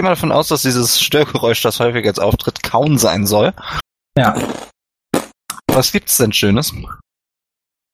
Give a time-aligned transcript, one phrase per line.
[0.00, 3.52] gehe mal davon aus, dass dieses Störgeräusch, das häufig jetzt auftritt, kaum sein soll.
[4.16, 4.34] Ja.
[5.70, 6.72] Was gibt's denn Schönes?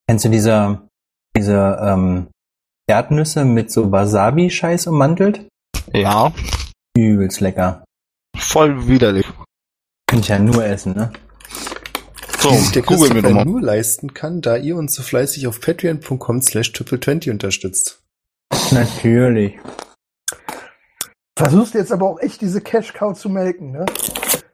[0.09, 0.83] Kennst du diese,
[1.37, 2.29] diese ähm,
[2.89, 5.49] Erdnüsse mit so Wasabi-Scheiß ummantelt?
[5.93, 6.33] Ja,
[6.97, 7.83] Übelst lecker.
[8.39, 9.27] voll widerlich.
[10.09, 11.13] Kann ich ja nur essen, ne?
[12.39, 13.45] So, die sich der wir Christopher nochmal.
[13.47, 18.01] nur leisten kann, da ihr uns so fleißig auf patreon.com slash triple20 unterstützt.
[18.71, 19.59] Natürlich.
[21.37, 23.85] Versuchst jetzt aber auch echt diese Cash Cow zu melken, ne?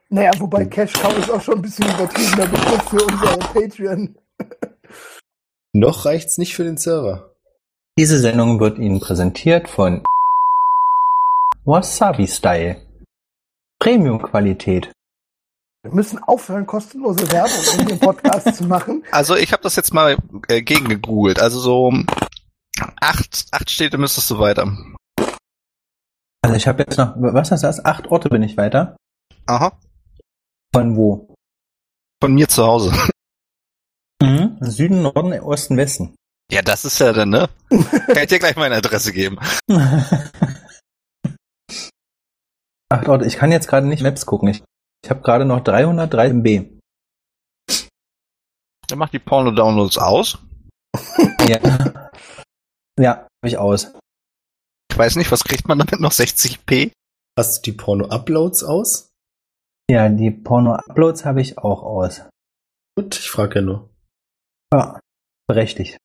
[0.09, 4.19] Naja, wobei Cash Cow ist auch schon ein bisschen übertriebener Begriff für unsere Patreon.
[5.73, 7.37] Noch reicht's nicht für den Server.
[7.99, 10.03] Diese Sendung wird Ihnen präsentiert von
[11.65, 12.77] Wasabi Style.
[13.79, 14.91] Premium-Qualität.
[15.85, 19.05] Wir müssen aufhören, kostenlose Werbung in dem Podcast zu machen.
[19.13, 20.17] Also ich habe das jetzt mal
[20.49, 21.41] äh, gegengegoogelt.
[21.41, 21.93] Also so
[23.01, 24.77] acht, acht Städte müsstest du weiter.
[26.43, 27.85] Also ich habe jetzt noch, was ist das?
[27.85, 28.97] Acht Orte bin ich weiter.
[29.47, 29.79] Aha.
[30.75, 31.35] Von wo?
[32.21, 32.93] Von mir zu Hause.
[34.23, 34.57] Mhm.
[34.61, 36.15] Süden, Norden, Osten, Westen.
[36.49, 37.49] Ja, das ist ja dann, ne?
[37.69, 39.37] Kann ich dir gleich meine Adresse geben.
[42.89, 43.27] Acht Orte.
[43.27, 44.47] Ich kann jetzt gerade nicht Maps gucken.
[44.49, 44.63] Ich,
[45.03, 46.71] ich habe gerade noch 303 MB.
[48.87, 50.39] Dann mach die Porno-Downloads aus.
[51.49, 51.59] Ja.
[53.01, 53.93] ja, habe ich aus.
[54.93, 56.13] Ich weiß nicht, was kriegt man damit noch?
[56.13, 56.93] 60p?
[57.39, 59.09] Hast du die Porno-Uploads aus?
[59.91, 62.21] Ja, die Porno-Uploads habe ich auch aus.
[62.95, 63.89] Gut, ich frage ja nur.
[64.71, 65.01] Ja,
[65.49, 65.97] berechtigt.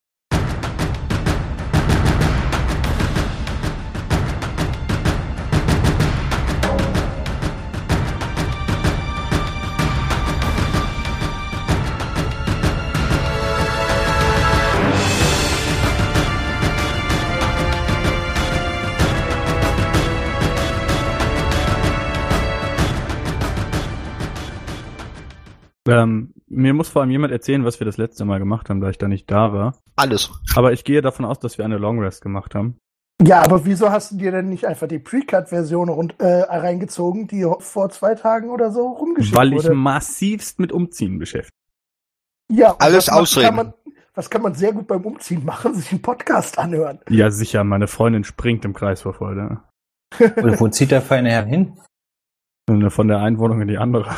[25.88, 28.90] Ähm, mir muss vor allem jemand erzählen, was wir das letzte Mal gemacht haben, da
[28.90, 29.78] ich da nicht da war.
[29.96, 30.30] Alles.
[30.56, 32.78] Aber ich gehe davon aus, dass wir eine Long Rest gemacht haben.
[33.26, 37.46] Ja, aber wieso hast du dir denn nicht einfach die Pre-Cut-Version rund- äh, reingezogen, die
[37.60, 39.74] vor zwei Tagen oder so rumgeschickt Weil ich wurde?
[39.74, 41.54] massivst mit Umziehen beschäftigt.
[42.52, 43.46] Ja, Alles Ausreden.
[43.48, 43.74] Kann man,
[44.14, 45.74] was kann man sehr gut beim Umziehen machen?
[45.76, 47.00] Sich einen Podcast anhören.
[47.10, 49.62] Ja, sicher, meine Freundin springt im Kreis vor Freude.
[50.20, 51.78] Und wo zieht der feine Herr hin?
[52.90, 54.10] Von der einen Wohnung in die andere.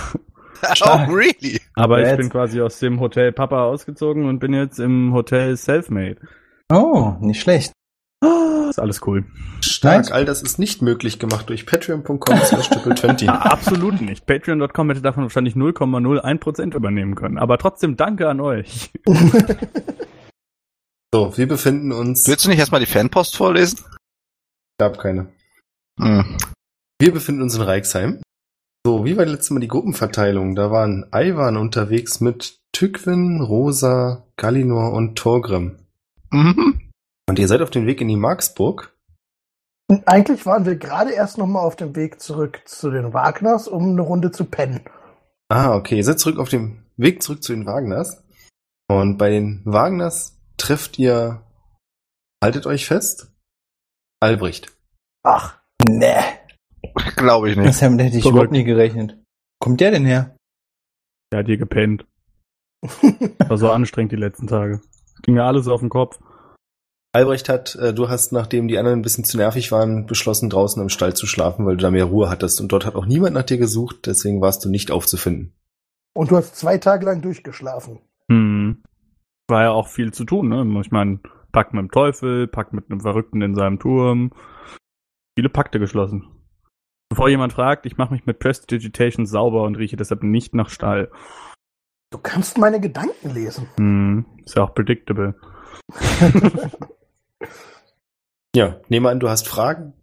[0.82, 1.60] Oh, really?
[1.76, 2.18] Aber ich Jetzt.
[2.18, 6.18] bin quasi aus dem Hotel Papa ausgezogen und bin jetzt im Hotel Selfmade.
[6.72, 7.74] Oh, nicht schlecht.
[8.70, 9.26] Ist alles cool.
[9.62, 10.12] Stark, Nice.
[10.12, 13.28] all das ist nicht möglich gemacht durch patreon.com slash triple20.
[13.28, 14.26] Ah, absolut nicht.
[14.28, 17.38] Patreon.com hätte davon wahrscheinlich 0,01% übernehmen können.
[17.40, 18.92] Aber trotzdem danke an euch.
[21.12, 22.28] So, wir befinden uns...
[22.28, 23.80] Willst du nicht erstmal die Fanpost vorlesen?
[24.80, 25.28] gab keine.
[26.00, 26.38] Hm.
[27.02, 28.22] Wir befinden uns in Reichsheim.
[28.90, 30.56] So, wie war letztes Mal die Gruppenverteilung?
[30.56, 35.78] Da waren Ivan unterwegs mit Tückwin, Rosa, Galinor und Torgrim.
[36.32, 36.90] Mhm.
[37.30, 38.98] Und ihr seid auf dem Weg in die Marksburg.
[39.92, 43.68] Und eigentlich waren wir gerade erst noch mal auf dem Weg zurück zu den Wagners,
[43.68, 44.82] um eine Runde zu pennen.
[45.50, 48.24] Ah, okay, ihr seid zurück auf dem Weg zurück zu den Wagners.
[48.88, 51.44] Und bei den Wagners trefft ihr,
[52.44, 53.32] haltet euch fest,
[54.20, 54.76] Albrecht.
[55.22, 56.39] Ach, Nee,
[57.16, 57.68] Glaube ich nicht.
[57.68, 58.26] das hätte ich Verrückt.
[58.26, 59.18] überhaupt nie gerechnet.
[59.60, 60.36] Kommt der denn her?
[61.32, 62.06] Der hat hier gepennt.
[63.48, 64.82] War so anstrengend die letzten Tage.
[65.24, 66.20] Ging mir alles auf den Kopf.
[67.12, 70.82] Albrecht hat, äh, du hast, nachdem die anderen ein bisschen zu nervig waren, beschlossen, draußen
[70.82, 72.62] im Stall zu schlafen, weil du da mehr Ruhe hattest.
[72.62, 75.54] Und dort hat auch niemand nach dir gesucht, deswegen warst du nicht aufzufinden.
[76.16, 78.00] und du hast zwei Tage lang durchgeschlafen.
[78.32, 78.84] Hm.
[79.48, 80.82] War ja auch viel zu tun, ne?
[80.82, 81.20] Ich meine,
[81.52, 84.32] Pakt mit dem Teufel, Pakt mit einem Verrückten in seinem Turm.
[85.36, 86.28] Viele Pakte geschlossen.
[87.10, 91.12] Bevor jemand fragt, ich mache mich mit Prestidigitation sauber und rieche deshalb nicht nach Stahl.
[92.12, 93.68] Du kannst meine Gedanken lesen.
[93.78, 94.26] Hm.
[94.46, 95.36] Ist ja auch predictable.
[98.56, 99.94] Ja, nehme an, du hast Fragen.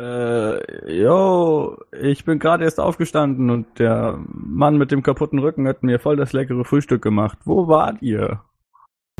[0.00, 5.82] Äh, yo, ich bin gerade erst aufgestanden und der Mann mit dem kaputten Rücken hat
[5.82, 7.38] mir voll das leckere Frühstück gemacht.
[7.44, 8.42] Wo wart ihr?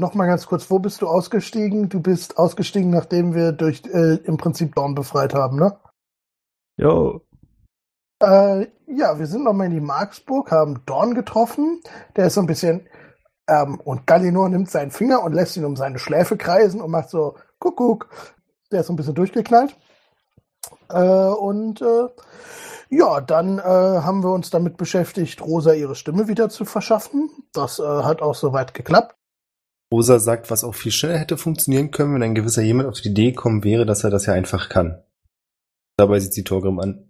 [0.00, 1.88] Nochmal ganz kurz, wo bist du ausgestiegen?
[1.88, 5.76] Du bist ausgestiegen, nachdem wir durch äh, im Prinzip Dorn befreit haben, ne?
[6.78, 7.22] Yo,
[8.20, 11.80] Äh, ja, wir sind nochmal in die Marksburg, haben Dorn getroffen.
[12.16, 12.86] Der ist so ein bisschen.
[13.48, 17.10] Ähm, und Gallinor nimmt seinen Finger und lässt ihn um seine Schläfe kreisen und macht
[17.10, 18.08] so Kuckuck.
[18.70, 19.76] Der ist so ein bisschen durchgeknallt.
[20.88, 22.08] Äh, und äh,
[22.90, 27.28] ja, dann äh, haben wir uns damit beschäftigt, Rosa ihre Stimme wieder zu verschaffen.
[27.52, 29.16] Das äh, hat auch soweit geklappt.
[29.92, 33.08] Rosa sagt, was auch viel schneller hätte funktionieren können, wenn ein gewisser jemand auf die
[33.08, 35.02] Idee gekommen wäre, dass er das ja einfach kann.
[35.98, 37.04] Dabei sieht sie Torgrim an.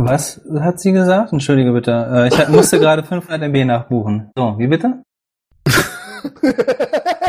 [0.00, 1.32] Was hat sie gesagt?
[1.32, 1.92] Entschuldige bitte.
[2.12, 4.30] Äh, ich musste gerade 500 MB nachbuchen.
[4.36, 5.02] So, wie bitte?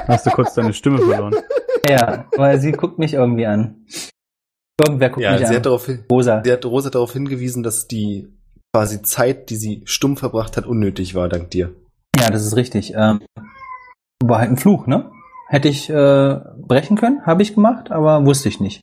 [0.08, 1.36] Hast du kurz deine Stimme verloren?
[1.88, 3.86] Ja, weil sie guckt mich irgendwie an.
[4.80, 5.56] Irgendwer guckt Ja, mich sie an.
[5.58, 6.42] hat, darauf, Rosa.
[6.44, 8.28] sie hat Rosa darauf hingewiesen, dass die
[8.74, 11.74] quasi Zeit, die sie stumm verbracht hat, unnötig war, dank dir.
[12.20, 12.94] Ja, das ist richtig.
[12.96, 13.22] Ähm,
[14.24, 15.12] war halt ein Fluch, ne?
[15.48, 18.82] Hätte ich äh, brechen können, habe ich gemacht, aber wusste ich nicht.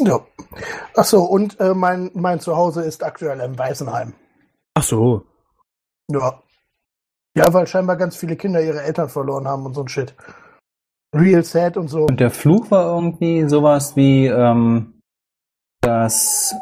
[0.00, 0.20] Ja.
[0.94, 4.14] Ach so, und äh, mein, mein Zuhause ist aktuell im Waisenheim.
[4.74, 5.24] Ach so.
[6.10, 6.42] Ja.
[7.36, 10.14] Ja, weil scheinbar ganz viele Kinder ihre Eltern verloren haben und so ein Shit.
[11.14, 12.04] Real sad und so.
[12.06, 15.00] Und der Fluch war irgendwie sowas wie, ähm,
[15.80, 16.54] dass,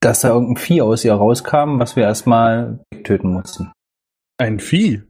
[0.00, 3.72] dass da irgendein Vieh aus ihr rauskam, was wir erstmal töten mussten.
[4.38, 5.02] Ein Vieh.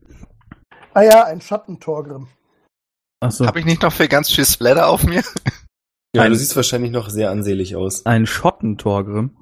[0.95, 2.29] Ah ja, ein Schattentorgrim.
[3.21, 3.47] Ach so.
[3.47, 5.23] Habe ich nicht noch für ganz viel Splatter auf mir?
[6.15, 8.07] Ja, Ein- du siehst wahrscheinlich noch sehr ansehlich aus.
[8.07, 9.37] Ein Schottentorgrim.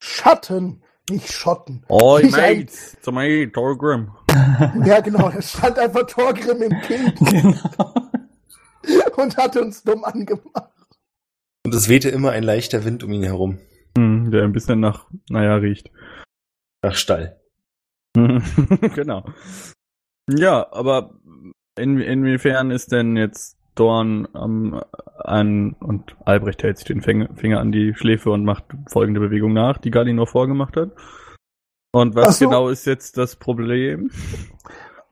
[0.00, 1.84] Schatten, nicht Schotten.
[1.88, 2.96] Oh, Nicht Mates.
[3.00, 4.12] Zum Mate, Torgrim.
[4.84, 7.94] Ja, genau, es stand einfach Torgrim im Kind genau.
[9.16, 10.72] und hat uns dumm angemacht.
[11.64, 13.58] Und es wehte immer ein leichter Wind um ihn herum.
[13.96, 15.90] Hm, der ein bisschen nach, naja, riecht.
[16.82, 17.40] Nach Stall.
[18.14, 19.24] genau.
[20.30, 21.18] Ja, aber
[21.78, 24.80] in, inwiefern ist denn jetzt Dorn am
[25.18, 29.78] an und Albrecht hält sich den Finger, an die Schläfe und macht folgende Bewegung nach,
[29.78, 30.90] die Galinor vorgemacht hat.
[31.92, 32.46] Und was so.
[32.46, 34.10] genau ist jetzt das Problem?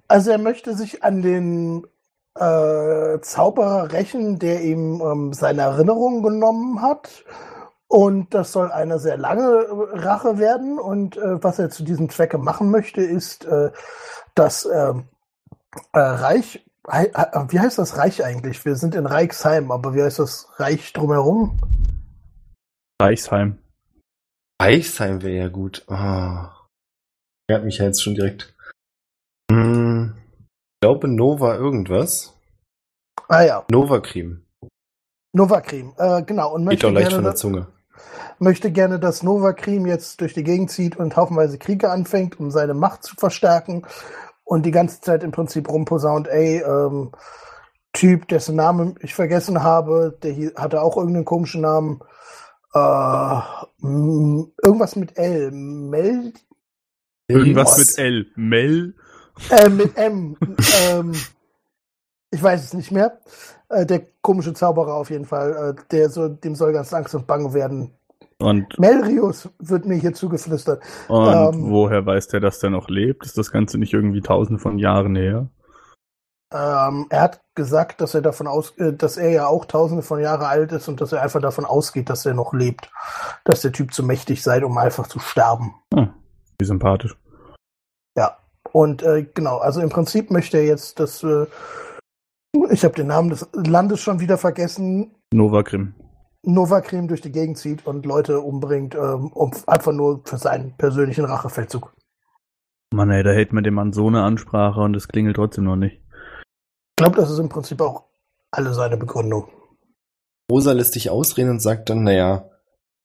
[0.08, 1.86] Also er möchte sich an den
[2.34, 7.24] äh, Zauberer rächen, der ihm ähm, seine Erinnerungen genommen hat.
[7.88, 10.78] Und das soll eine sehr lange äh, Rache werden.
[10.78, 13.70] Und äh, was er zu diesem Zwecke machen möchte, ist äh,
[14.34, 15.04] das ähm,
[15.92, 16.65] äh, Reich.
[16.88, 18.64] Hei- äh, Wie heißt das Reich eigentlich?
[18.64, 21.58] Wir sind in Reichsheim, aber wie heißt das Reich drumherum?
[23.00, 23.58] Reichsheim.
[24.58, 25.84] Eichsheim wäre ja gut.
[25.88, 26.52] Ah.
[27.48, 28.54] Er hat mich ja jetzt schon direkt.
[29.50, 32.34] Hm, ich glaube Nova irgendwas.
[33.28, 34.42] Ah ja, Nova Cream.
[35.34, 35.92] Novakrim.
[35.98, 36.54] Äh, genau.
[36.54, 37.66] Und Geht möchte doch leicht gerne, von der Zunge.
[38.38, 42.72] möchte gerne, dass Novakrim jetzt durch die Gegend zieht und haufenweise Kriege anfängt, um seine
[42.72, 43.84] Macht zu verstärken
[44.46, 47.12] und die ganze Zeit im Prinzip rumposaunt, ey, ähm,
[47.92, 52.00] Typ, dessen Namen ich vergessen habe, der hier hatte auch irgendeinen komischen Namen,
[52.74, 53.40] äh,
[53.82, 56.32] irgendwas mit L, Mel,
[57.28, 57.78] Irgendwas Was?
[57.78, 58.26] mit L.
[58.36, 58.94] Mel?
[59.50, 60.36] äh, mit M,
[60.90, 61.12] ähm,
[62.30, 63.18] ich weiß es nicht mehr,
[63.68, 67.26] äh, der komische Zauberer auf jeden Fall, äh, der so, dem soll ganz Angst und
[67.26, 67.92] Bange werden.
[68.38, 70.82] Und, Melrius wird mir hier zugeflüstert.
[71.08, 71.70] und Ähm.
[71.70, 73.24] woher weiß der, dass der noch lebt?
[73.24, 75.48] Ist das Ganze nicht irgendwie tausend von Jahren her?
[76.52, 80.20] Ähm, er hat gesagt, dass er davon aus, äh, dass er ja auch tausende von
[80.20, 82.90] Jahre alt ist und dass er einfach davon ausgeht, dass er noch lebt.
[83.44, 85.74] Dass der Typ zu mächtig sei, um einfach zu sterben.
[85.92, 86.10] Hm,
[86.58, 87.16] wie sympathisch.
[88.16, 88.36] Ja.
[88.72, 91.46] Und äh, genau, also im Prinzip möchte er jetzt das, äh,
[92.70, 95.94] ich habe den Namen des Landes schon wieder vergessen, Novakrim.
[96.46, 101.24] Novakrim durch die Gegend zieht und Leute umbringt, ähm, um, einfach nur für seinen persönlichen
[101.24, 101.92] Rachefeldzug.
[102.94, 105.76] Mann, ey, da hält man dem Mann so eine Ansprache und es klingelt trotzdem noch
[105.76, 106.00] nicht.
[106.98, 108.04] Ich glaube, das ist im Prinzip auch
[108.52, 109.48] alle seine Begründung.
[110.50, 112.48] Rosa lässt dich ausreden und sagt dann, naja,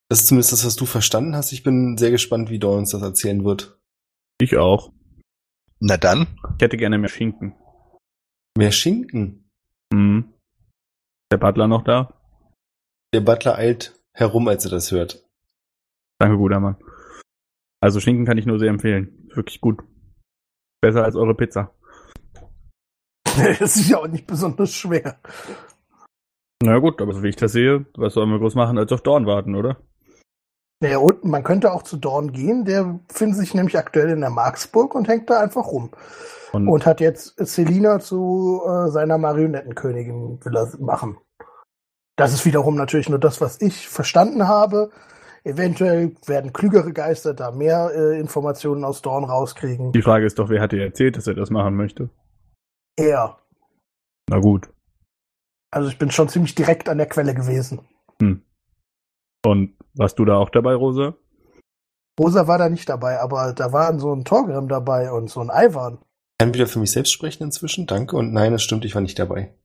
[0.07, 1.51] das ist zumindest das, was du verstanden hast.
[1.51, 3.79] Ich bin sehr gespannt, wie Dawn uns das erzählen wird.
[4.39, 4.91] Ich auch.
[5.79, 6.27] Na dann.
[6.57, 7.55] Ich hätte gerne mehr Schinken.
[8.55, 9.49] Mehr Schinken.
[9.91, 10.33] Hm.
[11.31, 12.20] Der Butler noch da?
[13.13, 15.27] Der Butler eilt herum, als er das hört.
[16.17, 16.77] Danke, guter Mann.
[17.81, 19.29] Also Schinken kann ich nur sehr empfehlen.
[19.33, 19.81] Wirklich gut.
[20.81, 21.73] Besser als eure Pizza.
[23.59, 25.19] das ist ja auch nicht besonders schwer.
[26.63, 29.01] Na gut, aber so wie ich das sehe, was sollen wir groß machen, als auf
[29.01, 29.81] Dorn warten, oder?
[30.81, 34.29] Naja, und man könnte auch zu Dorn gehen, der findet sich nämlich aktuell in der
[34.29, 35.91] Marksburg und hängt da einfach rum.
[36.53, 41.17] Und, Und hat jetzt Selina zu äh, seiner Marionettenkönigin will er machen.
[42.15, 44.91] Das ist wiederum natürlich nur das, was ich verstanden habe.
[45.43, 49.91] Eventuell werden klügere Geister da mehr äh, Informationen aus Dorn rauskriegen.
[49.91, 52.09] die Frage ist doch, wer hat dir erzählt, dass er das machen möchte?
[52.95, 53.39] Er.
[54.29, 54.69] Na gut.
[55.71, 57.79] Also ich bin schon ziemlich direkt an der Quelle gewesen.
[58.21, 58.43] Hm.
[59.43, 61.15] Und warst du da auch dabei, Rosa?
[62.19, 65.49] Rosa war da nicht dabei, aber da waren so ein Torgrim dabei und so ein
[65.49, 65.97] Ivan.
[66.03, 68.15] Ich kann wieder für mich selbst sprechen inzwischen, danke.
[68.15, 69.55] Und nein, es stimmt, ich war nicht dabei.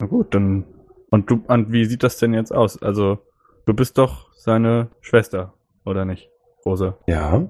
[0.00, 0.64] Na gut, dann.
[1.12, 2.80] Und du, und wie sieht das denn jetzt aus?
[2.82, 3.18] Also,
[3.66, 5.54] du bist doch seine Schwester,
[5.84, 6.30] oder nicht,
[6.64, 6.98] Rosa?
[7.06, 7.48] Ja.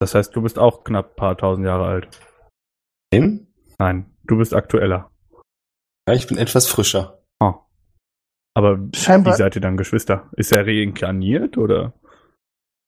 [0.00, 2.08] Das heißt, du bist auch knapp paar tausend Jahre alt.
[3.12, 3.46] Nein?
[3.78, 5.10] Nein, du bist aktueller.
[6.08, 7.22] Ja, ich bin etwas frischer.
[7.38, 7.60] Ah.
[8.54, 10.28] Aber wie Scheinbar, seid ihr dann Geschwister?
[10.36, 11.94] Ist er reinkarniert oder?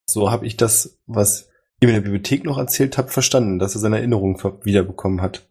[0.09, 1.49] So habe ich das, was
[1.81, 5.49] ihr in der Bibliothek noch erzählt habt, verstanden, dass er seine Erinnerung ver- wiederbekommen hat.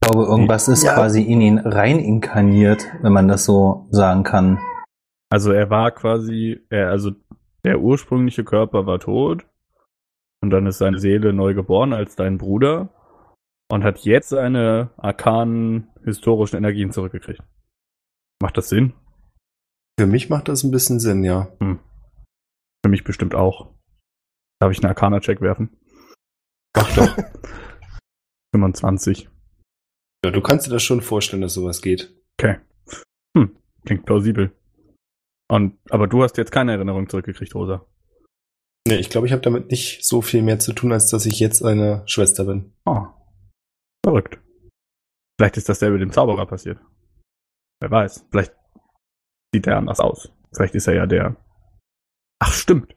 [0.00, 0.94] Ich glaube, irgendwas ist Ja.
[0.94, 4.58] quasi in ihn rein inkarniert, wenn man das so sagen kann.
[5.30, 7.12] Also er war quasi, er, also
[7.64, 9.46] der ursprüngliche Körper war tot
[10.42, 12.88] und dann ist seine Seele neu geboren als dein Bruder
[13.70, 17.42] und hat jetzt seine arkanen historischen Energien zurückgekriegt.
[18.40, 18.94] Macht das Sinn?
[20.00, 21.48] Für mich macht das ein bisschen Sinn, ja.
[21.58, 23.74] Für mich bestimmt auch.
[24.60, 25.76] Darf ich einen Arcana-Check werfen?
[26.76, 27.16] Mach doch.
[28.54, 29.28] 25.
[30.24, 32.14] ja, du kannst dir das schon vorstellen, dass sowas geht.
[32.38, 32.58] Okay.
[33.36, 34.52] Hm, klingt plausibel.
[35.50, 37.86] Und, aber du hast jetzt keine Erinnerung zurückgekriegt, Rosa.
[38.86, 41.38] Nee, ich glaube, ich habe damit nicht so viel mehr zu tun, als dass ich
[41.40, 42.72] jetzt eine Schwester bin.
[42.84, 43.06] Oh.
[44.04, 44.38] Verrückt.
[45.38, 46.80] Vielleicht ist das selbe dem Zauberer passiert.
[47.80, 48.26] Wer weiß.
[48.30, 48.54] Vielleicht
[49.54, 50.32] sieht er anders aus.
[50.52, 51.36] Vielleicht ist er ja der.
[52.40, 52.96] Ach, stimmt.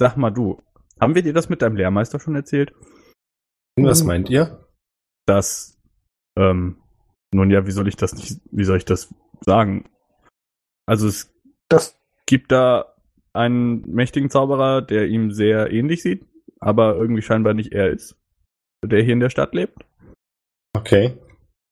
[0.00, 0.62] Sag mal du.
[1.00, 2.72] Haben wir dir das mit deinem Lehrmeister schon erzählt?
[3.76, 4.68] Was meint ihr?
[5.26, 5.73] Dass,
[6.36, 6.76] ähm,
[7.32, 9.84] nun ja, wie soll ich das nicht, wie soll ich das sagen?
[10.86, 11.32] Also es
[11.68, 12.94] Das, gibt da
[13.32, 16.26] einen mächtigen Zauberer, der ihm sehr ähnlich sieht,
[16.60, 18.16] aber irgendwie scheinbar nicht er ist,
[18.84, 19.84] der hier in der Stadt lebt.
[20.76, 21.16] Okay.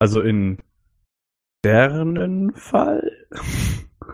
[0.01, 0.59] Also in
[1.65, 3.27] deren Fall.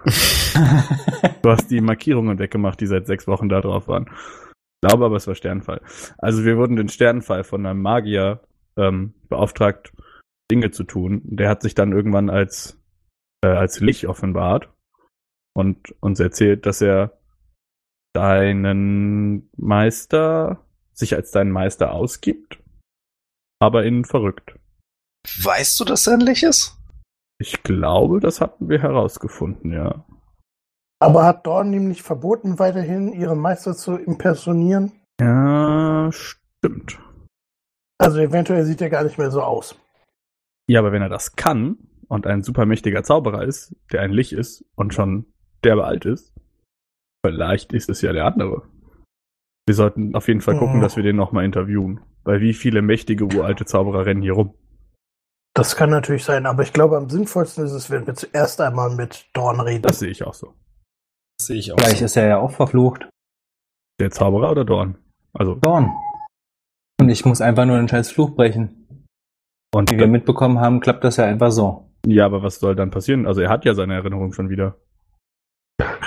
[1.42, 4.06] Du hast die Markierungen weggemacht, die seit sechs Wochen da drauf waren.
[4.10, 5.80] Ich glaube aber, es war Sternfall.
[6.18, 8.40] Also wir wurden den Sternfall von einem Magier
[8.76, 9.92] ähm, beauftragt,
[10.50, 11.20] Dinge zu tun.
[11.24, 12.80] Der hat sich dann irgendwann als,
[13.44, 14.72] äh, als Lich offenbart
[15.54, 17.18] und uns erzählt, dass er
[18.14, 22.58] deinen Meister, sich als deinen Meister ausgibt,
[23.60, 24.58] aber ihn verrückt.
[25.42, 26.76] Weißt du, dass er ein Lich ist?
[27.40, 30.04] Ich glaube, das hatten wir herausgefunden, ja.
[31.00, 34.92] aber hat Dorn ihm nicht verboten, weiterhin ihren Meister zu impersonieren?
[35.20, 36.98] Ja, stimmt.
[38.00, 39.76] Also eventuell sieht er gar nicht mehr so aus.
[40.68, 44.64] Ja, aber wenn er das kann und ein supermächtiger Zauberer ist, der ein Lich ist
[44.74, 45.26] und schon
[45.64, 46.34] derbe alt ist,
[47.24, 48.62] vielleicht ist es ja der andere.
[49.66, 50.80] Wir sollten auf jeden Fall gucken, Mhm.
[50.82, 52.00] dass wir den nochmal interviewen.
[52.24, 54.54] Weil wie viele mächtige uralte Zauberer rennen hier rum?
[55.54, 58.94] Das kann natürlich sein, aber ich glaube, am sinnvollsten ist es, wenn wir zuerst einmal
[58.94, 59.82] mit Dorn reden.
[59.82, 60.54] Das sehe ich auch so.
[61.38, 61.78] Das sehe ich auch.
[61.78, 62.04] Vielleicht so.
[62.04, 63.08] ist er ja auch verflucht.
[64.00, 64.98] Der Zauberer oder Dorn?
[65.32, 65.90] Also, Dorn.
[67.00, 68.77] Und ich muss einfach nur den scheiß Fluch brechen.
[69.74, 71.90] Und Wie wir mitbekommen haben, klappt das ja einfach so.
[72.06, 73.26] ja, aber was soll dann passieren?
[73.26, 74.76] Also er hat ja seine Erinnerung schon wieder.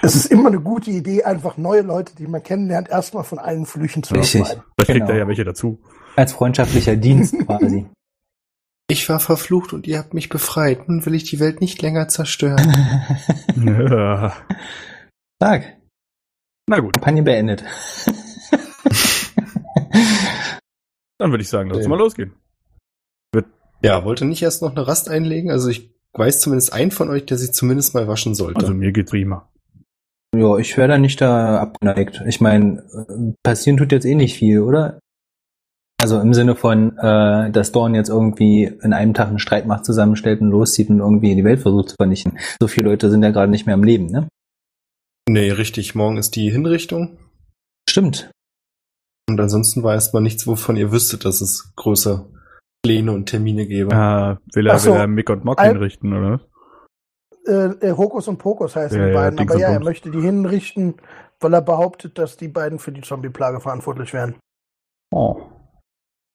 [0.02, 3.66] Es ist immer eine gute Idee, einfach neue Leute, die man kennenlernt, erstmal von allen
[3.66, 4.42] Flüchen zu Richtig.
[4.42, 4.64] befreien.
[4.78, 5.12] Vielleicht kriegt Genau.
[5.12, 5.80] er ja welche dazu.
[6.16, 7.88] Als freundschaftlicher Dienst quasi.
[8.90, 10.90] Ich war verflucht und ihr habt mich befreit.
[10.90, 12.74] Nun will ich die Welt nicht länger zerstören.
[13.56, 14.34] Ja.
[15.40, 15.64] Sag,
[16.68, 17.64] Na gut, Kampagne beendet.
[21.18, 22.34] dann würde ich sagen, lass uns mal losgehen.
[23.84, 25.52] Ja, wollte nicht erst noch eine Rast einlegen?
[25.52, 28.62] Also ich weiß zumindest einen von euch, der sich zumindest mal waschen sollte.
[28.62, 29.50] Also mir geht's prima.
[30.36, 32.24] Ja, ich wäre da nicht da abgeneigt.
[32.26, 32.84] Ich meine,
[33.44, 35.00] passieren tut jetzt eh nicht viel, oder?
[36.02, 40.42] Also im Sinne von, äh, dass Dorn jetzt irgendwie in einem Tag eine Streitmacht zusammenstellt
[40.42, 42.40] und loszieht und irgendwie die Welt versucht zu vernichten.
[42.60, 44.28] So viele Leute sind ja gerade nicht mehr am Leben, ne?
[45.30, 45.94] nee, richtig.
[45.96, 47.18] Morgen ist die Hinrichtung.
[47.90, 48.32] Stimmt.
[49.30, 52.26] Und ansonsten war erstmal nichts, wovon ihr wüsstet, dass es größere
[52.84, 53.96] Pläne und Termine gäbe.
[53.96, 54.94] Ah, will er, so.
[54.94, 56.42] will er Mick und Mock Ein- hinrichten, oder?
[57.48, 59.86] Äh, äh, Hokus und Pokus heißen Ja, die ja, beiden, Dings aber ja, er Bums.
[59.86, 60.96] möchte die hinrichten,
[61.40, 64.36] weil er behauptet, dass die beiden für die Zombie-Plage verantwortlich wären.
[65.12, 65.42] Oh.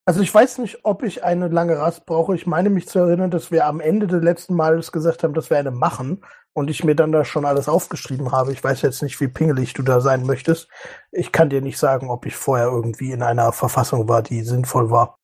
[0.04, 2.34] Also ich weiß nicht, ob ich eine lange Rast brauche.
[2.36, 5.50] Ich meine mich zu erinnern, dass wir am Ende des letzten Males gesagt haben, dass
[5.50, 6.24] wir eine machen
[6.54, 8.52] und ich mir dann da schon alles aufgeschrieben habe.
[8.52, 10.68] Ich weiß jetzt nicht, wie pingelig du da sein möchtest.
[11.10, 14.90] Ich kann dir nicht sagen, ob ich vorher irgendwie in einer Verfassung war, die sinnvoll
[14.90, 15.18] war.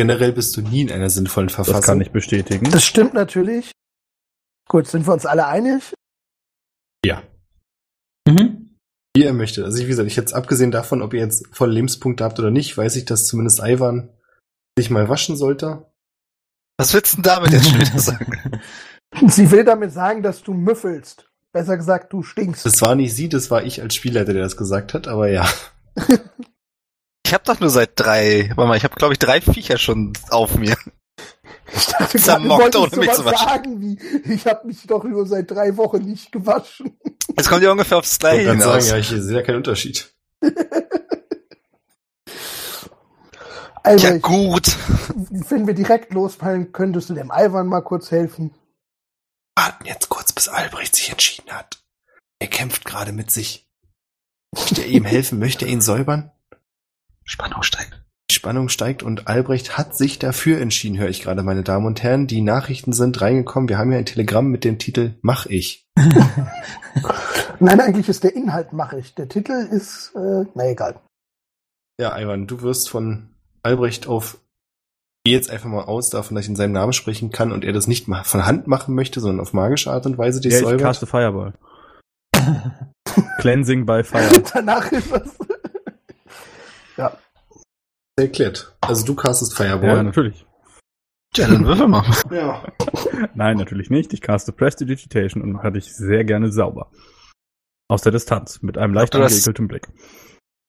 [0.00, 1.82] Generell bist du nie in einer sinnvollen Verfassung.
[1.82, 2.70] Das kann ich bestätigen.
[2.70, 3.70] Das stimmt natürlich.
[4.66, 5.92] Gut, sind wir uns alle einig?
[7.04, 7.22] Ja.
[8.26, 8.78] Mhm.
[9.14, 9.66] Wie ihr möchtet.
[9.66, 12.78] Also wie gesagt, ich jetzt abgesehen davon, ob ihr jetzt volle Lebenspunkte habt oder nicht,
[12.78, 14.08] weiß ich, dass zumindest Ivan
[14.78, 15.92] sich mal waschen sollte.
[16.78, 18.62] Was willst du denn damit jetzt schon wieder sagen?
[19.26, 21.30] Sie will damit sagen, dass du müffelst.
[21.52, 22.64] Besser gesagt, du stinkst.
[22.64, 25.46] Das war nicht sie, das war ich als Spielleiter, der das gesagt hat, aber ja.
[27.30, 30.12] Ich habe doch nur seit drei, warte mal, ich habe glaube ich drei Viecher schon
[30.30, 30.76] auf mir.
[31.72, 33.48] Ich dachte, Zermockt, ohne mich zu was waschen.
[33.48, 36.98] sagen wie, ich habe mich doch nur seit drei Wochen nicht gewaschen.
[37.36, 38.90] Es kommt ja ungefähr aufs Ich Gleiche kann sagen, hinaus.
[38.90, 40.12] ja, ich sehe ja keinen Unterschied.
[43.84, 44.76] Also, Ja ich, gut.
[45.48, 48.52] wenn wir direkt losfallen, könntest du dem Ivan mal kurz helfen.
[49.56, 51.78] Warten jetzt kurz, bis Albrecht sich entschieden hat.
[52.40, 53.70] Er kämpft gerade mit sich.
[54.54, 55.38] Möchte er ihm helfen?
[55.38, 56.30] Möchte er ihn säubern?
[57.30, 58.02] Spannung steigt.
[58.28, 62.02] Die Spannung steigt und Albrecht hat sich dafür entschieden, höre ich gerade, meine Damen und
[62.02, 62.26] Herren.
[62.26, 63.68] Die Nachrichten sind reingekommen.
[63.68, 65.86] Wir haben ja ein Telegramm mit dem Titel Mach ich.
[67.60, 69.14] Nein, eigentlich ist der Inhalt mache ich.
[69.14, 70.98] Der Titel ist, äh, na egal.
[72.00, 74.38] Ja, Ivan, du wirst von Albrecht auf
[75.24, 77.72] gehe jetzt einfach mal aus davon, dass ich in seinem Namen sprechen kann und er
[77.72, 80.58] das nicht mal von Hand machen möchte, sondern auf magische Art und Weise dich Ja,
[80.60, 80.80] ich säubert.
[80.80, 81.52] caste Fireball.
[83.38, 84.42] Cleansing by Fire.
[84.52, 85.36] Danach ist das.
[87.00, 87.18] Ja.
[88.18, 88.76] Erklärt.
[88.80, 90.02] Also du castest Ja, Fireball.
[90.04, 90.44] natürlich.
[91.36, 92.04] Ja, dann würfel mal.
[92.30, 92.64] Ja.
[93.34, 94.12] Nein, natürlich nicht.
[94.12, 96.90] Ich caste Prestidigitation und mache dich sehr gerne sauber.
[97.88, 99.88] Aus der Distanz, mit einem leicht das- angeekelten Blick.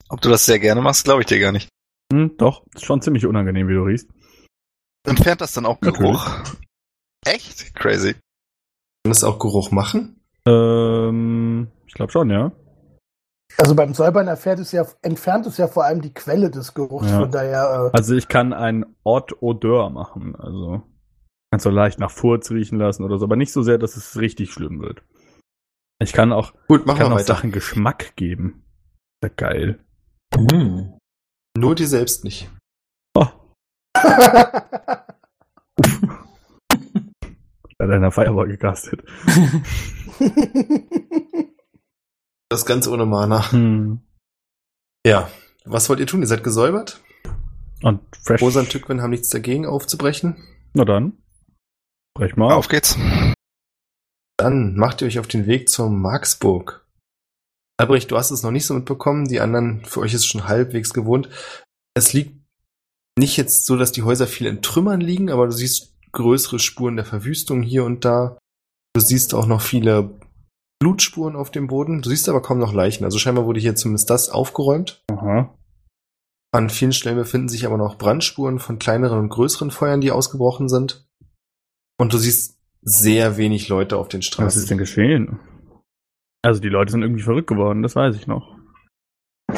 [0.10, 1.70] Ob du das sehr gerne machst, glaube ich dir gar nicht.
[2.14, 4.10] Hm, doch, ist schon ziemlich unangenehm, wie du riechst.
[5.08, 6.00] Entfernt das dann auch Natürlich.
[6.00, 6.44] Geruch?
[7.26, 7.74] Echt?
[7.76, 8.14] Crazy.
[9.04, 10.22] Kann es auch Geruch machen?
[10.46, 12.52] Ähm, ich glaube schon, ja.
[13.58, 17.10] Also beim Säubern erfährt es ja, entfernt es ja vor allem die Quelle des Geruchs.
[17.10, 17.20] Ja.
[17.20, 20.82] Von daher, äh, Also ich kann ein Ort Odeur machen, also
[21.52, 24.20] kannst du leicht nach Furz riechen lassen oder so, aber nicht so sehr, dass es
[24.20, 25.04] richtig schlimm wird.
[26.02, 27.36] Ich kann auch, Gut, machen kann wir auch weiter.
[27.36, 28.64] Sachen Geschmack geben.
[29.22, 29.80] Ist ja geil.
[30.34, 30.98] Hm.
[31.58, 32.50] Nur dir selbst nicht.
[33.16, 33.28] Oh,
[37.82, 39.04] hat einer Fireball gecastet.
[42.52, 43.50] Das Ganze ohne Mana.
[43.54, 44.02] Hm.
[45.08, 45.32] Ja.
[45.64, 46.20] Was wollt ihr tun?
[46.20, 47.02] Ihr seid gesäubert?
[47.82, 48.42] Und Fresh.
[48.42, 50.36] Rosa und Tückwin haben nichts dagegen aufzubrechen.
[50.74, 51.14] Na dann.
[52.14, 52.98] Brech mal Auf geht's.
[54.36, 56.86] Dann macht ihr euch auf den Weg zur Marksburg.
[57.78, 59.30] Albrecht, du hast es noch nicht so mitbekommen.
[59.30, 61.30] Die anderen, für euch ist es schon halbwegs gewohnt.
[61.94, 62.36] Es liegt
[63.18, 66.98] nicht jetzt so, dass die Häuser viel in Trümmern liegen, aber du siehst größere Spuren
[66.98, 68.38] der Verwüstung hier und da.
[68.94, 70.20] Du siehst auch noch viele
[70.82, 72.02] Blutspuren auf dem Boden.
[72.02, 73.06] Du siehst aber kaum noch Leichen.
[73.06, 75.04] Also scheinbar wurde hier zumindest das aufgeräumt.
[75.12, 75.56] Aha.
[76.52, 80.70] An vielen Stellen befinden sich aber noch Brandspuren von kleineren und größeren Feuern, die ausgebrochen
[80.70, 81.08] sind.
[82.00, 84.60] Und du siehst sehr wenig Leute auf den Was Straßen.
[84.60, 85.40] ist denn geschehen?
[86.42, 88.58] Also die Leute sind irgendwie verrückt geworden, das weiß ich noch.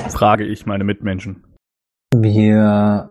[0.09, 1.45] Frage ich meine Mitmenschen.
[2.13, 3.09] Wir.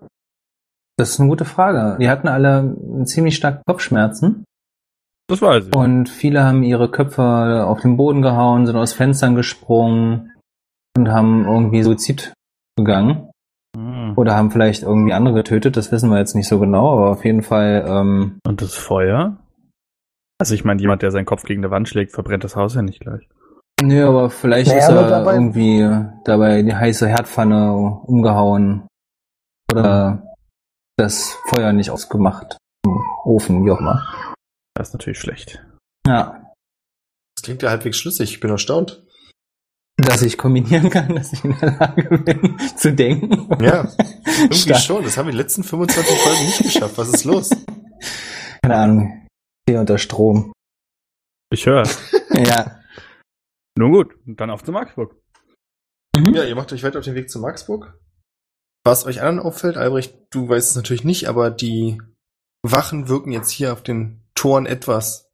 [0.99, 1.99] Das ist eine gute Frage.
[1.99, 4.45] Wir hatten alle ziemlich stark Kopfschmerzen
[5.33, 5.75] Das weiß ich.
[5.75, 10.33] und viele haben ihre Köpfe auf den Boden gehauen, sind aus Fenstern gesprungen
[10.97, 12.33] und haben irgendwie Suizid
[12.77, 13.31] begangen.
[13.77, 14.13] Hm.
[14.17, 17.25] Oder haben vielleicht irgendwie andere getötet, das wissen wir jetzt nicht so genau, aber auf
[17.25, 19.39] jeden Fall, ähm, Und das Feuer?
[20.39, 22.83] Also ich meine, jemand, der seinen Kopf gegen die Wand schlägt, verbrennt das Haus ja
[22.83, 23.27] nicht gleich.
[23.83, 25.89] nö, aber vielleicht Naja, ist er dabei- irgendwie
[26.25, 28.87] dabei die heiße Herdpfanne umgehauen.
[29.73, 30.35] Oder
[30.99, 32.59] das Feuer nicht ausgemacht.
[32.85, 34.03] Im Ofen, wie auch immer.
[34.75, 35.65] Das ist natürlich schlecht.
[36.07, 36.53] Ja.
[37.37, 38.33] Das klingt ja halbwegs schlüssig.
[38.33, 39.05] Ich bin erstaunt.
[39.99, 43.49] Dass ich kombinieren kann, dass ich in der Lage bin, zu denken.
[43.63, 43.89] Ja,
[44.27, 44.81] irgendwie Stark.
[44.81, 45.05] schon.
[45.05, 46.99] Das haben wir die letzten 25 Folgen nicht geschafft.
[46.99, 47.51] Was ist los?
[48.63, 49.29] Keine Ahnung.
[49.69, 50.53] Hier unter Strom.
[51.53, 51.89] Ich höre.
[52.35, 52.81] Ja.
[53.77, 55.15] Nun gut, dann auf zu Marksburg.
[56.17, 56.33] Mhm.
[56.33, 58.01] Ja, ihr macht euch weiter auf den Weg zu Marksburg.
[58.87, 62.01] Was euch anderen auffällt, Albrecht, du weißt es natürlich nicht, aber die
[62.63, 65.31] Wachen wirken jetzt hier auf den Toren etwas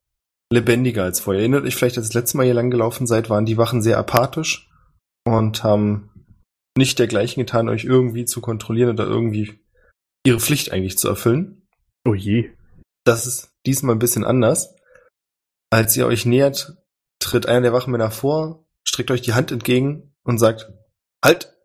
[0.53, 1.41] lebendiger als vorher.
[1.41, 3.81] Erinnert euch vielleicht, als ihr das letzte Mal hier lang gelaufen seid, waren die Wachen
[3.81, 4.71] sehr apathisch
[5.25, 6.11] und haben
[6.77, 9.65] nicht dergleichen getan, euch irgendwie zu kontrollieren oder irgendwie
[10.27, 11.67] ihre Pflicht eigentlich zu erfüllen.
[12.07, 12.51] Oh je.
[13.07, 14.77] Das ist diesmal ein bisschen anders.
[15.71, 16.77] Als ihr euch nähert,
[17.19, 20.71] tritt einer der Wachmänner vor, streckt euch die Hand entgegen und sagt,
[21.25, 21.57] Halt!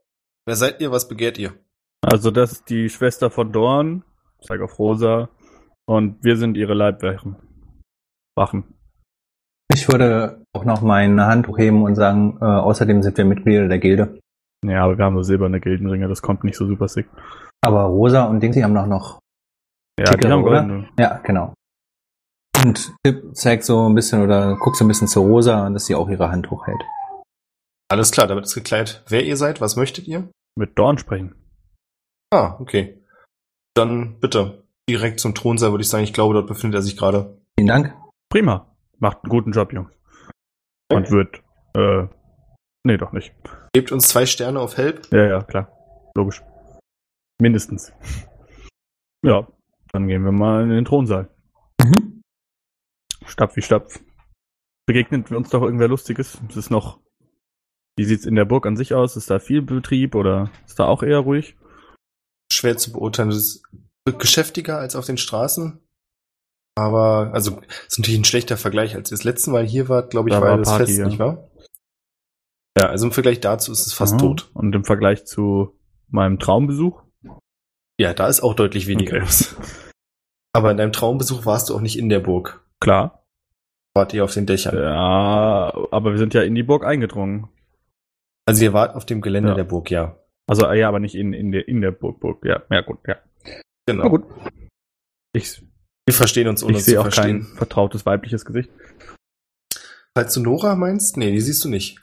[0.45, 0.91] Wer seid ihr?
[0.91, 1.53] Was begehrt ihr?
[2.01, 4.05] Also das ist die Schwester von Dorn,
[4.39, 5.29] ich zeige auf Rosa,
[5.85, 7.35] und wir sind ihre Leibwachen.
[8.35, 8.63] Wachen.
[9.73, 13.79] Ich würde auch noch meine Hand hochheben und sagen, äh, außerdem sind wir Mitglieder der
[13.79, 14.19] Gilde.
[14.65, 17.07] Ja, aber wir haben so silberne Gildenringe, das kommt nicht so super sick.
[17.61, 19.19] Aber Rosa und Dingsy haben doch noch.
[19.99, 20.61] Ja, Dickere, die haben oder?
[20.61, 20.89] goldene.
[20.97, 21.53] Ja, genau.
[22.63, 25.85] Und Tipp zeigt so ein bisschen oder guckt so ein bisschen zu Rosa und dass
[25.85, 26.81] sie auch ihre Hand hochhält.
[27.91, 30.29] Alles klar, damit ist geklärt, wer ihr seid, was möchtet ihr?
[30.55, 31.35] Mit Dorn sprechen.
[32.31, 33.03] Ah, okay.
[33.75, 36.03] Dann bitte direkt zum Thronsaal, würde ich sagen.
[36.03, 37.37] Ich glaube, dort befindet er sich gerade.
[37.57, 37.93] Vielen Dank.
[38.29, 38.75] Prima.
[38.99, 39.91] Macht einen guten Job, Jungs.
[40.91, 41.41] Und wird,
[41.75, 42.07] äh,
[42.83, 43.33] nee, doch nicht.
[43.73, 45.11] Gebt uns zwei Sterne auf Help.
[45.11, 45.71] Ja, ja, klar.
[46.15, 46.41] Logisch.
[47.41, 47.91] Mindestens.
[49.25, 49.47] Ja,
[49.93, 51.29] dann gehen wir mal in den Thronsaal.
[51.81, 52.21] Mhm.
[53.25, 54.03] Stapf wie Stapf.
[54.85, 56.41] Begegnet uns doch irgendwer Lustiges?
[56.49, 56.99] Es ist noch.
[57.97, 59.15] Wie sieht's in der Burg an sich aus?
[59.15, 61.55] Ist da viel Betrieb oder ist da auch eher ruhig?
[62.51, 63.29] Schwer zu beurteilen.
[63.29, 63.63] Das ist
[64.11, 65.79] geschäftiger als auf den Straßen.
[66.75, 68.95] Aber, also, ist natürlich ein schlechter Vergleich.
[68.95, 71.05] Als ihr das letzte Mal hier wart, glaube ich, Da war, das Party, Fest, ja.
[71.05, 71.49] nicht wahr?
[72.77, 74.21] Ja, also im Vergleich dazu ist es fast Aha.
[74.21, 74.49] tot.
[74.53, 77.03] Und im Vergleich zu meinem Traumbesuch?
[77.99, 79.45] Ja, da ist auch deutlich weniger Okay.
[80.55, 82.63] Aber in deinem Traumbesuch warst du auch nicht in der Burg.
[82.79, 83.23] Klar.
[83.95, 84.75] Wart ihr auf den Dächern.
[84.75, 87.49] Ja, aber wir sind ja in die Burg eingedrungen.
[88.45, 89.55] Also ihr wart auf dem Gelände Ja.
[89.55, 90.17] der Burg, ja.
[90.47, 92.43] Also ja, aber nicht in, in der in der Burg, Burg.
[92.45, 93.17] Ja, ja gut, ja.
[93.85, 94.03] Genau.
[94.03, 94.23] Na gut.
[95.35, 95.61] Ich,
[96.07, 97.43] Wir verstehen uns, ohne ich sehe auch kein verstehen.
[97.57, 98.69] vertrautes weibliches Gesicht.
[100.15, 101.99] Falls du Nora meinst, nee, die siehst du nicht.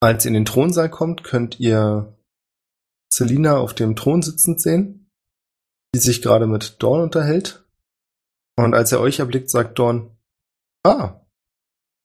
[0.00, 2.16] Als ihr in den Thronsaal kommt, könnt ihr
[3.12, 5.10] Selina auf dem Thron sitzend sehen,
[5.94, 7.64] die sich gerade mit Dorn unterhält.
[8.56, 10.16] Und als er euch erblickt, sagt Dorn,
[10.86, 11.20] ah,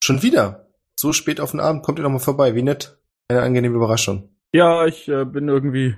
[0.04, 0.72] schon wieder.
[1.00, 2.56] So spät auf den Abend kommt ihr noch mal vorbei.
[2.56, 3.00] Wie nett.
[3.30, 4.36] Eine angenehme Überraschung.
[4.54, 5.96] Ja, ich äh, bin irgendwie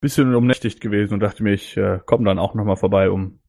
[0.00, 3.40] bisschen umnächtigt gewesen und dachte mir, ich äh, komme dann auch nochmal vorbei, um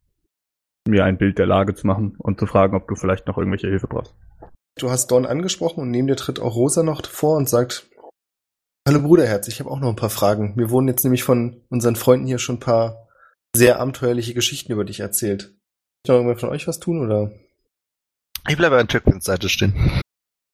[0.88, 3.68] mir ein Bild der Lage zu machen und zu fragen, ob du vielleicht noch irgendwelche
[3.68, 4.16] Hilfe brauchst.
[4.80, 7.90] Du hast Dorn angesprochen und neben dir tritt auch Rosa noch vor und sagt,
[8.88, 10.54] Hallo Bruderherz, ich habe auch noch ein paar Fragen.
[10.56, 13.08] Mir wurden jetzt nämlich von unseren Freunden hier schon ein paar
[13.56, 15.56] sehr abenteuerliche Geschichten über dich erzählt.
[16.06, 17.32] Kann noch irgendwer von euch was tun oder?
[18.48, 20.02] Ich bleibe an Tückwins Seite stehen.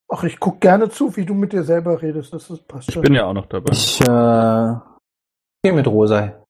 [0.10, 2.34] Ach, ich guck gerne zu, wie du mit dir selber redest.
[2.34, 3.04] Das ist, passt Ich schon.
[3.04, 3.72] bin ja auch noch dabei.
[3.72, 4.95] Ich äh,
[5.66, 6.46] gehe mit Rosa.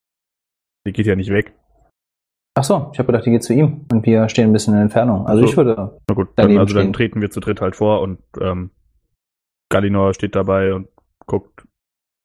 [0.86, 1.54] Die geht ja nicht weg.
[2.58, 4.82] Ach so, ich habe gedacht, die geht zu ihm und wir stehen ein bisschen in
[4.82, 5.25] Entfernung.
[5.25, 5.49] Also So.
[5.49, 5.99] ich würde.
[6.10, 6.93] Na gut, dann, also dann stehen.
[6.93, 8.71] treten wir zu dritt halt vor und ähm,
[9.69, 10.89] Galinor steht dabei und
[11.25, 11.65] guckt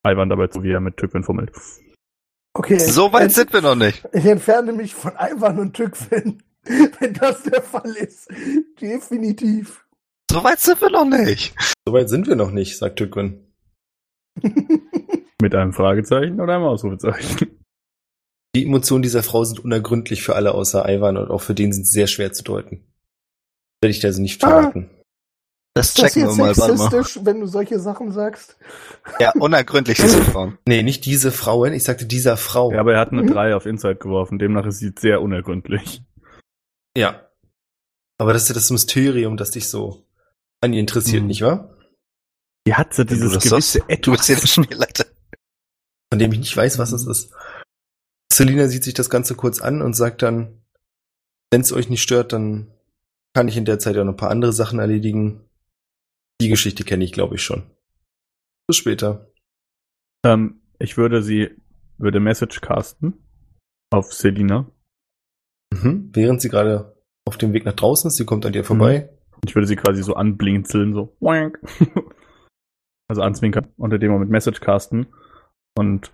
[0.07, 1.53] Ivan dabei zu, wie er mit Tückwin fummelt.
[2.55, 2.79] Okay.
[2.79, 4.05] So weit ich, sind wir noch nicht.
[4.13, 8.29] ich entferne mich von Ivan und Tückwin, wenn das der Fall ist.
[8.81, 9.87] Definitiv.
[10.31, 11.55] So weit sind wir noch nicht.
[11.87, 13.47] Soweit sind wir noch nicht, sagt Tückwin.
[15.41, 17.59] Mit einem Fragezeichen oder einem Ausrufezeichen?
[18.57, 21.87] Die Emotionen dieser Frau sind unergründlich für alle außer Ivan und auch für den sind
[21.87, 22.85] sie sehr schwer zu deuten.
[23.81, 24.49] Werde ich dir also nicht Ah.
[24.49, 24.91] verraten.
[25.73, 26.91] Das Ist das checken wir jetzt mal, warte mal.
[26.91, 28.57] sexistisch, wenn du solche Sachen sagst?
[29.21, 30.59] Ja, unergründlich diese Frauen.
[30.67, 32.73] Nee, nicht diese Frauen, ich sagte dieser Frau.
[32.73, 33.29] Ja, aber er hat eine Mhm.
[33.29, 36.03] 3 auf Inside geworfen, demnach ist sie sehr unergründlich.
[36.99, 37.31] Ja.
[38.19, 40.05] Aber das ist ja das Mysterium, das dich so
[40.61, 41.29] an ihr interessiert, Mhm.
[41.29, 41.77] nicht wahr?
[42.67, 45.07] Die hat so dieses das gewisse sagst, Du bist hier der Spielleiter.
[46.13, 47.33] Von dem ich nicht weiß, was es ist.
[48.33, 50.63] Selina sieht sich das Ganze kurz an und sagt dann,
[51.53, 52.73] wenn es euch nicht stört, dann
[53.35, 55.45] kann ich in der Zeit ja noch ein paar andere Sachen erledigen.
[56.41, 57.65] Die Geschichte kenne ich, glaube ich, schon.
[58.67, 59.31] Bis später.
[60.25, 61.51] Ähm, ich würde sie,
[61.99, 63.15] würde Message casten
[63.93, 64.71] auf Selina.
[65.73, 66.11] Mhm.
[66.13, 69.11] Während sie gerade auf dem Weg nach draußen ist, sie kommt an dir vorbei.
[69.45, 71.17] Ich würde sie quasi so anblinzeln, so.
[73.09, 75.07] Also anzwinkern in dem Moment Message casten.
[75.77, 76.13] Und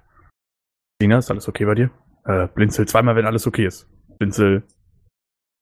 [1.01, 1.91] Selina, ist alles okay bei dir?
[2.25, 3.89] Äh, blinzel zweimal, wenn alles okay ist.
[4.19, 4.63] Blinzel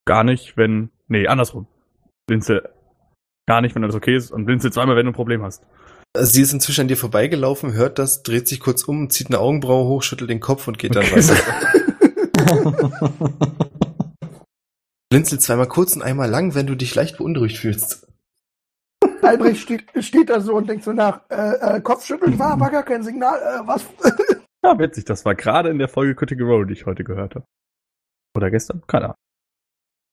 [0.07, 0.90] gar nicht, wenn.
[1.09, 1.66] Nee, andersrum.
[2.26, 2.68] Blinzel
[3.46, 4.30] gar nicht, wenn alles okay ist.
[4.30, 5.66] Und blinzel zweimal, wenn du ein Problem hast.
[6.16, 9.88] Sie ist inzwischen an dir vorbeigelaufen, hört das, dreht sich kurz um, zieht eine Augenbraue
[9.88, 11.16] hoch, schüttelt den Kopf und geht dann Okay.
[11.16, 11.37] weiter.
[15.11, 18.07] Blinzelt zweimal kurz und einmal lang, wenn du dich leicht beunruhigt fühlst.
[19.24, 22.82] Albrecht steht, steht da so und denkt so nach, äh, äh, Kopfschütteln war aber gar
[22.82, 23.84] kein Signal, äh, was?
[24.64, 25.04] Ja, witzig.
[25.04, 27.44] Das war gerade in der Folge Critical Role, die ich heute gehört habe.
[28.34, 28.82] Oder gestern?
[28.87, 29.16] Keine Ahnung.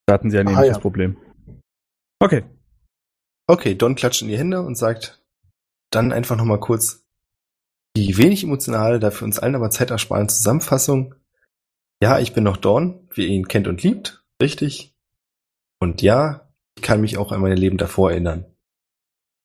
[0.05, 0.81] Da hatten sie ein Ah, ähnliches ja.
[0.81, 1.15] Problem.
[2.19, 2.43] Okay.
[3.47, 5.23] Okay, Don klatscht in die Hände und sagt
[5.89, 7.05] dann einfach nochmal kurz
[7.95, 11.15] die wenig emotionale, dafür uns allen aber zeitersparende Zusammenfassung.
[12.03, 14.21] Ja, ich bin noch Dorn, wie ihr ihn kennt und liebt.
[14.41, 14.93] Richtig.
[15.79, 18.50] Und ja, ich kann mich auch an meine Leben davor erinnern.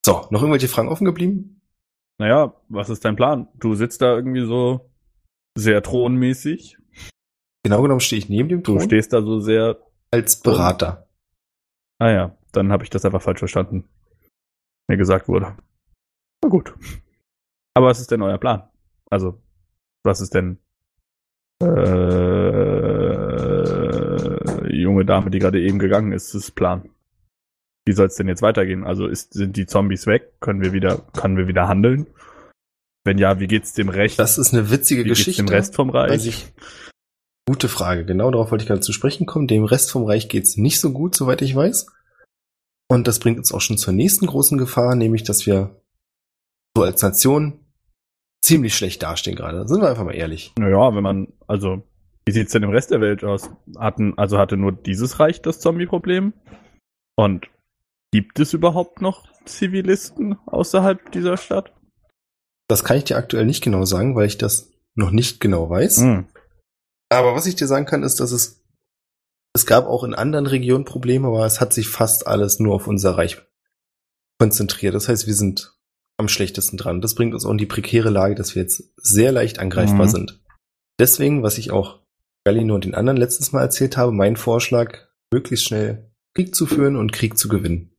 [0.07, 1.61] So, noch irgendwelche Fragen offen geblieben?
[2.19, 3.49] Naja, was ist dein Plan?
[3.57, 4.89] Du sitzt da irgendwie so
[5.59, 6.79] sehr thronmäßig.
[7.65, 9.79] Genau genommen stehe ich neben dem Du Thron stehst da so sehr.
[10.13, 11.09] als Berater.
[11.99, 13.89] Ah ja, dann habe ich das einfach falsch verstanden.
[14.87, 15.57] Mir gesagt wurde.
[16.41, 16.73] Na gut.
[17.75, 18.63] Aber was ist denn euer Plan?
[19.11, 19.43] Also,
[20.05, 20.61] was ist denn
[21.61, 21.67] äh,
[24.73, 26.91] junge Dame, die gerade eben gegangen ist, das Plan?
[27.87, 28.85] Wie soll es denn jetzt weitergehen?
[28.85, 30.41] Also ist, sind die Zombies weg?
[30.41, 32.07] Können wir wieder, können wir wieder handeln?
[33.05, 34.19] Wenn ja, wie geht's dem Recht?
[34.19, 35.45] Das ist eine witzige wie geht's Geschichte.
[35.45, 36.27] dem Rest vom Reich?
[36.27, 36.53] Ich.
[37.49, 38.05] Gute Frage.
[38.05, 39.47] Genau darauf wollte ich gerade zu sprechen kommen.
[39.47, 41.87] Dem Rest vom Reich geht's nicht so gut, soweit ich weiß.
[42.89, 45.81] Und das bringt uns auch schon zur nächsten großen Gefahr, nämlich, dass wir
[46.77, 47.61] so als Nation
[48.43, 49.67] ziemlich schlecht dastehen gerade.
[49.69, 50.53] Sind wir einfach mal ehrlich.
[50.59, 51.85] Naja, wenn man, also,
[52.27, 53.49] wie sieht's denn im Rest der Welt aus?
[53.79, 56.33] Hatten, also hatte nur dieses Reich das Zombie-Problem?
[57.17, 57.49] Und
[58.17, 61.75] gibt es überhaupt noch Zivilisten außerhalb dieser Stadt?
[62.67, 66.01] Das kann ich dir aktuell nicht genau sagen, weil ich das noch nicht genau weiß.
[66.01, 66.27] Hm.
[67.11, 68.65] Aber was ich dir sagen kann, ist, dass es
[69.55, 72.87] es gab auch in anderen Regionen Probleme, aber es hat sich fast alles nur auf
[72.87, 73.43] unser Reich
[74.39, 74.95] konzentriert.
[74.95, 75.75] Das heißt, wir sind
[76.19, 77.03] am schlechtesten dran.
[77.03, 80.11] Das bringt uns auch in die prekäre Lage, dass wir jetzt sehr leicht angreifbar Mhm.
[80.11, 80.45] sind.
[80.99, 82.01] Deswegen, was ich auch
[82.47, 86.97] Gallino und den anderen letztes Mal erzählt habe, mein Vorschlag, möglichst schnell Krieg zu führen
[86.97, 87.96] und Krieg zu gewinnen.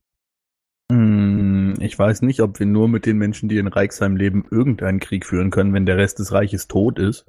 [0.91, 5.00] Hm, Ich weiß nicht, ob wir nur mit den Menschen, die in Reichsheim leben, irgendeinen
[5.00, 7.26] Krieg führen können, wenn der Rest des Reiches tot ist.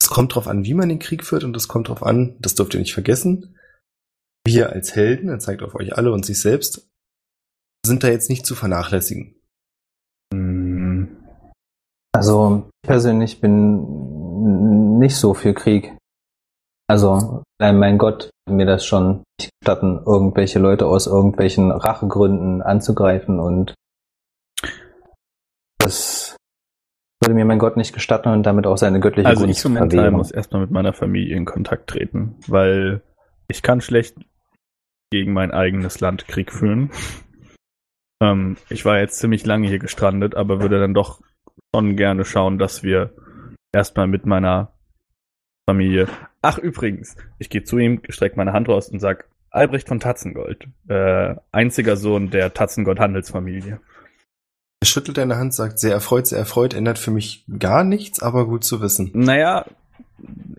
[0.00, 2.54] Es kommt drauf an, wie man den Krieg führt und es kommt drauf an, das
[2.54, 3.56] dürft ihr nicht vergessen.
[4.46, 6.88] Wir als Helden, er zeigt auf euch alle und sich selbst,
[7.84, 9.40] sind da jetzt nicht zu vernachlässigen.
[10.32, 11.16] Hm,
[12.12, 15.95] Also ich persönlich bin nicht so für Krieg.
[16.88, 23.40] Also, nein, mein Gott, mir das schon nicht gestatten, irgendwelche Leute aus irgendwelchen Rachegründen anzugreifen
[23.40, 23.74] und
[25.78, 26.36] das
[27.20, 29.90] würde mir mein Gott nicht gestatten und damit auch seine göttliche Also Gunst ich mental
[29.90, 30.14] verwehren.
[30.14, 33.02] muss erstmal mit meiner Familie in Kontakt treten, weil
[33.48, 34.16] ich kann schlecht
[35.10, 36.90] gegen mein eigenes Land Krieg führen.
[38.22, 41.20] Ähm, ich war jetzt ziemlich lange hier gestrandet, aber würde dann doch
[41.74, 43.12] schon gerne schauen, dass wir
[43.72, 44.72] erstmal mit meiner
[45.68, 46.08] Familie.
[46.48, 50.68] Ach übrigens, ich gehe zu ihm, strecke meine Hand raus und sag Albrecht von Tatzengold,
[50.86, 53.80] äh, einziger Sohn der Tatzengold-Handelsfamilie.
[54.80, 58.46] Er schüttelt deine Hand, sagt sehr erfreut, sehr erfreut, ändert für mich gar nichts, aber
[58.46, 59.10] gut zu wissen.
[59.12, 59.66] Naja,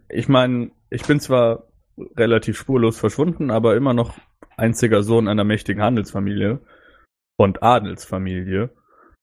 [0.09, 1.63] ich meine, ich bin zwar
[2.17, 4.13] relativ spurlos verschwunden, aber immer noch
[4.57, 6.59] einziger Sohn einer mächtigen Handelsfamilie
[7.37, 8.71] und Adelsfamilie.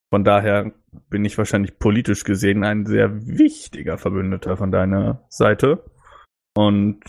[0.09, 0.73] Von daher
[1.11, 5.85] bin ich wahrscheinlich politisch gesehen ein sehr wichtiger Verbündeter von deiner Seite.
[6.57, 7.01] Und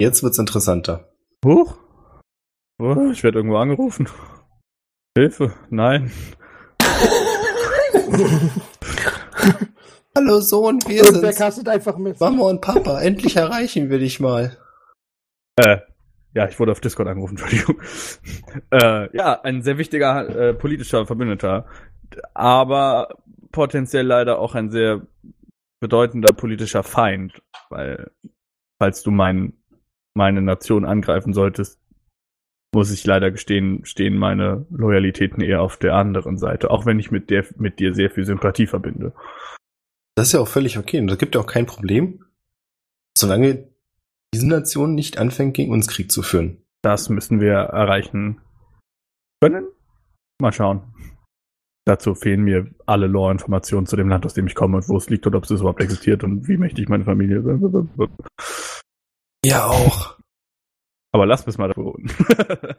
[0.00, 1.12] Jetzt wird's interessanter.
[1.44, 1.76] huch,
[2.80, 4.08] oh, ich werde irgendwo angerufen.
[5.16, 6.10] Hilfe, nein.
[10.16, 11.38] Hallo Sohn, wir Irgendwer sind's.
[11.38, 12.18] kastet einfach mit.
[12.20, 14.56] Mama und Papa, endlich erreichen wir dich mal.
[15.56, 15.78] Äh,
[16.32, 17.80] ja, ich wurde auf Discord angerufen, Entschuldigung.
[18.70, 21.66] Äh, ja, ein sehr wichtiger äh, politischer Verbündeter,
[22.32, 23.18] aber
[23.52, 25.06] potenziell leider auch ein sehr
[25.80, 28.10] bedeutender politischer Feind, weil
[28.84, 29.54] falls du mein,
[30.14, 31.80] meine Nation angreifen solltest,
[32.74, 37.10] muss ich leider gestehen, stehen meine Loyalitäten eher auf der anderen Seite, auch wenn ich
[37.10, 39.14] mit der mit dir sehr viel Sympathie verbinde.
[40.16, 42.26] Das ist ja auch völlig okay und das gibt ja auch kein Problem,
[43.16, 43.70] solange
[44.34, 46.58] diese Nation nicht anfängt, gegen uns Krieg zu führen.
[46.82, 48.42] Das müssen wir erreichen
[49.40, 49.66] können.
[50.42, 50.82] Mal schauen.
[51.86, 55.08] Dazu fehlen mir alle Lore-Informationen zu dem Land, aus dem ich komme und wo es
[55.08, 57.46] liegt und ob es überhaupt existiert und wie mächtig meine Familie ist.
[59.44, 60.16] Ja, auch.
[61.12, 62.74] Aber lass mich mal da.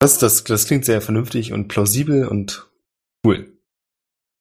[0.00, 2.70] Das, das, das klingt sehr vernünftig und plausibel und
[3.26, 3.54] cool.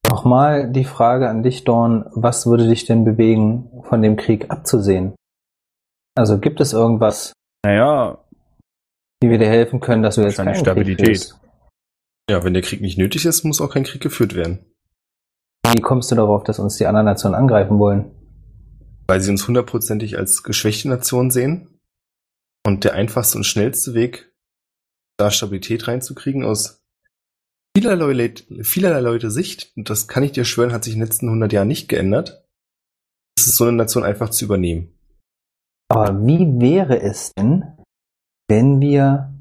[0.05, 5.15] Nochmal die Frage an dich, Dorn, was würde dich denn bewegen, von dem Krieg abzusehen?
[6.15, 7.31] Also gibt es irgendwas,
[7.63, 8.25] naja,
[9.21, 11.05] wie wir dir helfen können, dass du jetzt Krieg Stabilität.
[11.05, 11.39] führst?
[12.29, 14.65] Ja, wenn der Krieg nicht nötig ist, muss auch kein Krieg geführt werden.
[15.71, 18.11] Wie kommst du darauf, dass uns die anderen Nationen angreifen wollen?
[19.07, 21.79] Weil sie uns hundertprozentig als geschwächte Nation sehen.
[22.65, 24.33] Und der einfachste und schnellste Weg,
[25.17, 26.81] da Stabilität reinzukriegen aus
[27.75, 31.07] vielerlei, Leut- vielerlei Leute Sicht, und das kann ich dir schwören, hat sich in den
[31.07, 32.45] letzten 100 Jahren nicht geändert,
[33.37, 34.97] ist es so eine Nation einfach zu übernehmen.
[35.89, 37.77] Aber wie wäre es denn,
[38.47, 39.33] wenn wir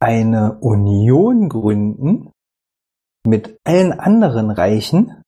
[0.00, 2.30] eine Union gründen
[3.26, 5.22] mit allen anderen Reichen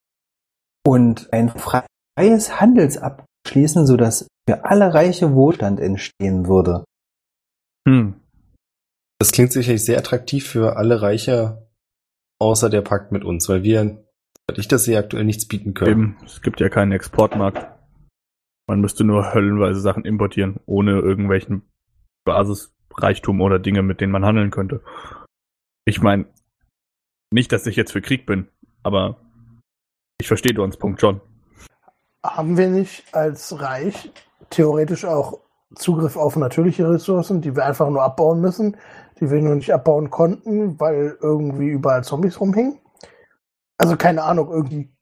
[0.86, 6.84] und ein freies Handelsabkommen schließen, sodass für alle Reiche Wohlstand entstehen würde?
[7.88, 8.14] hm.
[9.20, 11.68] Das klingt sicherlich sehr attraktiv für alle Reicher,
[12.40, 14.04] außer der Pakt mit uns, weil wir,
[14.48, 15.90] weil ich das sehe, aktuell nichts bieten können.
[15.90, 17.68] Eben, es gibt ja keinen Exportmarkt.
[18.68, 21.62] Man müsste nur höllenweise Sachen importieren, ohne irgendwelchen
[22.24, 24.82] Basisreichtum oder Dinge, mit denen man handeln könnte.
[25.84, 26.26] Ich meine,
[27.32, 28.48] nicht, dass ich jetzt für Krieg bin,
[28.82, 29.20] aber
[30.20, 31.20] ich verstehe Dons Punkt schon.
[32.24, 34.10] Haben wir nicht als Reich
[34.50, 35.40] theoretisch auch
[35.74, 38.76] Zugriff auf natürliche Ressourcen, die wir einfach nur abbauen müssen,
[39.20, 42.78] die wir nur nicht abbauen konnten, weil irgendwie überall Zombies rumhingen?
[43.78, 44.92] Also keine Ahnung, irgendwie,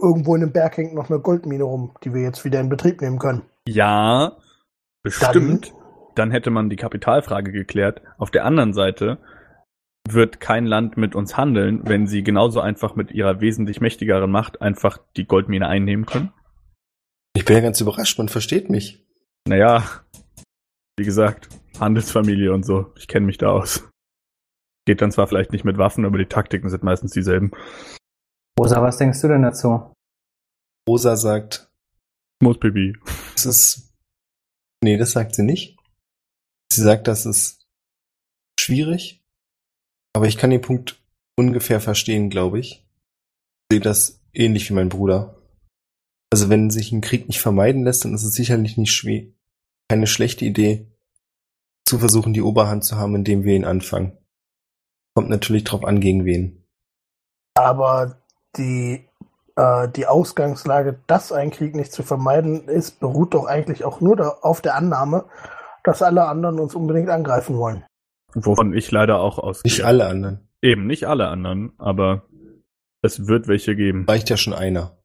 [0.00, 3.00] irgendwo in dem Berg hängt noch eine Goldmine rum, die wir jetzt wieder in Betrieb
[3.00, 3.42] nehmen können.
[3.66, 4.32] Ja,
[5.02, 5.72] bestimmt.
[6.14, 8.02] Dann hätte man die Kapitalfrage geklärt.
[8.18, 9.18] Auf der anderen Seite
[10.08, 14.62] wird kein Land mit uns handeln, wenn sie genauso einfach mit ihrer wesentlich mächtigeren Macht
[14.62, 16.32] einfach die Goldmine einnehmen können.
[17.36, 19.04] Ich bin ja ganz überrascht, man versteht mich.
[19.46, 19.84] Naja,
[20.96, 22.94] wie gesagt, Handelsfamilie und so.
[22.96, 23.86] Ich kenne mich da aus.
[24.86, 27.50] Geht dann zwar vielleicht nicht mit Waffen, aber die Taktiken sind meistens dieselben.
[28.58, 29.92] Rosa, was denkst du denn dazu?
[30.88, 31.70] Rosa sagt,
[32.42, 32.96] Moospipi.
[33.34, 33.92] es ist,
[34.82, 35.78] nee, das sagt sie nicht.
[36.72, 37.66] Sie sagt, das ist
[38.58, 39.22] schwierig,
[40.14, 41.02] aber ich kann den Punkt
[41.38, 42.88] ungefähr verstehen, glaube ich.
[43.70, 45.35] sehe das ähnlich wie mein Bruder.
[46.30, 49.24] Also wenn sich ein Krieg nicht vermeiden lässt, dann ist es sicherlich nicht schwer,
[49.88, 50.86] keine schlechte Idee,
[51.86, 54.18] zu versuchen, die Oberhand zu haben, indem wir ihn anfangen.
[55.14, 56.64] Kommt natürlich drauf an, gegen wen.
[57.54, 58.18] Aber
[58.56, 59.08] die,
[59.54, 64.16] äh, die Ausgangslage, dass ein Krieg nicht zu vermeiden ist, beruht doch eigentlich auch nur
[64.16, 65.24] da, auf der Annahme,
[65.84, 67.84] dass alle anderen uns unbedingt angreifen wollen.
[68.34, 69.70] Wovon ich leider auch ausgehe.
[69.70, 70.48] Nicht alle anderen.
[70.60, 72.26] Eben, nicht alle anderen, aber
[73.00, 74.04] es wird welche geben.
[74.06, 74.95] Reicht ja schon einer.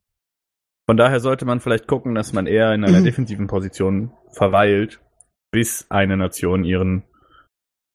[0.91, 4.99] Von daher sollte man vielleicht gucken, dass man eher in einer defensiven Position verweilt,
[5.49, 7.03] bis eine Nation ihren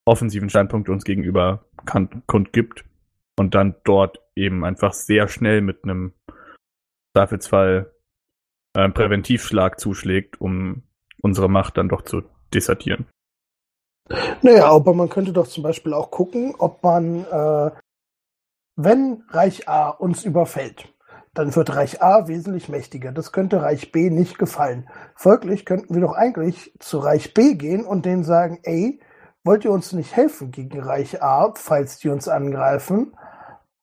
[0.03, 1.63] offensiven Standpunkt uns gegenüber
[2.25, 2.85] kundgibt
[3.37, 6.13] und dann dort eben einfach sehr schnell mit einem
[7.15, 7.93] Zweifelsfall
[8.75, 10.81] äh, Präventivschlag zuschlägt, um
[11.21, 13.05] unsere Macht dann doch zu desertieren.
[14.41, 17.71] Naja, aber man könnte doch zum Beispiel auch gucken, ob man, äh,
[18.75, 20.91] wenn Reich A uns überfällt,
[21.37, 23.11] dann wird Reich A wesentlich mächtiger.
[23.11, 24.89] Das könnte Reich B nicht gefallen.
[25.13, 28.99] Folglich könnten wir doch eigentlich zu Reich B gehen und denen sagen, ey,
[29.43, 33.15] wollt ihr uns nicht helfen gegen Reich A, falls die uns angreifen?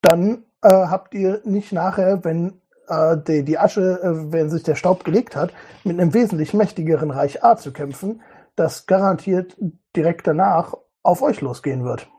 [0.01, 4.75] Dann äh, habt ihr nicht nachher, wenn äh, die, die Asche, äh, wenn sich der
[4.75, 5.53] Staub gelegt hat,
[5.85, 8.21] mit einem wesentlich mächtigeren Reich A zu kämpfen,
[8.57, 9.55] das garantiert
[9.95, 12.09] direkt danach auf euch losgehen wird.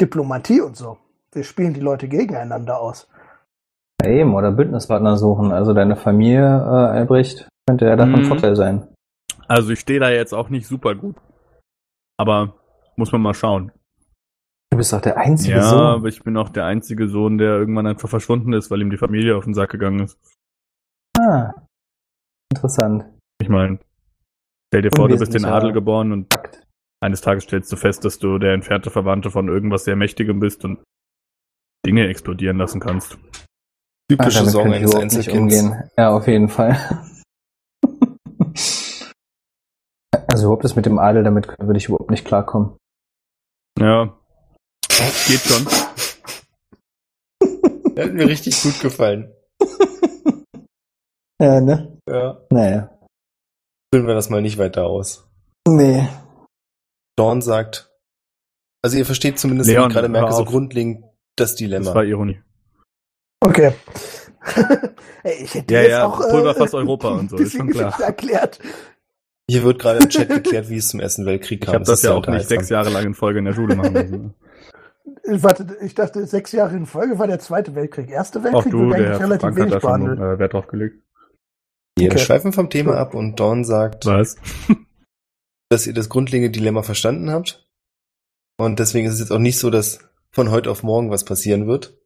[0.00, 0.98] Diplomatie und so.
[1.30, 3.06] Wir spielen die Leute gegeneinander aus.
[4.02, 5.52] Ja, eben, oder Bündnispartner suchen.
[5.52, 8.26] Also deine Familie, äh, Albrecht, könnte ja davon Mhm.
[8.26, 8.86] Vorteil sein.
[9.48, 11.16] Also ich stehe da jetzt auch nicht super gut.
[12.18, 12.54] Aber
[12.96, 13.72] muss man mal schauen.
[14.70, 15.80] Du bist doch der einzige Ja, Sohn.
[15.80, 18.98] aber ich bin auch der einzige Sohn, der irgendwann einfach verschwunden ist, weil ihm die
[18.98, 20.18] Familie auf den Sack gegangen ist.
[21.18, 21.52] Ah,
[22.52, 23.04] interessant.
[23.42, 23.80] Ich meine,
[24.72, 26.62] stell dir vor, du bist in Adel geboren und Fakt.
[27.02, 30.64] eines Tages stellst du fest, dass du der entfernte Verwandte von irgendwas sehr Mächtigem bist
[30.64, 30.78] und
[31.84, 33.18] Dinge explodieren lassen kannst.
[34.10, 35.38] Typische könnte ich eines Einzelkinds.
[35.38, 35.90] umgehen.
[35.96, 36.76] Ja, auf jeden Fall.
[40.26, 42.76] also überhaupt das mit dem Adel, damit würde ich überhaupt nicht klarkommen.
[43.78, 44.16] Ja.
[44.88, 45.66] Geht schon.
[47.94, 49.32] Der hat mir richtig gut gefallen.
[51.42, 51.96] Ja, ne?
[52.06, 52.38] Ja.
[52.50, 52.98] Naja.
[53.94, 55.26] Führen wir das mal nicht weiter aus.
[55.66, 56.06] Nee.
[57.16, 57.90] Dawn sagt,
[58.84, 61.02] also ihr versteht zumindest, wie Leon, ich gerade merke, so grundlegend
[61.36, 61.94] das Das Dilemma.
[61.94, 62.42] war Ironie.
[63.40, 63.72] Okay.
[65.22, 67.98] Ey, ich hätte Ja, jetzt ja, auch äh, Pulverfass Europa und so, ist schon klar.
[68.00, 68.58] Erklärt.
[69.50, 71.74] Hier wird gerade im Chat geklärt, wie es zum Ersten Weltkrieg Ich kam.
[71.76, 73.92] habe das ist ja auch nicht sechs Jahre lang in Folge in der Schule machen
[73.92, 74.34] müssen.
[75.24, 78.08] Ich, warte, ich dachte, sechs Jahre in Folge war der Zweite Weltkrieg.
[78.10, 80.18] Erste Weltkrieg du, wird der eigentlich relativ Frank wenig hat da schon behandelt.
[80.36, 81.02] äh, Wert drauf gelegt.
[81.98, 82.18] Wir Okay.
[82.20, 84.36] schweifen vom Thema ab und Dawn sagt, Was?
[85.68, 87.66] dass ihr das grundlegende Dilemma verstanden habt.
[88.58, 90.00] Und deswegen ist es jetzt auch nicht so, dass
[90.32, 91.99] von heute auf morgen was passieren wird.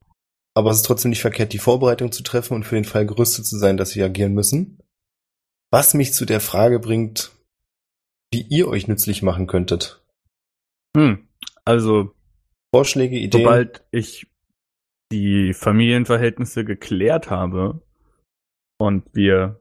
[0.57, 3.45] Aber es ist trotzdem nicht verkehrt, die Vorbereitung zu treffen und für den Fall gerüstet
[3.45, 4.79] zu sein, dass wir agieren müssen.
[5.73, 7.33] Was mich zu der Frage bringt,
[8.33, 10.01] wie ihr euch nützlich machen könntet.
[10.97, 11.27] Hm.
[11.65, 12.15] Also,
[12.73, 13.43] Vorschläge, Ideen.
[13.43, 14.29] sobald ich
[15.13, 17.83] die Familienverhältnisse geklärt habe
[18.79, 19.61] und wir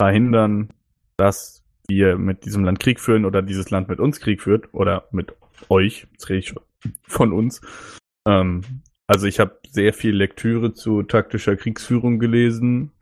[0.00, 0.72] verhindern,
[1.16, 5.08] dass wir mit diesem Land Krieg führen oder dieses Land mit uns Krieg führt oder
[5.10, 5.34] mit
[5.68, 6.54] euch, jetzt rede ich
[7.02, 7.60] von uns.
[8.26, 12.92] Ähm, also ich habe sehr viel Lektüre zu taktischer Kriegsführung gelesen,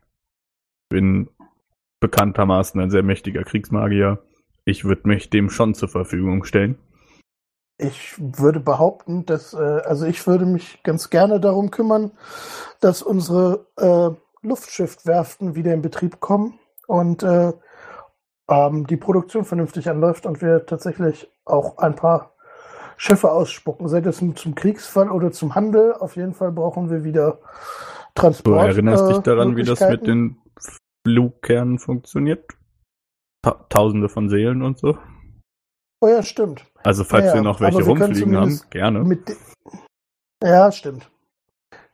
[0.88, 1.28] bin
[2.00, 4.22] bekanntermaßen ein sehr mächtiger Kriegsmagier.
[4.64, 6.78] Ich würde mich dem schon zur Verfügung stellen.
[7.78, 12.12] Ich würde behaupten, dass, äh, also ich würde mich ganz gerne darum kümmern,
[12.80, 14.10] dass unsere äh,
[14.46, 17.52] Luftschiffwerften wieder in Betrieb kommen und äh,
[18.48, 22.35] ähm, die Produktion vernünftig anläuft und wir tatsächlich auch ein paar
[22.96, 25.92] Schiffe ausspucken, sei das zum Kriegsfall oder zum Handel.
[25.94, 27.32] Auf jeden Fall brauchen wir wieder
[28.14, 28.68] Du Transport.
[28.68, 30.04] erinnerst äh, dich daran, wie das mit Möglichkeiten.
[30.06, 30.42] den
[31.06, 32.50] Flugkernen funktioniert?
[33.42, 34.96] Ta Tausende von Seelen und so.
[36.00, 36.64] Oh ja, stimmt.
[36.84, 39.18] Also falls Ja, wir noch welche wir rumfliegen haben, gerne.
[40.42, 41.10] Ja, stimmt.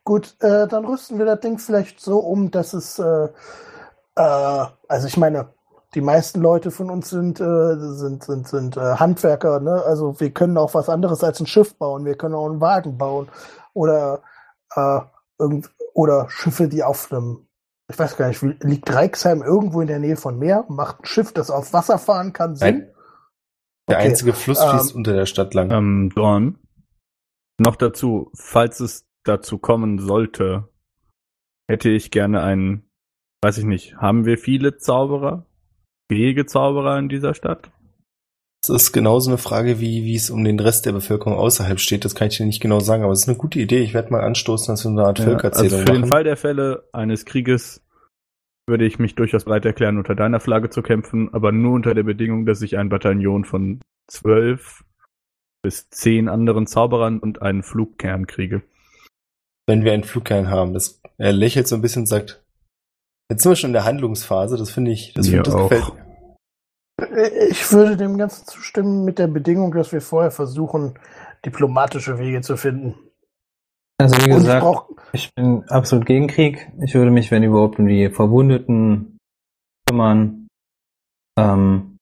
[0.05, 3.27] Gut, äh, dann rüsten wir das Ding vielleicht so um, dass es, äh,
[4.15, 5.53] äh, also ich meine,
[5.95, 9.83] die meisten Leute von uns sind, äh, sind, sind, sind äh, Handwerker, ne?
[9.85, 12.97] Also wir können auch was anderes als ein Schiff bauen, wir können auch einen Wagen
[12.97, 13.27] bauen
[13.73, 14.21] oder,
[14.75, 14.99] äh,
[15.39, 17.47] irgend oder Schiffe, die auf einem,
[17.89, 21.31] ich weiß gar nicht, liegt Reixheim irgendwo in der Nähe von Meer, macht ein Schiff,
[21.31, 22.79] das auf Wasser fahren kann, Sinn?
[22.79, 22.89] Nein.
[23.89, 25.69] Der Okay, einzige Fluss ähm, fließt unter der Stadt lang.
[25.71, 26.57] Ähm, Dorn.
[27.59, 30.69] Noch dazu, falls es dazu kommen sollte,
[31.69, 32.89] hätte ich gerne einen,
[33.43, 35.45] weiß ich nicht, haben wir viele Zauberer?
[36.13, 37.71] Fähige Zauberer in dieser Stadt?
[38.65, 42.05] Das ist genauso eine Frage, wie, wie es um den Rest der Bevölkerung außerhalb steht.
[42.05, 43.79] Das kann ich dir nicht genau sagen, aber es ist eine gute Idee.
[43.79, 46.09] Ich werde mal anstoßen, dass wir eine Art Ja, Völkerzählung also für den machen.
[46.09, 47.81] Fall der Fälle eines Krieges
[48.65, 52.03] würde ich mich durchaus bereit erklären, unter deiner Flagge zu kämpfen, aber nur unter der
[52.03, 54.85] Bedingung, dass ich ein Bataillon von zwölf
[55.61, 58.61] bis zehn anderen Zauberern und einen Flugkern kriege.
[59.67, 60.73] wenn wir einen Flugkern haben.
[60.73, 62.42] Das, er lächelt so ein bisschen und sagt,
[63.29, 65.69] jetzt sind wir schon in der Handlungsphase, das finde ich, das, Mir find, das auch.
[65.69, 66.03] gefällt mir.
[67.49, 70.99] Ich würde dem Ganzen zustimmen mit der Bedingung, dass wir vorher versuchen,
[71.45, 72.95] diplomatische Wege zu finden.
[73.99, 76.71] Also wie ich gesagt, brauche ich bin absolut gegen Krieg.
[76.83, 79.19] Ich würde mich, wenn überhaupt, um die Verwundeten
[79.87, 80.47] kümmern.
[81.37, 81.97] Ähm,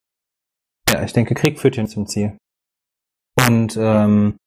[0.90, 2.38] ja, ich denke, Krieg führt hin zum Ziel.
[3.48, 4.38] Und ähm,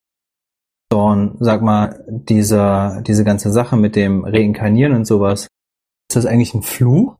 [0.90, 5.48] Dorn, sag mal, dieser, diese ganze Sache mit dem Reinkarnieren und sowas,
[6.16, 7.16] ist das eigentlich ein Fluch,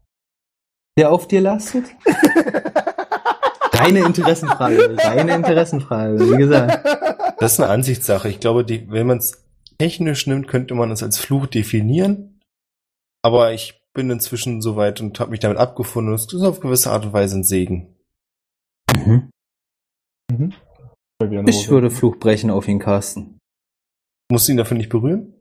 [0.97, 1.85] der auf dir lastet?
[3.73, 6.87] Reine Interessenfrage, reine Interessenfrage, wie gesagt.
[7.41, 8.29] Das ist eine Ansichtssache.
[8.29, 9.45] Ich glaube, die, wenn man es
[9.79, 12.41] technisch nimmt, könnte man es als Fluch definieren.
[13.23, 16.13] Aber ich bin inzwischen soweit und habe mich damit abgefunden.
[16.13, 17.97] und Es ist auf gewisse Art und Weise ein Segen.
[18.97, 19.31] Mhm.
[21.47, 23.39] Ich würde Fluch brechen auf ihn casten.
[24.31, 25.35] Musst du ihn dafür nicht berühren?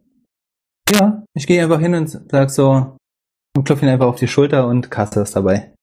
[0.92, 2.98] Ja, ich gehe einfach hin und sag so
[3.56, 5.74] und klopfe ihn einfach auf die Schulter und caste das dabei.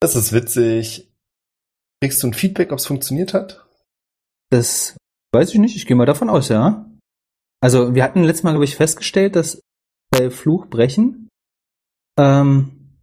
[0.00, 1.08] Das ist witzig.
[2.02, 3.66] Kriegst du ein Feedback, ob es funktioniert hat?
[4.50, 4.96] Das
[5.34, 6.88] weiß ich nicht, ich gehe mal davon aus, ja.
[7.62, 9.60] Also wir hatten letztes Mal, glaube ich, festgestellt, dass
[10.10, 11.28] bei Fluch brechen
[12.18, 12.98] ähm,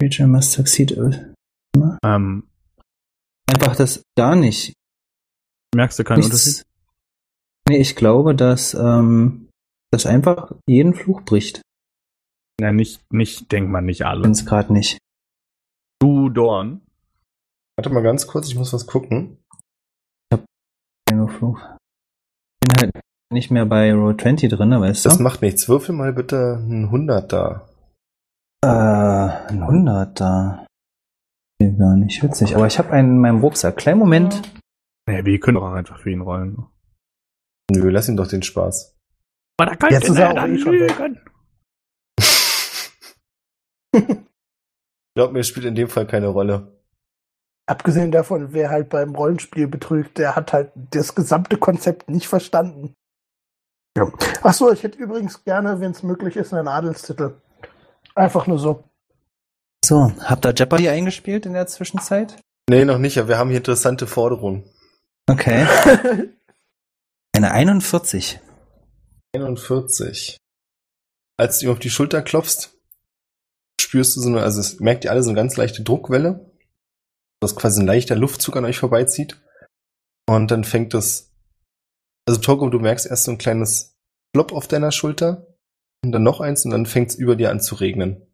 [0.00, 0.92] Creature must succeed.
[2.04, 2.48] Ähm,
[3.46, 4.72] Einfach das gar nicht.
[5.74, 6.64] merkst du keinen nichts- Unterschied?
[7.68, 9.48] Nee, ich glaube, dass ähm,
[9.92, 11.62] das einfach jeden Fluch bricht.
[12.60, 14.22] Ja, nicht, nicht, denkt man nicht alle.
[14.22, 14.98] Bin's gerade nicht.
[16.00, 16.82] Du, Dorn.
[17.76, 19.38] Warte mal ganz kurz, ich muss was gucken.
[21.12, 21.60] Nur Fluch.
[22.60, 23.00] Bin halt
[23.32, 25.08] nicht mehr bei Roll 20 drin, weißt du?
[25.08, 25.68] Das macht nichts.
[25.68, 27.68] Würfel mal bitte ein 100 da.
[28.64, 28.68] Äh,
[29.52, 30.66] ein 100 da.
[31.60, 32.56] Gar nicht witzig.
[32.56, 33.76] Aber ich habe einen in meinem Rucksack.
[33.76, 34.42] Kleinen Moment.
[35.08, 36.66] Ja, wir können doch auch einfach für ihn rollen.
[37.70, 38.96] Nö, lass ihm doch den Spaß.
[39.58, 40.98] Aber da Jetzt ist er auch eh schon weg.
[40.98, 41.20] lügen.
[45.14, 46.72] Glaub mir, es spielt in dem Fall keine Rolle.
[47.66, 52.94] Abgesehen davon, wer halt beim Rollenspiel betrügt, der hat halt das gesamte Konzept nicht verstanden.
[53.96, 54.10] Ja.
[54.42, 57.36] Ach so, ich hätte übrigens gerne, wenn es möglich ist, einen Adelstitel.
[58.14, 58.84] Einfach nur so.
[59.84, 62.36] So, habt ihr Jeopardy eingespielt in der Zwischenzeit?
[62.68, 64.64] Nee, noch nicht, aber wir haben hier interessante Forderungen.
[65.26, 65.66] Okay.
[67.32, 68.40] Eine 41.
[69.34, 70.38] 41.
[71.36, 72.73] Als du ihm auf die Schulter klopfst,
[73.80, 76.50] spürst du so eine, also es merkt ihr alle so eine ganz leichte Druckwelle,
[77.40, 79.40] dass quasi ein leichter Luftzug an euch vorbeizieht.
[80.28, 81.32] Und dann fängt das,
[82.26, 83.96] also Torgo, du merkst erst so ein kleines
[84.34, 85.46] Flop auf deiner Schulter
[86.04, 88.26] und dann noch eins und dann fängt es über dir an zu regnen.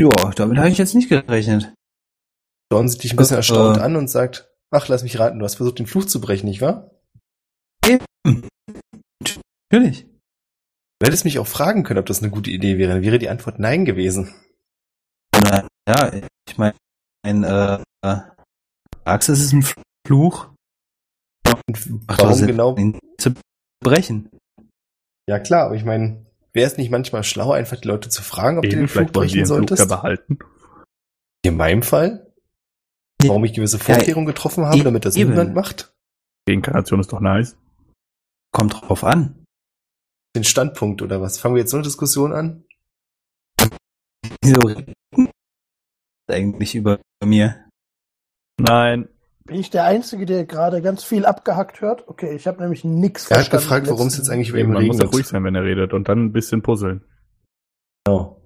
[0.00, 1.72] Ja, damit habe ich jetzt nicht gerechnet.
[2.70, 3.80] Dorn sieht dich ein bisschen Äh, erstaunt äh.
[3.80, 6.60] an und sagt, ach, lass mich raten, du hast versucht, den Fluch zu brechen, nicht
[6.60, 6.90] wahr?
[9.72, 10.06] Natürlich.
[11.02, 12.92] Du hättest mich auch fragen können, ob das eine gute Idee wäre.
[12.92, 14.32] Dann wäre die Antwort nein gewesen.
[15.88, 16.12] Ja,
[16.48, 16.76] ich meine,
[17.26, 18.20] ein, äh, äh,
[19.04, 19.66] Axis ist ein
[20.06, 20.48] Fluch.
[21.66, 22.76] Und Macht warum genau?
[22.76, 23.34] ihn zu
[23.82, 24.30] brechen.
[25.28, 28.58] Ja klar, aber ich meine, wäre es nicht manchmal schlau, einfach die Leute zu fragen,
[28.58, 29.90] ob du Eben, den Flug vielleicht wollen die brechen den Flug solltest?
[29.90, 30.38] da behalten.
[31.44, 32.32] In meinem Fall?
[33.24, 35.30] Warum ich gewisse Vorkehrungen getroffen habe, e- damit das eben.
[35.30, 35.92] niemand macht?
[36.46, 37.56] Die Inkarnation ist doch nice.
[38.52, 39.41] Kommt drauf an.
[40.34, 41.38] Den Standpunkt oder was?
[41.38, 42.64] Fangen wir jetzt so eine Diskussion an?
[44.42, 44.60] Wieso
[46.30, 47.64] eigentlich über mir?
[48.58, 49.08] Nein.
[49.44, 52.08] Bin ich der Einzige, der gerade ganz viel abgehackt hört?
[52.08, 53.62] Okay, ich habe nämlich nichts Er hat verstanden.
[53.64, 55.92] gefragt, warum es jetzt eigentlich über ihn Man muss ja ruhig sein, wenn er redet
[55.92, 57.04] und dann ein bisschen puzzeln.
[58.04, 58.40] Genau.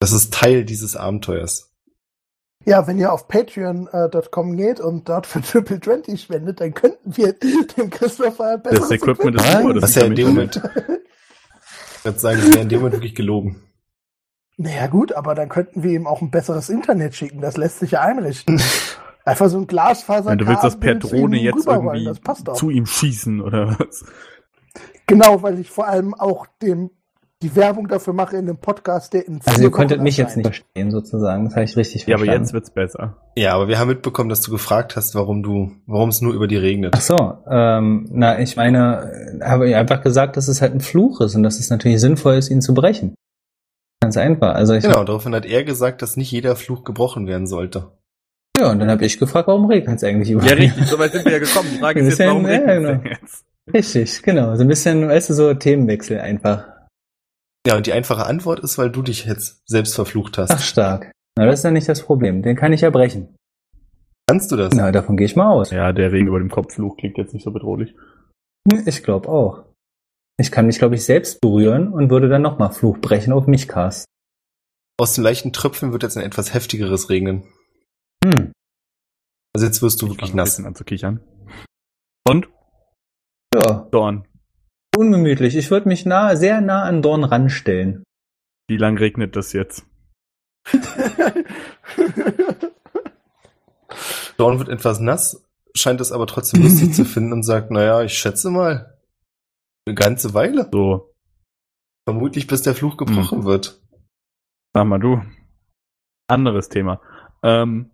[0.00, 1.69] Das ist Teil dieses Abenteuers.
[2.66, 7.32] Ja, wenn ihr auf patreon.com geht und dort für Triple 20 spendet, dann könnten wir
[7.32, 9.74] dem Christopher ein besseres Das Equipment ist super.
[9.74, 10.72] Das Was ist ja in dem damit- Moment,
[11.98, 13.62] ich würde sagen, das wäre in dem Moment wirklich gelogen.
[14.58, 17.40] Naja gut, aber dann könnten wir ihm auch ein besseres Internet schicken.
[17.40, 18.60] Das lässt sich ja einrichten.
[19.24, 20.36] Einfach so ein Glasfaser.
[20.36, 24.04] Du willst, dass per Drohne jetzt irgendwie Das zu ihm schießen oder was?
[25.06, 26.90] Genau, weil ich vor allem auch dem
[27.42, 30.36] die Werbung dafür mache in dem Podcast, der in Also ihr konntet Wochen mich jetzt
[30.36, 31.44] nicht verstehen, sozusagen.
[31.44, 32.44] Das habe ich richtig Ja, aber verstanden.
[32.44, 33.16] jetzt wird's besser.
[33.36, 36.46] Ja, aber wir haben mitbekommen, dass du gefragt hast, warum du, warum es nur über
[36.46, 36.92] die regnet.
[36.94, 40.80] Ach so, ähm, na, ich meine, äh, habe ich einfach gesagt, dass es halt ein
[40.80, 43.14] Fluch ist und dass es natürlich sinnvoll ist, ihn zu brechen.
[44.02, 44.54] Ganz einfach.
[44.54, 47.92] Also ich Genau, daraufhin hat er gesagt, dass nicht jeder Fluch gebrochen werden sollte.
[48.58, 50.48] Ja, und dann habe ich gefragt, warum regnet es eigentlich überall?
[50.50, 51.68] Ja, richtig, so weit sind wir ja gekommen.
[51.72, 52.92] Die Frage ist jetzt, warum ja, regnet es genau.
[52.92, 53.44] denn jetzt?
[53.72, 54.56] Richtig, genau.
[54.56, 56.66] So ein bisschen, weißt du, so Themenwechsel einfach.
[57.66, 60.50] Ja, und die einfache Antwort ist, weil du dich jetzt selbst verflucht hast.
[60.50, 61.12] Ach, stark.
[61.36, 62.42] Na, das ist ja nicht das Problem.
[62.42, 63.36] Den kann ich ja brechen.
[64.28, 64.72] Kannst du das?
[64.74, 65.70] Na, davon gehe ich mal aus.
[65.70, 67.94] Ja, der Regen über dem Kopffluch klingt jetzt nicht so bedrohlich.
[68.86, 69.64] Ich glaube auch.
[70.38, 73.68] Ich kann mich, glaube ich, selbst berühren und würde dann nochmal Fluch brechen auf mich
[73.68, 74.06] casten.
[74.98, 77.42] Aus den leichten Tröpfen wird jetzt ein etwas heftigeres regnen.
[78.24, 78.52] Hm.
[79.54, 80.58] Also jetzt wirst du Ich wirklich nass.
[80.64, 81.20] an zu kichern.
[82.28, 82.48] Und?
[83.54, 84.26] Ja, Dorn.
[84.96, 85.56] Ungemütlich.
[85.56, 88.04] Ich würde mich nah, sehr nah an Dorn ranstellen.
[88.68, 89.86] Wie lang regnet das jetzt?
[94.36, 98.14] Dawn wird etwas nass, scheint es aber trotzdem lustig zu finden und sagt, naja, ich
[98.18, 98.98] schätze mal,
[99.86, 100.68] eine ganze Weile.
[100.72, 101.10] So,
[102.08, 103.80] Vermutlich bis der Fluch gebrochen wird.
[104.74, 105.22] sag mal du.
[106.28, 107.00] Anderes Thema.
[107.42, 107.90] Ähm,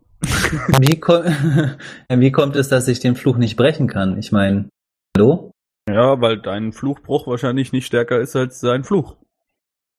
[0.78, 1.22] Wie, ko
[2.08, 4.18] wie kommt es, dass ich den Fluch nicht brechen kann?
[4.18, 4.68] Ich meine,
[5.16, 5.50] hallo?
[5.88, 9.16] Ja, weil dein Fluchbruch wahrscheinlich nicht stärker ist als sein Fluch.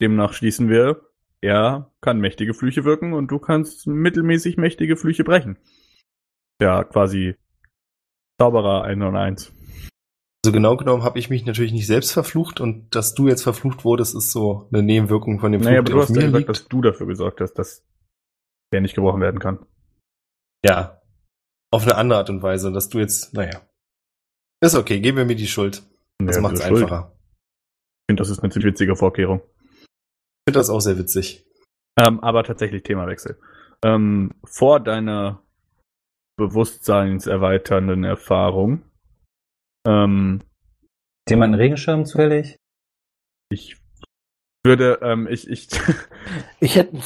[0.01, 1.01] Demnach schließen wir,
[1.41, 5.57] er kann mächtige Flüche wirken und du kannst mittelmäßig mächtige Flüche brechen.
[6.61, 7.35] Ja, quasi
[8.39, 9.53] Zauberer 101.
[10.45, 13.83] Also genau genommen habe ich mich natürlich nicht selbst verflucht und dass du jetzt verflucht
[13.83, 16.21] wurdest, ist so eine Nebenwirkung von dem Fluch, Naja, aber der du hast ja mir
[16.27, 16.49] gesagt, liegt.
[16.49, 17.85] dass du dafür gesorgt hast, dass
[18.71, 19.65] der nicht gebrochen werden kann.
[20.63, 21.01] Ja.
[21.71, 23.66] Auf eine andere Art und Weise, dass du jetzt, naja.
[24.61, 25.83] Ist okay, geben wir mir die Schuld.
[26.19, 26.83] Das Ja, macht's Schuld?
[26.83, 27.11] einfacher.
[27.13, 29.41] Ich finde, das ist eine ziemlich witzige Vorkehrung.
[29.71, 31.45] Ich finde das auch sehr witzig.
[31.99, 33.39] Ähm, aber tatsächlich Themawechsel.
[33.83, 35.43] Ähm, vor deiner
[36.37, 38.83] bewusstseinserweiternden Erfahrung,
[39.87, 42.57] ähm, Hat jemand einen Regenschirm zufällig?
[43.49, 43.77] ich
[44.65, 45.67] würde, ähm, ich, ich,
[46.59, 47.03] Ich hätte ein,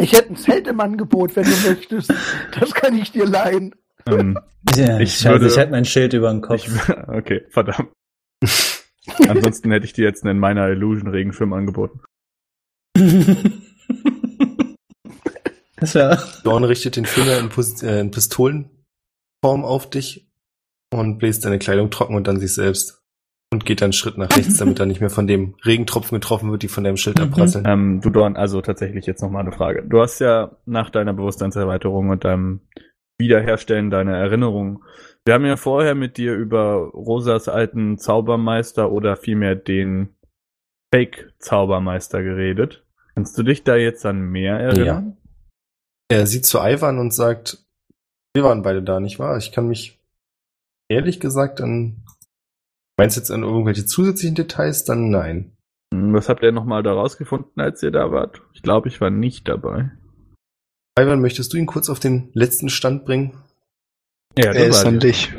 [0.00, 2.12] ich hätte ein Zelt im Angebot, wenn du möchtest.
[2.58, 3.74] Das kann ich dir leihen.
[4.12, 4.38] Ähm,
[4.76, 6.56] Ja, Ich scheiße, würde- ich hatte mein Schild über den Kopf.
[6.66, 6.68] ich,
[7.08, 7.90] okay, verdammt.
[9.28, 12.00] Ansonsten hätte ich dir jetzt einen meiner Illusion Regenschirm angeboten.
[15.94, 16.18] ja.
[16.44, 18.70] Dawn richtet den Finger in, Pos äh, in Pistolenform
[19.64, 20.28] auf dich
[20.92, 22.96] und bläst deine Kleidung trocken und dann sich selbst.
[23.50, 26.50] Und geht dann einen Schritt nach rechts, damit er nicht mehr von dem Regentropfen getroffen
[26.50, 27.24] wird, die von deinem Schild Mhm.
[27.24, 27.64] abprasseln.
[27.66, 29.84] Ähm, du Dorn, also tatsächlich jetzt nochmal eine Frage.
[29.88, 32.60] Du hast ja nach deiner Bewusstseinserweiterung und deinem
[33.18, 34.84] Wiederherstellen deiner Erinnerung,
[35.24, 40.14] wir haben ja vorher mit dir über Rosas alten Zaubermeister oder vielmehr den
[40.94, 42.84] Fake-Zaubermeister geredet.
[43.14, 45.16] Kannst du dich da jetzt an mehr erinnern?
[46.08, 47.58] Er sieht zu Ivan und sagt,
[48.34, 49.36] wir waren beide da, nicht wahr?
[49.36, 50.00] Ich kann mich
[50.88, 52.04] ehrlich gesagt an,
[52.96, 54.84] meinst du jetzt an irgendwelche zusätzlichen Details?
[54.84, 55.56] Dann nein.
[55.92, 58.40] Hm, Was habt ihr nochmal da rausgefunden, als ihr da wart?
[58.54, 59.90] Ich glaube, ich war nicht dabei.
[61.00, 63.36] Ivan, möchtest du ihn kurz auf den letzten Stand bringen?
[64.36, 65.32] Ja, Er ist an dich.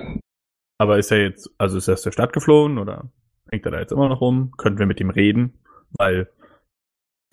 [0.77, 3.11] Aber ist er jetzt, also ist er aus der Stadt geflohen oder
[3.49, 4.51] hängt er da jetzt immer noch rum?
[4.57, 5.59] Können wir mit ihm reden?
[5.97, 6.29] Weil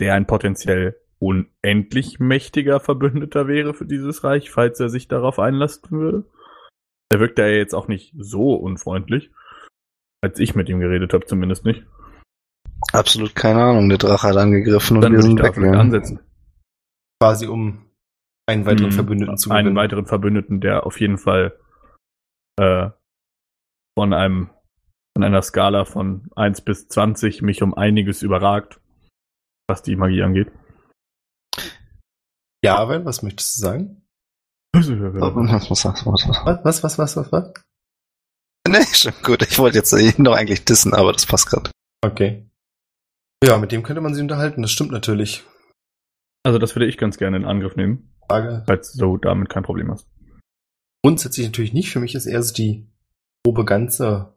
[0.01, 5.89] der ein potenziell unendlich mächtiger Verbündeter wäre für dieses Reich, falls er sich darauf einlassen
[5.91, 6.25] würde.
[7.11, 9.31] Er wirkt ja jetzt auch nicht so unfreundlich,
[10.21, 11.85] als ich mit ihm geredet habe, zumindest nicht.
[12.91, 13.89] Absolut keine Ahnung.
[13.89, 15.79] Der Drache hat angegriffen und Dann wir sind da weggegangen.
[15.79, 16.19] ansetzen.
[17.21, 17.86] Quasi um
[18.47, 18.93] einen weiteren Mhm.
[18.95, 19.75] Verbündeten zu Einen gewinnen.
[19.77, 21.59] weiteren Verbündeten, der auf jeden Fall
[22.59, 22.89] äh,
[23.97, 24.49] von einem
[25.15, 28.79] von einer Skala von 1 bis 20 mich um einiges überragt,
[29.67, 30.51] was die Magie angeht.
[32.63, 34.07] Ja, Ivan, was möchtest du sagen?
[34.75, 36.45] Was, was, was, was, was?
[36.45, 37.53] Was, was, was, was, was, was?
[38.67, 39.41] Nee, schon gut.
[39.43, 41.71] Ich wollte jetzt ihn noch eigentlich dissen, aber das passt gerade.
[42.05, 42.47] Okay.
[43.43, 45.43] Ja, mit dem könnte man sich unterhalten, das stimmt natürlich.
[46.43, 48.63] Also das würde ich ganz gerne in Angriff nehmen, Frage.
[48.65, 50.07] falls du damit kein Problem hast.
[51.03, 51.89] Grundsätzlich natürlich nicht.
[51.89, 52.87] Für mich ist eher so die
[53.45, 54.33] grobe Ganze,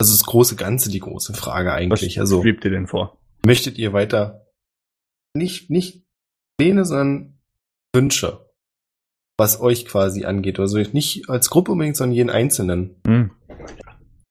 [0.00, 2.16] also das große Ganze die große Frage eigentlich.
[2.16, 3.18] Was also schwebt dir denn vor?
[3.44, 4.46] möchtet ihr weiter
[5.34, 6.04] nicht, nicht
[6.58, 7.38] Pläne, sondern
[7.94, 8.50] Wünsche,
[9.38, 10.58] was euch quasi angeht.
[10.58, 13.30] Also nicht als Gruppe unbedingt, sondern jeden Einzelnen, Hm.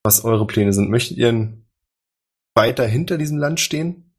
[0.04, 0.90] was eure Pläne sind.
[0.90, 1.58] Möchtet ihr
[2.56, 4.16] weiter hinter diesem Land stehen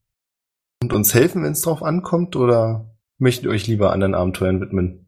[0.82, 5.06] und uns helfen, wenn es drauf ankommt, oder möchtet ihr euch lieber anderen Abenteuern widmen?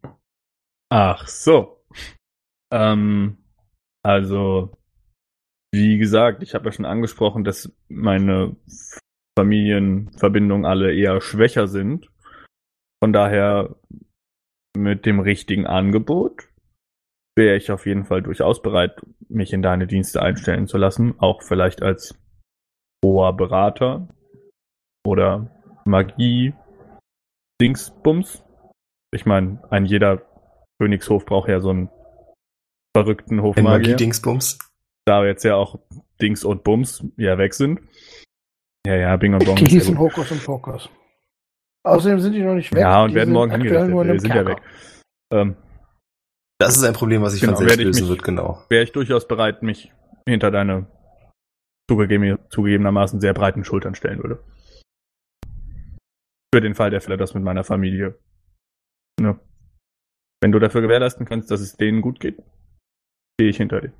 [0.89, 1.83] Ach so.
[2.71, 3.37] Ähm,
[4.03, 4.77] also,
[5.71, 8.55] wie gesagt, ich habe ja schon angesprochen, dass meine
[9.37, 12.09] Familienverbindungen alle eher schwächer sind.
[13.01, 13.75] Von daher
[14.75, 16.49] mit dem richtigen Angebot
[17.37, 21.41] wäre ich auf jeden Fall durchaus bereit, mich in deine Dienste einstellen zu lassen, auch
[21.41, 22.19] vielleicht als
[23.03, 24.09] hoher Berater
[25.05, 25.49] oder
[25.85, 26.53] Magie
[27.61, 28.43] Dingsbums.
[29.13, 30.21] Ich meine, ein jeder
[30.79, 31.89] Königshof braucht ja so einen
[32.95, 33.71] verrückten Ein Hofmagier.
[33.93, 34.59] Magie-Dingsbums.
[35.05, 35.79] Da jetzt ja auch
[36.21, 37.79] Dings und Bums ja weg sind.
[38.85, 39.55] Ja, ja, Bing und Bong.
[39.55, 39.97] Die gut.
[39.97, 40.89] Hokus und Pokus.
[41.85, 42.81] Außerdem sind die noch nicht weg.
[42.81, 44.15] Ja, und die werden sind morgen hingerichtet.
[44.15, 44.61] Die sind ja weg.
[45.33, 45.55] Ähm,
[46.61, 48.63] Das ist ein Problem, was sich Genau, von selbst ich lösen mich- wird, genau.
[48.69, 49.91] Wäre ich durchaus bereit, mich
[50.27, 50.87] hinter deine
[51.89, 54.43] zugegeben, zugegebenermaßen sehr breiten Schultern stellen würde.
[56.53, 58.19] Für den Fall der Fälle, das mit meiner Familie.
[59.19, 59.39] Ne?
[60.41, 62.41] Wenn du dafür gewährleisten kannst, dass es denen gut geht,
[63.35, 63.93] stehe ich hinter dir.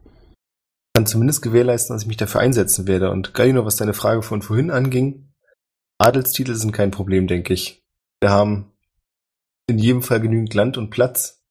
[0.95, 3.11] kann zumindest gewährleisten, dass ich mich dafür einsetzen werde.
[3.11, 5.33] Und Galino, was deine Frage von vorhin anging,
[5.99, 7.83] Adelstitel sind kein Problem, denke ich.
[8.21, 8.71] Wir haben
[9.67, 11.43] in jedem Fall genügend Land und Platz.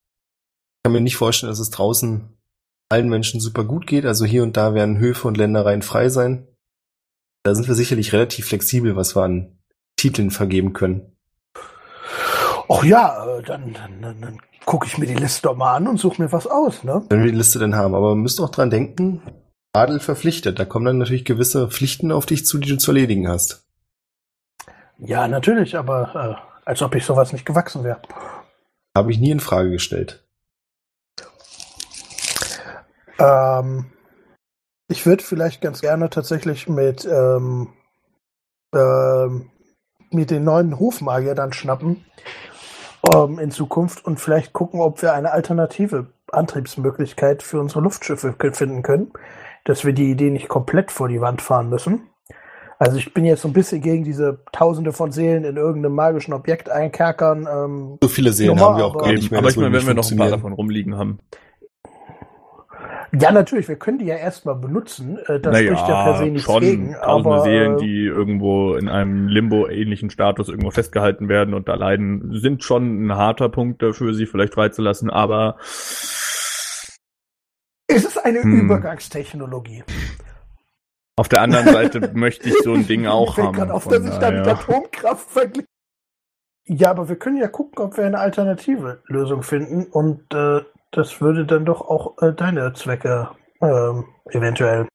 [0.79, 2.37] Ich kann mir nicht vorstellen, dass es draußen
[2.91, 4.07] allen Menschen super gut geht.
[4.07, 6.49] Also hier und da werden Höfe und Ländereien frei sein.
[7.45, 9.58] Da sind wir sicherlich relativ flexibel, was wir an
[9.99, 11.13] Titeln vergeben können.
[12.71, 15.89] Ach ja, äh, dann, dann, dann, dann gucke ich mir die Liste doch mal an
[15.89, 17.05] und suche mir was aus, ne?
[17.09, 17.95] Wenn wir die Liste dann haben.
[17.95, 19.23] Aber wir müssen auch dran denken,
[19.73, 20.59] Adel verpflichtet.
[20.59, 23.67] Da kommen dann natürlich gewisse Pflichten auf dich zu, die du zu erledigen hast.
[24.99, 28.01] Ja, natürlich, aber äh, als ob ich sowas nicht gewachsen wäre.
[28.97, 30.25] Habe ich nie in Frage gestellt.
[33.19, 33.87] Ähm,
[34.89, 37.69] ich würde vielleicht ganz gerne tatsächlich mit, ähm,
[38.75, 39.51] ähm,
[40.11, 42.05] mit den neuen Hofmagier dann schnappen
[43.15, 48.83] ähm, in Zukunft und vielleicht gucken, ob wir eine alternative Antriebsmöglichkeit für unsere Luftschiffe finden
[48.83, 49.13] können,
[49.65, 52.03] dass wir die Idee nicht komplett vor die Wand fahren müssen.
[52.81, 56.33] Also ich bin jetzt so ein bisschen gegen diese Tausende von Seelen in irgendeinem magischen
[56.33, 57.49] Objekt einkerkern.
[57.53, 59.41] Ähm, So viele Seelen Normal, haben wir auch aber- gar nicht mehr.
[59.41, 61.19] Aber ich meine, wenn wir noch ein paar davon rumliegen haben.
[63.13, 65.19] Ja, natürlich, wir können die ja erstmal benutzen.
[65.27, 66.93] Äh, das spricht ja per se nichts schon gegen.
[66.95, 67.05] tausende
[67.37, 72.35] Aber, Seelen, äh, die irgendwo in einem Limbo-ähnlichen Status irgendwo festgehalten werden und da leiden,
[72.39, 75.57] sind schon ein harter Punkt dafür, sie vielleicht freizulassen, aber
[77.87, 78.61] Es ist eine Hm.
[78.67, 79.85] Übergangstechnologie.
[81.17, 83.71] auf der anderen Seite möchte ich so ein Ding auch fällt haben.
[83.71, 85.67] auf, dass ich da mit daher- Atomkraft verglichen.
[86.71, 90.61] Ja, aber wir können ja gucken, ob wir eine alternative Lösung finden und äh,
[90.93, 93.31] das würde dann doch auch äh, deine Zwecke
[93.61, 94.89] ähm, eventuell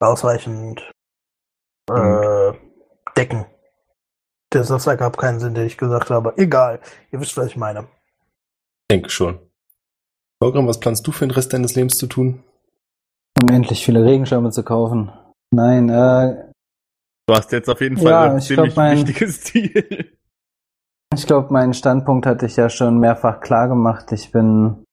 [0.00, 0.90] ausreichend
[1.90, 2.52] äh,
[3.16, 3.46] decken.
[4.52, 6.34] Der Satz ergab keinen Sinn, den ich gesagt habe.
[6.36, 7.80] Egal, ihr wisst, was ich meine.
[7.84, 9.38] Ich denke schon.
[10.42, 12.42] Volgram, was planst du für den Rest deines Lebens zu tun?
[13.40, 15.10] Unendlich viele Regenschirme zu kaufen.
[15.54, 16.48] Nein, äh,
[17.28, 20.18] Du hast jetzt auf jeden Fall Ja, ein ich ziemlich glaub, mein- wichtiges Ziel.
[21.14, 24.10] ich glaube, meinen Standpunkt hatte ich ja schon mehrfach klar gemacht.
[24.12, 24.84] Ich bin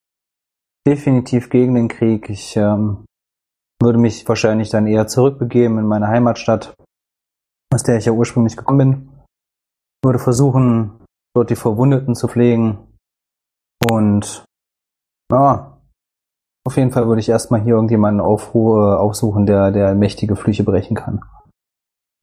[0.88, 2.30] definitiv gegen den Krieg.
[2.30, 3.06] Ich ähm,
[3.82, 6.76] würde mich wahrscheinlich dann eher zurückbegeben in meine Heimatstadt,
[7.74, 9.10] aus der ich ja ursprünglich gekommen bin.
[10.04, 11.00] Würde versuchen,
[11.36, 12.78] dort die Verwundeten zu pflegen.
[13.90, 14.46] Und
[15.32, 15.78] ja,
[16.66, 20.96] auf jeden Fall würde ich erstmal hier irgendjemanden aufruhe, aufsuchen, der, der mächtige Flüche brechen
[20.96, 21.22] kann.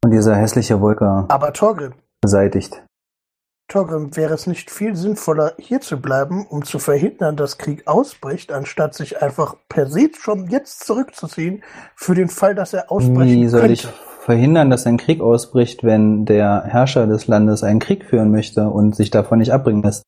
[0.05, 2.86] Und diese hässliche Wolke Aber Torgrim, beseitigt.
[3.69, 8.53] Torgrim, wäre es nicht viel sinnvoller, hier zu bleiben, um zu verhindern, dass Krieg ausbricht,
[8.53, 11.65] anstatt sich einfach per se schon jetzt zurückzuziehen,
[11.97, 13.73] für den Fall, dass er ausbrechen Wie soll könnte?
[13.75, 13.89] ich
[14.21, 18.95] verhindern, dass ein Krieg ausbricht, wenn der Herrscher des Landes einen Krieg führen möchte und
[18.95, 20.05] sich davon nicht abbringen lässt?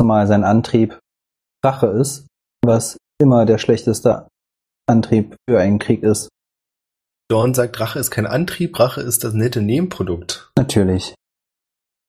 [0.00, 0.98] Zumal sein Antrieb
[1.64, 2.26] Rache ist,
[2.64, 4.26] was immer der schlechteste
[4.86, 6.28] Antrieb für einen Krieg ist.
[7.30, 10.50] Dorn sagt, Rache ist kein Antrieb, Rache ist das nette Nebenprodukt.
[10.58, 11.14] Natürlich.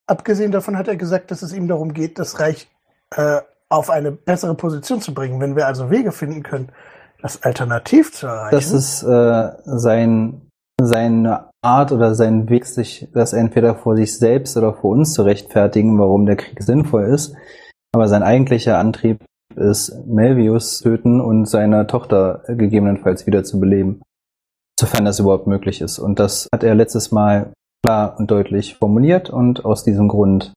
[0.08, 2.70] Abgesehen davon hat er gesagt, dass es ihm darum geht, das Reich
[3.16, 3.40] äh,
[3.70, 5.40] auf eine bessere Position zu bringen.
[5.40, 6.72] Wenn wir also Wege finden können,
[7.22, 8.56] das alternativ zu erreichen.
[8.56, 10.42] Das ist äh, sein,
[10.82, 15.24] seine Art oder sein Weg, sich das entweder vor sich selbst oder vor uns zu
[15.24, 17.34] rechtfertigen, warum der Krieg sinnvoll ist.
[17.94, 19.24] Aber sein eigentlicher Antrieb
[19.56, 24.02] ist, Melvius töten und seine Tochter gegebenenfalls wieder zu beleben.
[24.78, 26.00] Sofern das überhaupt möglich ist.
[26.00, 30.54] Und das hat er letztes Mal klar und deutlich formuliert und aus diesem Grund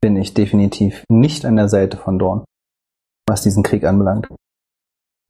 [0.00, 2.44] bin ich definitiv nicht an der Seite von Dorn,
[3.28, 4.28] was diesen Krieg anbelangt.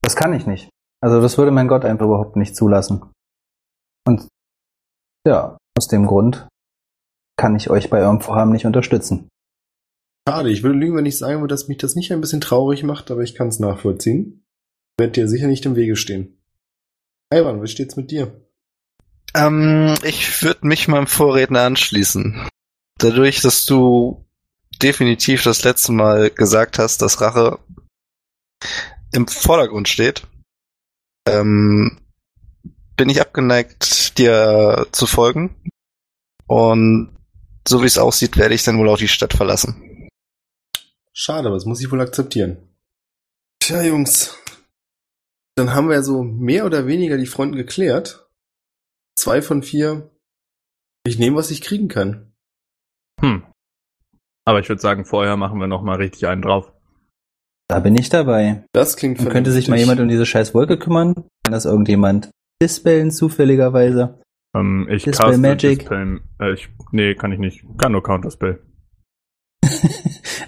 [0.03, 0.71] Das kann ich nicht.
[1.03, 3.03] Also das würde mein Gott einfach überhaupt nicht zulassen.
[4.07, 4.29] Und
[5.27, 6.49] ja, aus dem Grund
[7.37, 9.29] kann ich euch bei eurem Vorhaben nicht unterstützen.
[10.29, 12.83] Schade, ich würde lügen, wenn ich sagen würde, dass mich das nicht ein bisschen traurig
[12.83, 14.45] macht, aber ich kann es nachvollziehen.
[14.99, 16.39] Werde dir sicher nicht im Wege stehen.
[17.33, 18.46] Ivan, was steht's mit dir?
[19.35, 22.49] Ähm, ich würde mich meinem Vorredner anschließen.
[22.99, 24.25] Dadurch, dass du
[24.83, 27.59] definitiv das letzte Mal gesagt hast, dass Rache
[29.13, 30.27] im Vordergrund steht,
[31.27, 31.99] ähm,
[32.97, 35.55] bin ich abgeneigt, dir zu folgen.
[36.47, 37.17] Und
[37.67, 40.09] so wie es aussieht, werde ich dann wohl auch die Stadt verlassen.
[41.13, 42.59] Schade, aber das muss ich wohl akzeptieren.
[43.59, 44.37] Tja, Jungs.
[45.57, 48.26] Dann haben wir so mehr oder weniger die Fronten geklärt.
[49.19, 50.11] Zwei von vier.
[51.07, 52.33] Ich nehme, was ich kriegen kann.
[53.21, 53.45] Hm.
[54.45, 56.73] Aber ich würde sagen, vorher machen wir noch mal richtig einen drauf.
[57.69, 58.65] Da bin ich dabei.
[58.73, 61.15] Das klingt Dann könnte sich mal jemand um diese scheiß Wolke kümmern.
[61.15, 62.31] Kann das irgendjemand
[62.63, 64.21] dispellen zufälligerweise?
[64.55, 65.79] Ähm, ich Dispel caste Magic.
[65.81, 67.65] Dispel, äh, ich, nee, kann ich nicht.
[67.79, 68.63] Kann nur Counterspell.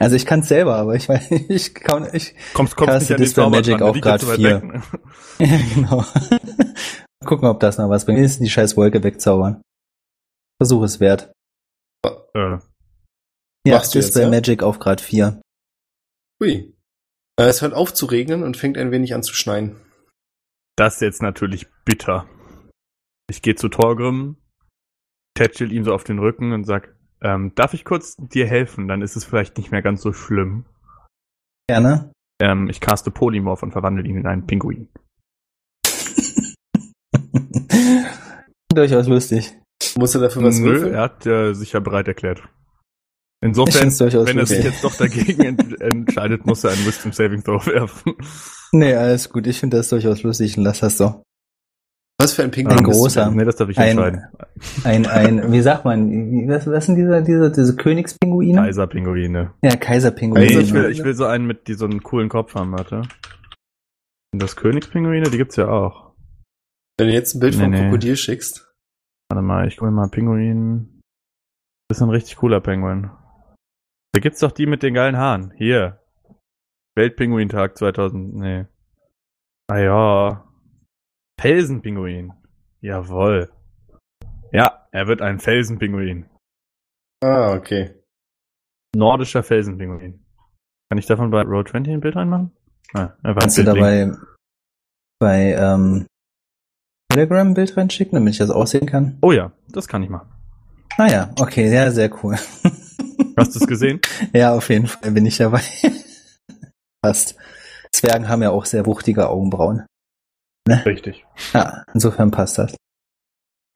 [0.00, 3.20] Also ich kann es selber, aber ich weiß, ich kann, ich, Kommst, kommst Caste nicht
[3.24, 4.82] Dispel Magic dran, zu weit vier.
[5.38, 6.04] ja, genau.
[7.28, 8.20] Gucken, ob das noch was bringt.
[8.20, 9.60] Ist die scheiß Wolke wegzaubern.
[10.60, 11.30] Versuch es wert.
[12.04, 12.62] Äh, Ja,
[13.66, 14.30] Machst du jetzt, ja?
[14.30, 15.40] Magic auf Grad 4.
[16.40, 16.74] Hui.
[17.38, 19.76] Äh, Es hört auf zu regnen und fängt ein wenig an zu schneien.
[20.76, 22.26] das ist jetzt natürlich bitter.
[23.28, 24.36] Ich gehe zu Torgrim,
[25.36, 28.88] tätschel ihm so auf den Rücken und sag, ähm, darf ich kurz dir helfen?
[28.88, 30.64] Dann ist es vielleicht nicht mehr ganz so schlimm.
[31.68, 32.10] Gerne.
[32.40, 34.88] Ähm, ich caste Polymorph und verwandle ihn in einen Pinguin.
[38.72, 39.52] Durchaus lustig.
[39.96, 40.94] Muss er dafür was Nö, würfeln?
[40.94, 42.42] er hat äh, sich ja bereit erklärt.
[43.40, 43.90] Insofern,
[44.26, 48.14] wenn er sich jetzt doch dagegen ent entscheidet, muss er einen Wisdom Saving Throw werfen.
[48.72, 49.46] Nee, alles gut.
[49.46, 51.22] Ich finde das durchaus lustig und lass das so.
[52.20, 53.30] Was für ein Ein Pinguin du großer.
[53.30, 54.24] Nee, das darf ich Ein- entscheiden.
[54.82, 58.60] Ein, ein, wie sagt man, was, was sind diese, diese, diese Königspinguine?
[58.60, 59.52] Kaiserpinguine.
[59.62, 60.44] Ja, Kaiserpinguine.
[60.46, 63.02] Nee, ich will, ich will so einen mit die so einen coolen Kopf haben, warte.
[64.32, 66.07] Und das Königspinguine, die gibt's ja auch.
[66.98, 67.80] Wenn du jetzt ein Bild Nee, vom nee.
[67.82, 68.68] Krokodil schickst.
[69.30, 71.00] Warte mal, ich gucke mal Pinguin.
[71.88, 73.10] Das ist ein richtig cooler Pinguin.
[74.12, 75.52] Da gibt's doch die mit den geilen Haaren.
[75.56, 76.02] Hier.
[76.96, 78.66] Weltpinguintag 2000, nee.
[79.70, 80.44] Ah ja.
[81.40, 82.32] Felsenpinguin.
[82.80, 83.52] Jawohl.
[84.50, 86.28] Ja, er wird ein Felsenpinguin.
[87.22, 87.94] Ah, okay.
[88.96, 90.24] Nordischer Felsenpinguin.
[90.90, 92.56] Kann ich davon bei Road 20 ein Bild reinmachen?
[92.94, 94.16] Ah, einfach Kannst du ein Bild dabei
[95.20, 96.06] bei ähm,
[97.10, 99.18] Telegram ein Bild reinschicken, damit ich das aussehen kann?
[99.22, 100.28] Oh ja, das kann ich machen.
[100.96, 102.36] Ah ja, okay, ja, sehr cool.
[103.36, 104.00] Hast du es gesehen?
[104.32, 105.62] ja, auf jeden Fall bin ich dabei.
[107.02, 107.36] Passt.
[107.92, 109.86] Zwergen haben ja auch sehr wuchtige Augenbrauen.
[110.68, 111.24] Richtig.
[111.54, 112.76] Ja, insofern passt das.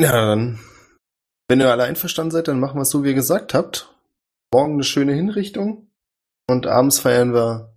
[0.01, 0.59] Ja, dann.
[1.49, 3.95] Wenn ihr alle einverstanden seid, dann machen wir es so, wie ihr gesagt habt.
[4.53, 5.87] Morgen eine schöne Hinrichtung.
[6.49, 7.74] Und abends feiern wir,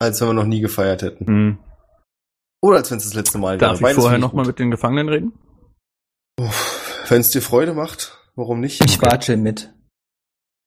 [0.00, 1.26] als wenn wir noch nie gefeiert hätten.
[1.26, 1.58] Hm.
[2.62, 5.08] Oder als wenn es das letzte Mal Darf ich Beides vorher nochmal mit den Gefangenen
[5.08, 5.32] reden?
[7.08, 8.84] Wenn es dir Freude macht, warum nicht?
[8.84, 9.72] Ich watschel mit.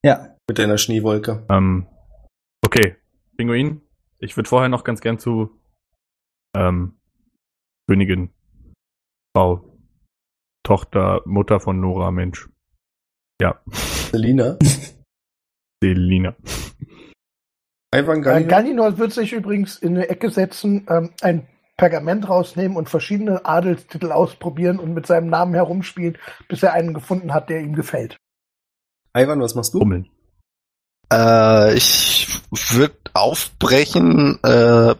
[0.04, 1.44] Ja, Mit deiner Schneewolke.
[1.50, 1.86] Ähm,
[2.64, 2.96] okay,
[3.36, 3.82] Pinguin.
[4.18, 5.50] Ich würde vorher noch ganz gern zu
[6.56, 6.98] ähm,
[7.86, 8.30] Königin,
[9.36, 9.78] Frau,
[10.64, 12.48] Tochter, Mutter von Nora, Mensch.
[13.40, 13.60] Ja,
[14.10, 14.58] Selina.
[15.82, 16.36] Selina.
[17.94, 18.44] Ivan Äh.
[18.44, 21.48] Gallinor wird sich übrigens in eine Ecke setzen, ähm, ein
[21.80, 27.32] Pergament rausnehmen und verschiedene Adelstitel ausprobieren und mit seinem Namen herumspielen, bis er einen gefunden
[27.32, 28.18] hat, der ihm gefällt.
[29.16, 29.80] Ivan, was machst du?
[29.80, 30.10] Hummeln.
[31.10, 34.94] Äh, ich würde aufbrechen äh,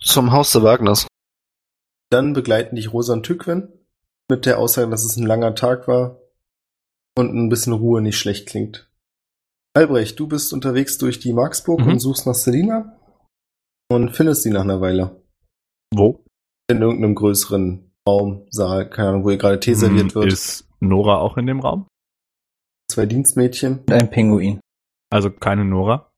[0.00, 1.06] zum Haus der Wagners.
[2.08, 3.70] Dann begleiten dich Rosa und Tückwen
[4.30, 6.16] mit der Aussage, dass es ein langer Tag war
[7.14, 8.90] und ein bisschen Ruhe nicht schlecht klingt.
[9.74, 11.88] Albrecht, du bist unterwegs durch die Marksburg Mhm.
[11.88, 12.96] und suchst nach Selina
[13.90, 15.22] und findest sie nach einer Weile.
[15.96, 16.24] Wo?
[16.70, 20.32] In irgendeinem größeren Raum, Saal, keine Ahnung, wo ihr gerade Tee serviert Hm, wird.
[20.32, 21.86] Ist Nora auch in dem Raum?
[22.90, 23.78] Zwei Dienstmädchen.
[23.80, 24.60] und ein Pinguin.
[25.10, 26.10] Also keine Nora?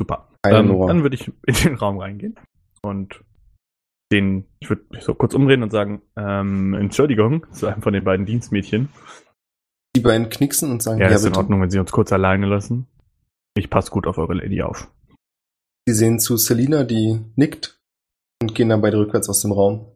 [0.00, 0.28] Super.
[0.42, 0.86] Keine ähm, Nora.
[0.88, 2.36] Dann würde ich in den Raum reingehen
[2.82, 3.22] und
[4.12, 8.04] den, ich würde mich so kurz umdrehen und sagen, ähm, Entschuldigung, zu einem von den
[8.04, 8.88] beiden Dienstmädchen.
[9.94, 11.40] Die beiden knicksen und sagen, Ja, ja, ist in bitte.
[11.40, 12.86] Ordnung, wenn Sie uns kurz alleine lassen.
[13.56, 14.90] Ich passe gut auf eure Lady auf.
[15.86, 17.77] Sie sehen zu Selina, die nickt
[18.42, 19.94] und gehen dann beide rückwärts aus dem Raum.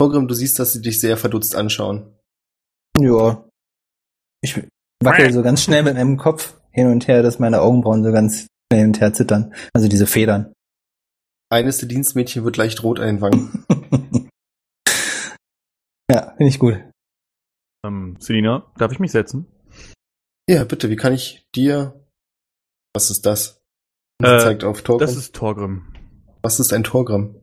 [0.00, 2.18] Vorgrim, du siehst, dass sie dich sehr verdutzt anschauen.
[2.98, 3.46] Ja.
[4.42, 4.60] Ich
[5.02, 8.46] wackel so ganz schnell mit meinem Kopf hin und her, dass meine Augenbrauen so ganz
[8.70, 9.54] schnell hin und her zittern.
[9.72, 10.52] Also diese Federn.
[11.50, 13.64] Eines der Dienstmädchen wird leicht rot an den Wangen.
[16.10, 16.82] ja, finde ich gut.
[17.84, 19.46] Ähm, Selina, darf ich mich setzen?
[20.48, 21.98] ja, bitte, wie kann ich dir...
[22.94, 23.62] Was ist das?
[24.20, 25.06] Sie Äh, zeigt auf Torgrim.
[25.06, 25.94] Das ist Torgrim.
[26.42, 27.41] Was ist ein Torgrim?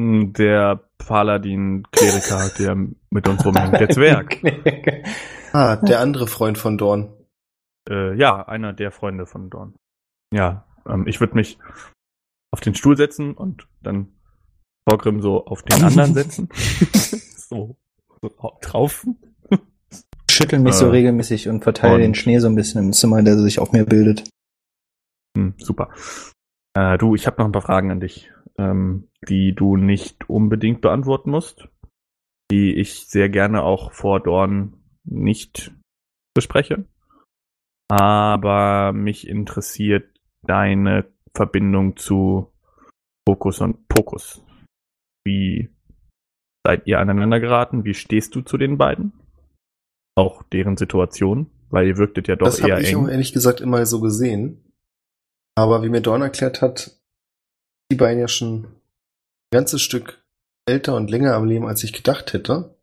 [0.00, 2.74] Der Paladin-Kleriker, der
[3.10, 3.78] mit uns rumhängt.
[3.80, 4.38] Der Zwerg.
[5.56, 7.12] Ah, der andere Freund von Dorn.
[7.88, 9.76] äh, ja, einer der Freunde von Dorn.
[10.34, 11.60] Ja, ähm, ich würde mich
[12.52, 14.08] auf den Stuhl setzen und dann
[14.88, 16.48] Torgrim so auf den anderen setzen.
[17.36, 17.76] so,
[18.20, 18.30] so
[18.62, 19.06] drauf.
[20.28, 23.22] Schüttel mich so Äh, regelmäßig und verteile und- den Schnee so ein bisschen im Zimmer,
[23.22, 24.28] der sich auf mir bildet.
[25.38, 25.90] Hm, super.
[26.76, 28.32] Äh, du, ich habe noch ein paar Fragen an dich.
[28.58, 31.68] Ähm, die du nicht unbedingt beantworten musst,
[32.50, 34.74] die ich sehr gerne auch vor Dorn
[35.04, 35.72] nicht
[36.34, 36.84] bespreche.
[37.88, 42.52] Aber mich interessiert deine Verbindung zu
[43.26, 44.42] Fokus und Pokus.
[45.24, 45.70] Wie
[46.66, 47.84] seid ihr aneinander geraten?
[47.84, 49.12] Wie stehst du zu den beiden?
[50.16, 53.08] Auch deren Situation, weil ihr wirktet ja doch das eher habe ich auch eng.
[53.08, 54.72] ehrlich gesagt immer so gesehen.
[55.56, 56.98] Aber wie mir Dorn erklärt hat,
[57.90, 58.66] die beiden ja schon ein
[59.52, 60.24] ganzes Stück
[60.66, 62.76] älter und länger am Leben, als ich gedacht hätte.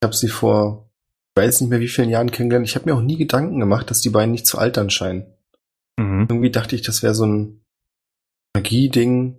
[0.00, 0.90] Ich habe sie vor,
[1.34, 2.66] ich weiß nicht mehr wie vielen Jahren kennengelernt.
[2.66, 5.26] Ich habe mir auch nie Gedanken gemacht, dass die beiden nicht zu altern scheinen.
[5.98, 6.26] Mhm.
[6.28, 7.64] Irgendwie dachte ich, das wäre so ein
[8.54, 9.38] Magie-Ding.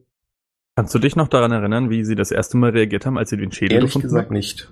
[0.76, 3.38] Kannst du dich noch daran erinnern, wie sie das erste Mal reagiert haben, als sie
[3.38, 4.34] den Schädel Ehrlich gefunden gesagt haben?
[4.34, 4.72] nicht.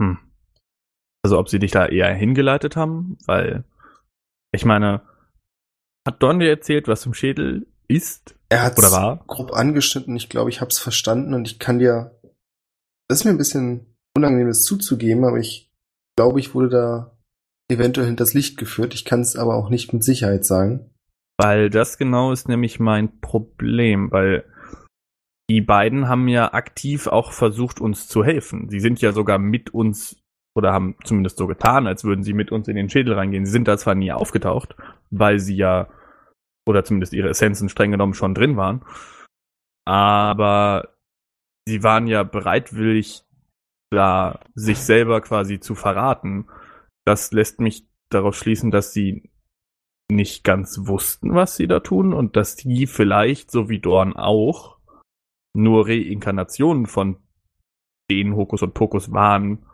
[0.00, 0.18] Hm.
[1.22, 3.64] Also ob sie dich da eher hingeleitet haben, weil
[4.52, 5.02] ich meine,
[6.06, 9.24] hat Don dir erzählt, was im Schädel ist Er hat war?
[9.26, 10.16] grob angeschnitten.
[10.16, 12.18] Ich glaube, ich habe es verstanden und ich kann dir.
[13.08, 15.70] Das ist mir ein bisschen unangenehm, das zuzugeben, aber ich
[16.16, 17.18] glaube, ich wurde da
[17.70, 18.94] eventuell hinters Licht geführt.
[18.94, 20.90] Ich kann es aber auch nicht mit Sicherheit sagen.
[21.36, 24.44] Weil das genau ist nämlich mein Problem, weil
[25.50, 28.68] die beiden haben ja aktiv auch versucht, uns zu helfen.
[28.68, 30.16] Sie sind ja sogar mit uns
[30.56, 33.44] oder haben zumindest so getan, als würden sie mit uns in den Schädel reingehen.
[33.44, 34.76] Sie sind da zwar nie aufgetaucht,
[35.10, 35.88] weil sie ja
[36.66, 38.84] oder zumindest ihre Essenzen streng genommen schon drin waren,
[39.86, 40.94] aber
[41.66, 43.24] sie waren ja bereitwillig
[43.90, 46.48] da, sich selber quasi zu verraten.
[47.06, 49.30] Das lässt mich darauf schließen, dass sie
[50.10, 54.78] nicht ganz wussten, was sie da tun und dass die vielleicht, so wie Dorn auch,
[55.54, 57.16] nur Reinkarnationen von
[58.10, 59.64] den Hokus und Pokus waren,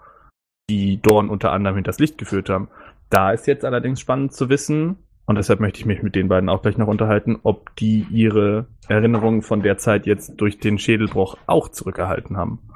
[0.69, 2.69] die Dorn unter anderem hinters Licht geführt haben.
[3.09, 4.99] Da ist jetzt allerdings spannend zu wissen,
[5.31, 8.67] und deshalb möchte ich mich mit den beiden auch gleich noch unterhalten, ob die ihre
[8.89, 12.69] Erinnerungen von der Zeit jetzt durch den Schädelbruch auch zurückerhalten haben.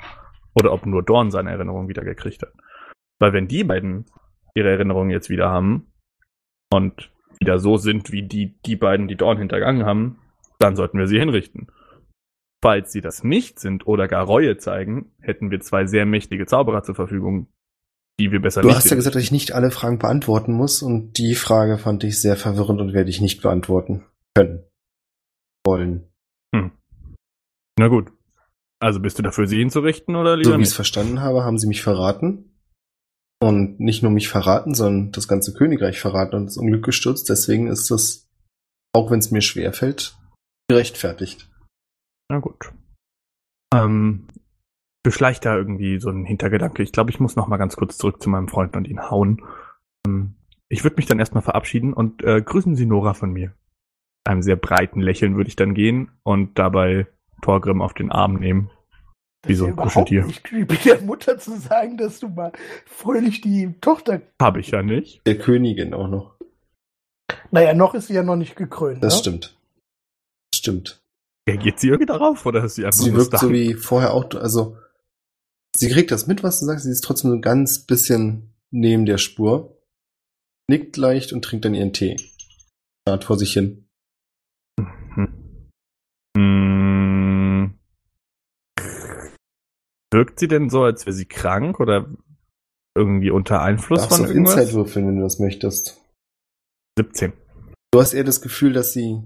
[0.54, 2.52] Oder ob nur Dorn seine Erinnerungen wieder gekriegt hat.
[3.18, 4.06] Weil wenn die beiden
[4.54, 5.88] ihre Erinnerungen jetzt wieder haben
[6.72, 10.20] und wieder so sind wie die, die beiden, die Dorn hintergangen haben,
[10.60, 11.72] dann sollten wir sie hinrichten.
[12.62, 16.84] Falls sie das nicht sind oder gar Reue zeigen, hätten wir zwei sehr mächtige Zauberer
[16.84, 17.48] zur Verfügung,
[18.20, 20.82] die wir besser Du nicht hast ja gesagt, dass ich nicht alle Fragen beantworten muss
[20.82, 24.04] und die Frage fand ich sehr verwirrend und werde ich nicht beantworten
[24.34, 24.64] können.
[25.66, 26.08] Wollen.
[27.78, 28.12] Na gut.
[28.80, 31.58] Also bist du dafür, sie hinzurichten oder lieber So wie ich es verstanden habe, haben
[31.58, 32.50] sie mich verraten.
[33.40, 37.28] Und nicht nur mich verraten, sondern das ganze Königreich verraten und das Unglück gestürzt.
[37.28, 38.28] Deswegen ist das,
[38.94, 40.16] auch wenn es mir schwer fällt,
[40.68, 41.50] gerechtfertigt.
[42.30, 42.72] Na gut.
[43.74, 44.28] Ähm,
[45.04, 46.82] beschleicht da irgendwie so ein Hintergedanke.
[46.82, 49.44] Ich glaube, ich muss noch mal ganz kurz zurück zu meinem Freund und ihn hauen.
[50.04, 50.34] Ähm,
[50.68, 53.52] ich würde mich dann erstmal verabschieden und äh, grüßen Sie Nora von mir.
[54.24, 57.06] Einem sehr breiten Lächeln würde ich dann gehen und dabei
[57.42, 58.70] Torgrim auf den Arm nehmen.
[59.46, 60.24] Wie so ein Kuscheltier.
[60.24, 62.52] nicht wie der Mutter zu sagen, dass du mal
[62.86, 64.22] fröhlich die Tochter.
[64.40, 65.24] Habe ich ja nicht.
[65.26, 66.34] Der Königin auch noch.
[67.50, 69.04] Naja, noch ist sie ja noch nicht gekrönt.
[69.04, 69.20] Das ne?
[69.20, 69.58] stimmt.
[70.50, 71.02] Das stimmt.
[71.46, 74.78] Reagiert sie irgendwie darauf oder ist sie einfach Sie wirkt so wie vorher auch, also
[75.76, 79.06] sie kriegt das mit, was du sagst, sie ist trotzdem so ein ganz bisschen neben
[79.06, 79.80] der Spur,
[80.68, 82.16] nickt leicht und trinkt dann ihren Tee.
[83.06, 83.88] Starrt vor sich hin.
[84.80, 85.70] Hm.
[86.36, 87.78] Hm.
[90.12, 92.08] Wirkt sie denn so, als wäre sie krank oder
[92.96, 94.56] irgendwie unter Einfluss Darfst von irgendwas?
[94.56, 96.00] Insight würfeln, wenn du das möchtest.
[96.98, 97.32] 17.
[97.92, 99.22] Du hast eher das Gefühl, dass sie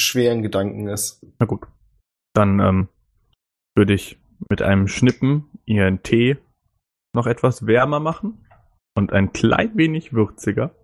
[0.00, 1.24] schwer in Gedanken ist.
[1.38, 1.66] Na gut.
[2.34, 2.88] Dann ähm,
[3.74, 4.18] würde ich
[4.48, 6.36] mit einem Schnippen ihren Tee
[7.14, 8.46] noch etwas wärmer machen
[8.96, 10.74] und ein klein wenig würziger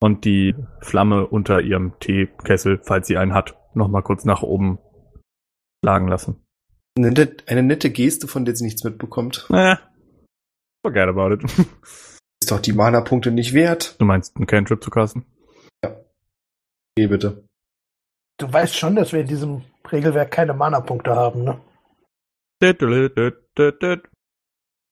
[0.00, 4.78] und die Flamme unter ihrem Teekessel, falls sie einen hat, noch mal kurz nach oben
[5.82, 6.42] schlagen lassen.
[6.96, 9.46] Eine nette, eine nette Geste, von der sie nichts mitbekommt.
[9.48, 9.80] Naja,
[10.84, 11.42] forget about it.
[12.42, 13.96] Ist doch die Mana-Punkte nicht wert.
[13.98, 15.24] Du meinst, einen Cantrip zu kasten?
[16.96, 17.44] Geh bitte.
[18.38, 21.60] Du weißt schon, dass wir in diesem Regelwerk keine Mana-Punkte haben, ne?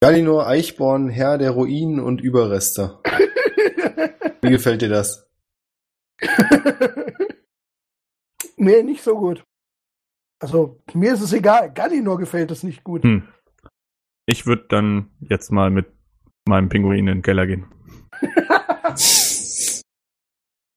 [0.00, 2.98] Galinor Eichborn, Herr der Ruinen und Überreste.
[4.42, 5.28] Wie gefällt dir das?
[8.56, 9.44] mir nicht so gut.
[10.40, 11.72] Also, mir ist es egal.
[11.72, 13.04] Gallinor gefällt es nicht gut.
[13.04, 13.28] Hm.
[14.26, 15.86] Ich würde dann jetzt mal mit
[16.48, 17.66] meinem Pinguin in den Keller gehen.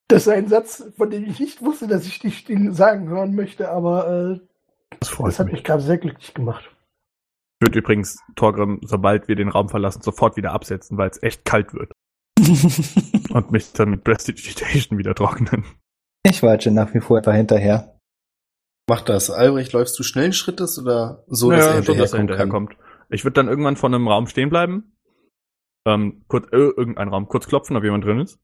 [0.07, 3.33] Das ist ein Satz, von dem ich nicht wusste, dass ich dich den sagen hören
[3.33, 4.39] möchte, aber äh,
[4.99, 5.53] Das das hat mich.
[5.55, 6.69] mich gerade sehr glücklich gemacht.
[7.65, 11.45] Ich würde übrigens Torgrim, sobald wir den Raum verlassen, sofort wieder absetzen, weil es echt
[11.45, 11.91] kalt wird.
[13.31, 15.65] Und mich dann mit Prestidigitation wieder trocknen.
[16.21, 17.99] Ich watsche nach wie vor dahinterher.
[18.87, 19.31] Mach das.
[19.31, 22.77] Albrecht, läufst du schnellen Schrittes oder so, dass ja, er so, dass er hinterherkommt.
[23.09, 24.95] Ich würde dann irgendwann vor einem Raum stehen bleiben.
[25.87, 28.39] Ähm, kurz, äh, irgendein Raum, kurz klopfen, ob jemand drin ist.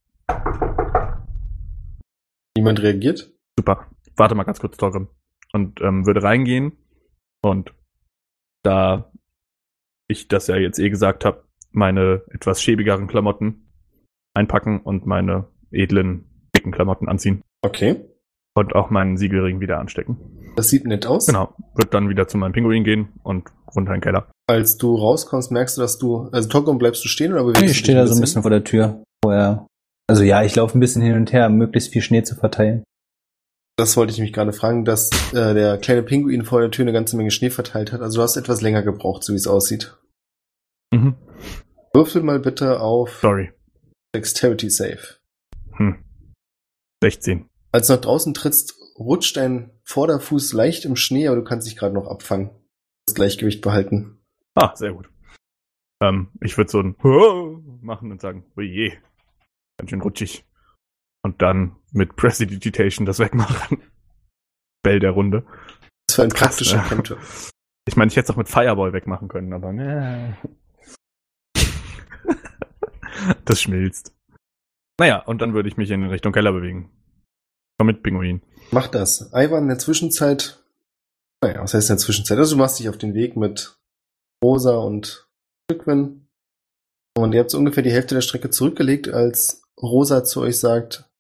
[2.58, 3.32] Niemand reagiert?
[3.56, 3.86] Super.
[4.16, 5.10] Warte mal ganz kurz, Torgrim.
[5.54, 6.72] Und ähm, würde reingehen
[7.44, 7.72] und
[8.64, 9.12] da
[10.08, 13.72] ich das ja jetzt eh gesagt habe, meine etwas schäbigeren Klamotten
[14.34, 17.42] einpacken und meine edlen, dicken Klamotten anziehen.
[17.64, 18.02] Okay.
[18.54, 20.18] Und auch meinen Siegelring wieder anstecken.
[20.58, 21.28] Das sieht nett aus.
[21.28, 21.56] Genau.
[21.76, 24.30] Wird dann wieder zu meinem Pinguin gehen und runter in den Keller.
[24.50, 27.68] Als du rauskommst, merkst du, dass du, also Togom, bleibst du stehen oder bewegst Ich
[27.68, 29.04] du dich stehe da so ein bisschen vor der Tür.
[29.24, 29.68] Wo er,
[30.10, 32.84] also ja, ich laufe ein bisschen hin und her, um möglichst viel Schnee zu verteilen.
[33.78, 36.94] Das wollte ich mich gerade fragen, dass äh, der kleine Pinguin vor der Tür eine
[36.94, 38.02] ganze Menge Schnee verteilt hat.
[38.02, 39.98] Also du hast etwas länger gebraucht, so wie es aussieht.
[40.94, 41.16] Mhm.
[41.94, 43.52] Würfel mal bitte auf Sorry.
[44.14, 45.18] Dexterity Save.
[45.78, 46.04] Hm.
[47.04, 47.50] 16.
[47.72, 51.76] Als du nach draußen trittst, rutscht dein Vorderfuß leicht im Schnee, aber du kannst dich
[51.76, 52.52] gerade noch abfangen.
[53.06, 54.20] Das Gleichgewicht behalten.
[54.56, 55.10] Ah, sehr gut.
[56.02, 56.96] Ähm, ich würde so ein
[57.82, 58.98] machen und sagen, oje,
[59.78, 60.46] ganz schön rutschig.
[61.24, 63.82] Und dann mit Prestidigitation das wegmachen.
[64.84, 65.46] Bell der Runde.
[66.08, 66.88] Was für ein Krass, praktischer ne?
[66.88, 67.20] Cantrip.
[67.88, 70.38] Ich meine, ich hätte es auch mit Fireball wegmachen können, aber ne.
[73.46, 74.14] das schmilzt.
[75.00, 76.92] Naja, und dann würde ich mich in Richtung Keller bewegen.
[77.78, 78.42] Komm mit, Pinguin.
[78.72, 79.32] Mach das.
[79.34, 80.64] Ivan in der Zwischenzeit,
[81.44, 82.38] naja, was heißt in der Zwischenzeit?
[82.38, 83.76] Also du machst dich auf den Weg mit
[84.44, 85.28] Rosa und
[85.68, 86.28] Tückwin.
[87.18, 91.11] Und ihr habt so ungefähr die Hälfte der Strecke zurückgelegt, als Rosa zu euch sagt,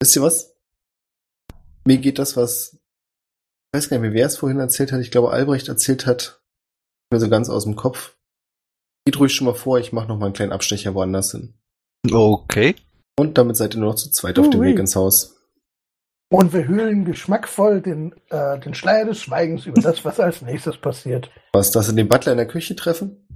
[0.00, 0.54] wisst ihr was?
[1.84, 5.10] Mir geht das, was, ich weiß gar nicht mehr, wer es vorhin erzählt hat, ich
[5.10, 6.42] glaube Albrecht erzählt hat,
[7.10, 8.16] mir so ganz aus dem Kopf.
[9.06, 11.54] Geht ruhig schon mal vor, ich mache noch mal einen kleinen Abstecher woanders hin.
[12.10, 12.76] Okay.
[13.18, 14.60] Und damit seid ihr nur noch zu zweit auf dem.
[14.60, 15.38] Weg ins Haus.
[16.30, 20.76] Und wir hüllen geschmackvoll den, äh, den Schleier des Schweigens über das, was als nächstes
[20.76, 21.30] passiert.
[21.54, 23.26] Was, dass ihr den Butler in der Küche treffen?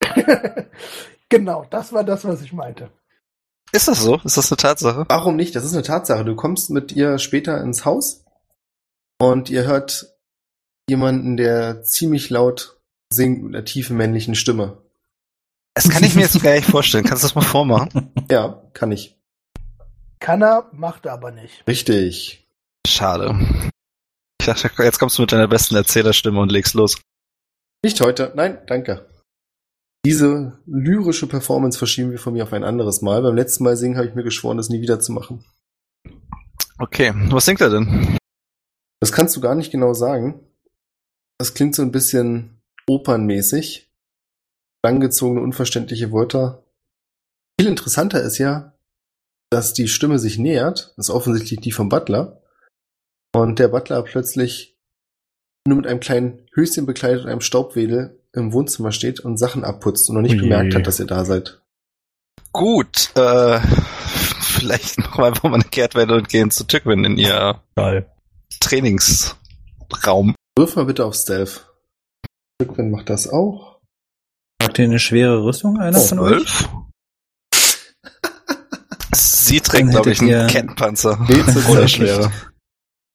[1.30, 2.90] genau, das war das, was ich meinte.
[3.72, 4.20] Ist das so?
[4.24, 5.04] Ist das eine Tatsache?
[5.08, 5.54] Warum nicht?
[5.54, 6.24] Das ist eine Tatsache.
[6.24, 8.24] Du kommst mit ihr später ins Haus
[9.18, 10.14] und ihr hört
[10.88, 12.78] jemanden, der ziemlich laut
[13.12, 14.78] singt mit einer tiefen männlichen Stimme.
[15.74, 17.04] Das kann ich mir jetzt gar nicht vorstellen.
[17.04, 18.12] Kannst du das mal vormachen?
[18.30, 19.16] Ja, kann ich.
[20.18, 21.64] Kann er, macht er aber nicht.
[21.68, 22.44] Richtig.
[22.86, 23.38] Schade.
[24.40, 27.00] Ich dachte, jetzt kommst du mit deiner besten Erzählerstimme und legst los.
[27.84, 28.32] Nicht heute.
[28.34, 29.06] Nein, danke.
[30.06, 33.22] Diese lyrische Performance verschieben wir von mir auf ein anderes Mal.
[33.22, 35.44] Beim letzten Mal singen habe ich mir geschworen, das nie wieder zu machen.
[36.78, 38.16] Okay, was singt er denn?
[39.00, 40.38] Das kannst du gar nicht genau sagen.
[41.38, 43.90] Das klingt so ein bisschen opernmäßig.
[44.84, 46.62] Langgezogene, unverständliche Wörter.
[47.58, 48.78] Viel interessanter ist ja,
[49.50, 50.94] dass die Stimme sich nähert.
[50.96, 52.40] Das ist offensichtlich die vom Butler.
[53.34, 54.78] Und der Butler plötzlich
[55.66, 60.08] nur mit einem kleinen Höschen bekleidet und einem Staubwedel im Wohnzimmer steht und Sachen abputzt
[60.08, 60.40] und noch nicht Ui.
[60.40, 61.60] bemerkt hat, dass ihr da seid.
[62.52, 63.60] Gut, äh,
[64.40, 68.10] vielleicht machen wir einfach mal eine Kehrtwende und gehen zu Tückwin in ihr Geil.
[68.60, 70.34] Trainingsraum.
[70.56, 71.68] Wirf mal bitte auf Stealth.
[72.62, 73.80] Rückwin macht das auch.
[74.62, 76.46] Habt ihr eine schwere Rüstung, einer von euch?
[76.46, 76.68] Zwölf?
[79.14, 81.24] Sie trägt, glaube ich, einen Kettenpanzer.
[81.28, 81.96] Nee, Oder nicht.
[81.96, 82.32] schwerer.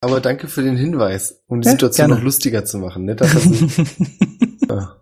[0.03, 2.19] Aber danke für den Hinweis, um die Ja, Situation gerne.
[2.19, 3.05] noch lustiger zu machen.
[3.05, 3.86] Netter Versuch.
[4.69, 4.95] Ah.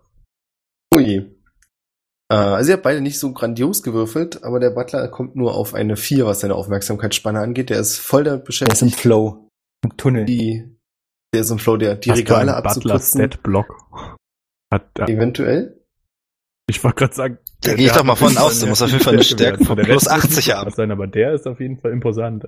[2.32, 5.74] Äh, Also ihr habt beide nicht so grandios gewürfelt, aber der Butler kommt nur auf
[5.74, 7.70] eine 4, was seine Aufmerksamkeitsspanne angeht.
[7.70, 9.50] Der ist voll damit Der ist im beschäftigt, Flow.
[9.84, 10.26] Im Tunnel.
[10.26, 10.78] die,
[11.34, 13.20] der ist im Flow, der, die Hast du Regale Butler abzuputzen.
[13.22, 13.76] Stat Block.
[14.72, 15.82] Hat, ja, Eventuell.
[16.70, 18.80] ich wollte gerade sagen, Da gehe ich hat doch mal von aus, Fall der muss
[18.80, 20.72] mehr auf jeden Fall eine Stärke von Der plus Rest muss 80 nicht haben.
[20.72, 22.46] Sein, aber der ist auf jeden Fall imposant.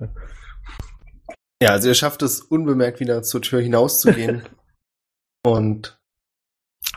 [1.60, 4.42] Ja, also ihr schafft es unbemerkt wieder zur Tür hinauszugehen
[5.44, 5.98] und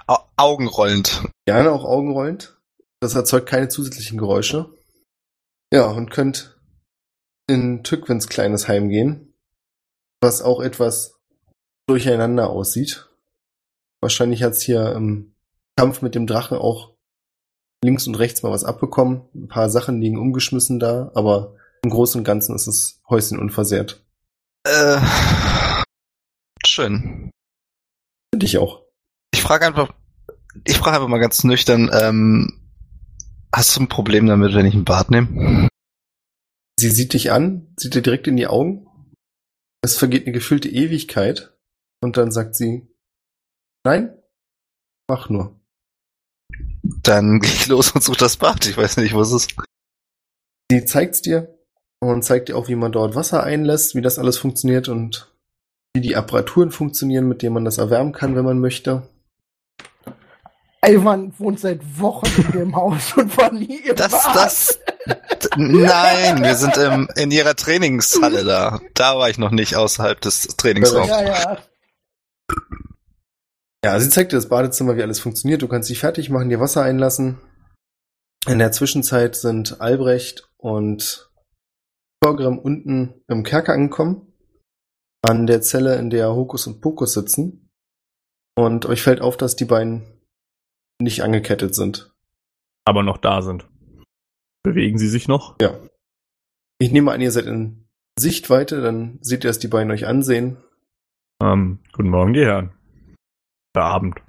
[0.08, 1.24] Au Augenrollend.
[1.48, 2.55] gerne auch augenrollend.
[3.06, 4.74] Das erzeugt keine zusätzlichen Geräusche.
[5.72, 6.60] Ja, und könnt
[7.46, 9.36] in Tückwins kleines Heim gehen,
[10.22, 11.20] was auch etwas
[11.88, 13.08] durcheinander aussieht.
[14.02, 15.36] Wahrscheinlich hat's hier im
[15.78, 16.96] Kampf mit dem Drachen auch
[17.84, 19.30] links und rechts mal was abbekommen.
[19.36, 21.54] Ein paar Sachen liegen umgeschmissen da, aber
[21.84, 24.04] im Großen und Ganzen ist das Häuschen unversehrt.
[24.64, 25.00] Äh,
[26.66, 27.30] schön.
[28.34, 28.82] Finde ich auch.
[29.32, 29.94] Ich frage einfach,
[30.64, 32.65] ich frage einfach mal ganz nüchtern, ähm,
[33.56, 35.70] hast du ein Problem damit, wenn ich ein Bad nehme?
[36.78, 38.88] Sie sieht dich an, sieht dir direkt in die Augen.
[39.82, 41.54] Es vergeht eine gefühlte Ewigkeit.
[42.02, 42.88] Und dann sagt sie,
[43.86, 44.14] nein,
[45.10, 45.60] mach nur.
[46.84, 48.66] Dann gehe ich los und suche das Bad.
[48.68, 49.56] Ich weiß nicht, wo es ist.
[50.70, 51.58] Sie zeigt's dir
[52.02, 55.34] und zeigt dir auch, wie man dort Wasser einlässt, wie das alles funktioniert und
[55.96, 59.08] wie die Apparaturen funktionieren, mit denen man das erwärmen kann, wenn man möchte.
[60.88, 64.36] Ivan wohnt seit Wochen in dem Haus und war nie im Das, Bad.
[64.36, 64.80] das.
[65.58, 68.80] Nein, wir sind im, in ihrer Trainingshalle da.
[68.94, 71.08] Da war ich noch nicht außerhalb des Trainingsraums.
[71.08, 71.58] Ja, ja.
[73.84, 75.62] Ja, sie zeigt dir das Badezimmer, wie alles funktioniert.
[75.62, 77.40] Du kannst dich fertig machen, dir Wasser einlassen.
[78.48, 81.30] In der Zwischenzeit sind Albrecht und
[82.22, 84.34] Torgrim unten im Kerker angekommen.
[85.22, 87.70] An der Zelle, in der Hokus und Pokus sitzen.
[88.56, 90.15] Und euch fällt auf, dass die beiden
[91.02, 92.14] nicht angekettet sind.
[92.86, 93.68] Aber noch da sind.
[94.64, 95.56] Bewegen sie sich noch?
[95.62, 95.78] Ja.
[96.80, 97.88] Ich nehme an, ihr seid in
[98.18, 100.58] Sichtweite, dann seht ihr, dass die beiden euch ansehen.
[101.42, 102.74] Ähm, guten Morgen, die Herren.
[103.76, 104.22] Der Abend.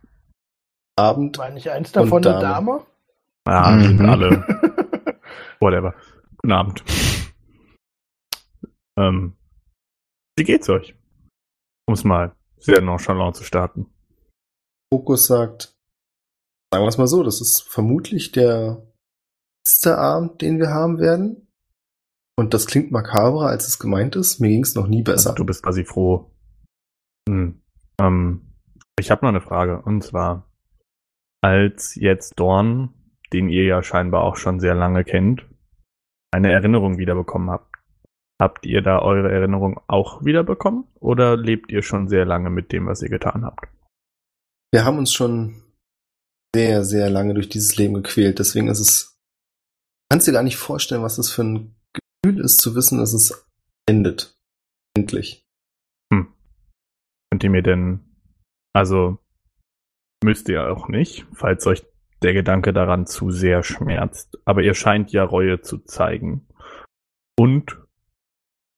[0.97, 1.39] Abend.
[1.39, 2.87] War nicht eins davon Und eine Dame.
[3.45, 3.67] Dame?
[3.67, 3.83] Ja, Mhm.
[3.99, 4.31] sind alle.
[5.61, 5.95] Whatever.
[6.39, 6.85] Guten Abend.
[8.99, 9.37] Ähm,
[10.37, 10.95] wie geht's euch?
[11.87, 13.87] Um es mal sehr nonchalant zu starten.
[14.93, 15.76] Fokus sagt,
[16.77, 18.83] sagen wir es mal so, das ist vermutlich der
[19.65, 21.49] letzte Abend, den wir haben werden.
[22.39, 24.41] Und das klingt makabrer, als es gemeint ist.
[24.41, 25.33] Mir ging es noch nie besser.
[25.35, 26.31] Du bist quasi froh.
[27.27, 27.63] Hm.
[27.99, 28.53] Ähm,
[29.01, 29.81] ich habe noch eine Frage.
[29.81, 30.51] Und zwar,
[31.43, 32.93] als jetzt Dorn,
[33.33, 35.47] den ihr ja scheinbar auch schon sehr lange kennt,
[36.31, 37.75] eine Erinnerung wiederbekommen habt,
[38.39, 40.85] habt ihr da eure Erinnerung auch wiederbekommen?
[41.01, 43.67] Oder lebt ihr schon sehr lange mit dem, was ihr getan habt?
[44.75, 45.63] Wir haben uns schon
[46.57, 48.39] sehr, sehr lange durch dieses Leben gequält.
[48.39, 49.21] Deswegen ist es,
[50.11, 53.47] kannst dir gar nicht vorstellen, was das für ein Gefühl ist, zu wissen, dass es
[53.87, 54.39] endet.
[54.97, 55.45] Endlich.
[56.11, 58.01] Könnt ihr mir denn,
[58.75, 59.19] also
[60.25, 61.85] müsst ihr auch nicht, falls euch
[62.23, 66.49] der Gedanke daran zu sehr schmerzt, aber ihr scheint ja Reue zu zeigen.
[67.39, 67.79] Und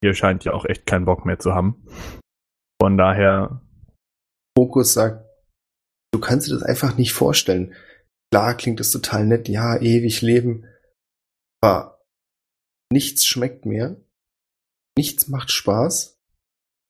[0.03, 1.87] ihr scheint ja auch echt keinen Bock mehr zu haben.
[2.83, 3.62] Von daher,
[4.57, 5.28] Fokus sagt,
[6.19, 7.75] du kannst dir das einfach nicht vorstellen.
[8.33, 10.66] Klar klingt es total nett, ja, ewig leben.
[11.62, 12.05] Aber
[12.93, 13.97] nichts schmeckt mehr.
[14.97, 16.19] Nichts macht Spaß.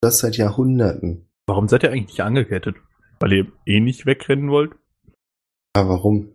[0.01, 1.29] Das seit Jahrhunderten.
[1.47, 2.77] warum seid ihr eigentlich nicht angekettet?
[3.21, 4.73] Weil ihr eh nicht wegrennen wollt?
[5.75, 6.35] Aber warum?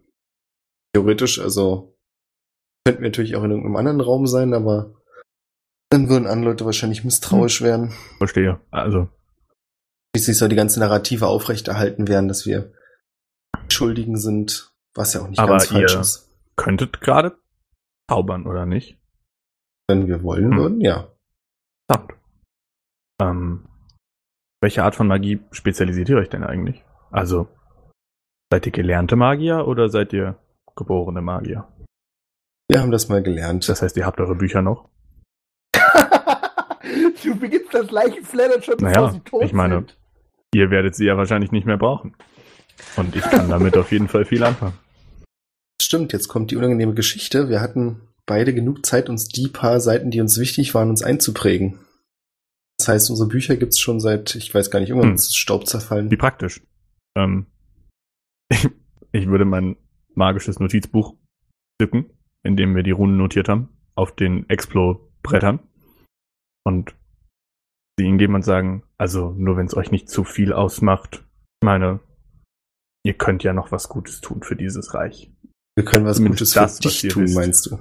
[0.94, 1.98] Theoretisch, also,
[2.86, 5.02] könnten wir natürlich auch in irgendeinem anderen Raum sein, aber
[5.90, 7.94] dann würden andere Leute wahrscheinlich misstrauisch werden.
[8.20, 8.60] Verstehe.
[8.70, 9.10] Also,
[10.16, 12.72] Schließlich soll die ganze Narrative aufrechterhalten werden, dass wir
[13.74, 16.30] Schuldigen sind, was ja auch nicht Aber ganz falsch ihr- ist.
[16.56, 17.38] könntet gerade
[18.10, 18.98] zaubern, oder nicht?
[19.90, 20.58] Wenn wir wollen Hm.
[20.58, 21.08] würden, ja.
[21.92, 22.14] Verdammt.
[23.22, 23.68] Ähm,
[24.62, 26.84] welche Art von Magie spezialisiert ihr euch denn eigentlich?
[27.12, 27.48] Also,
[28.52, 30.38] seid ihr gelernte Magier oder seid ihr
[30.76, 31.68] geborene Magier?
[32.70, 33.68] Wir haben das mal gelernt.
[33.68, 34.90] Das heißt, ihr habt eure Bücher noch?
[37.24, 39.98] du beginnst das Leichenflattern schon, bevor Naja, sie tot ich meine- sind.
[40.56, 42.16] Ihr werdet sie ja wahrscheinlich nicht mehr brauchen.
[42.96, 44.78] Und ich kann damit auf jeden Fall viel anfangen.
[45.82, 47.50] Stimmt, jetzt kommt die unangenehme Geschichte.
[47.50, 51.80] Wir hatten beide genug Zeit, uns die paar Seiten, die uns wichtig waren, uns einzuprägen.
[52.78, 55.16] Das heißt, unsere Bücher gibt's schon seit, ich weiß gar nicht, irgendwann Hm.
[55.16, 56.10] ist Staub zerfallen.
[56.12, 56.62] Wie praktisch.
[57.16, 57.48] Ähm,
[58.50, 58.68] ich,
[59.12, 59.76] ich würde mein
[60.16, 61.16] magisches Notizbuch
[61.82, 62.06] zücken,
[62.44, 65.60] in dem wir die Runen notiert haben, auf den Explo-Brettern.
[66.66, 66.96] Und
[68.00, 71.24] sie ihnen geben und sagen, also nur wenn es euch nicht zu viel ausmacht.
[71.62, 72.00] Ich meine,
[73.06, 75.32] ihr könnt ja noch was Gutes tun für dieses Reich.
[75.76, 77.36] Wir können was Zumindest Gutes für das, was dich tun, wisst.
[77.36, 77.80] meinst du?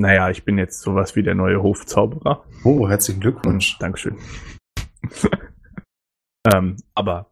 [0.00, 2.44] Naja, ich bin jetzt sowas wie der neue Hofzauberer.
[2.64, 3.78] Oh, herzlichen Glückwunsch.
[3.78, 4.16] Dankeschön.
[6.52, 7.30] ähm, aber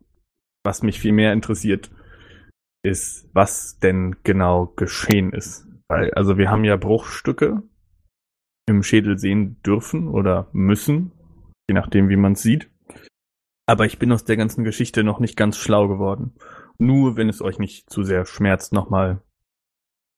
[0.64, 1.90] was mich viel mehr interessiert,
[2.84, 5.66] ist, was denn genau geschehen ist.
[5.88, 7.62] Weil, also wir haben ja Bruchstücke
[8.68, 11.12] im Schädel sehen dürfen oder müssen,
[11.68, 12.68] je nachdem, wie man es sieht.
[13.68, 16.34] Aber ich bin aus der ganzen Geschichte noch nicht ganz schlau geworden.
[16.78, 19.22] Nur wenn es euch nicht zu sehr schmerzt, nochmal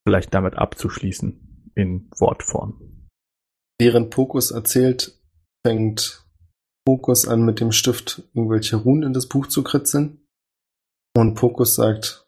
[0.07, 3.07] vielleicht damit abzuschließen in Wortform.
[3.79, 5.21] Während Pokus erzählt,
[5.65, 6.27] fängt
[6.85, 10.27] Pokus an, mit dem Stift irgendwelche Runen in das Buch zu kritzeln.
[11.15, 12.27] Und Pokus sagt,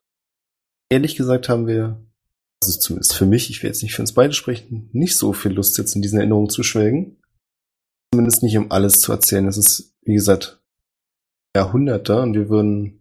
[0.91, 2.05] ehrlich gesagt haben wir,
[2.63, 5.53] also zumindest für mich, ich will jetzt nicht für uns beide sprechen, nicht so viel
[5.53, 7.17] Lust, jetzt in diesen Erinnerungen zu schwelgen.
[8.13, 9.47] Zumindest nicht, um alles zu erzählen.
[9.47, 10.61] Es ist, wie gesagt,
[11.57, 13.00] Jahrhunderte und wir würden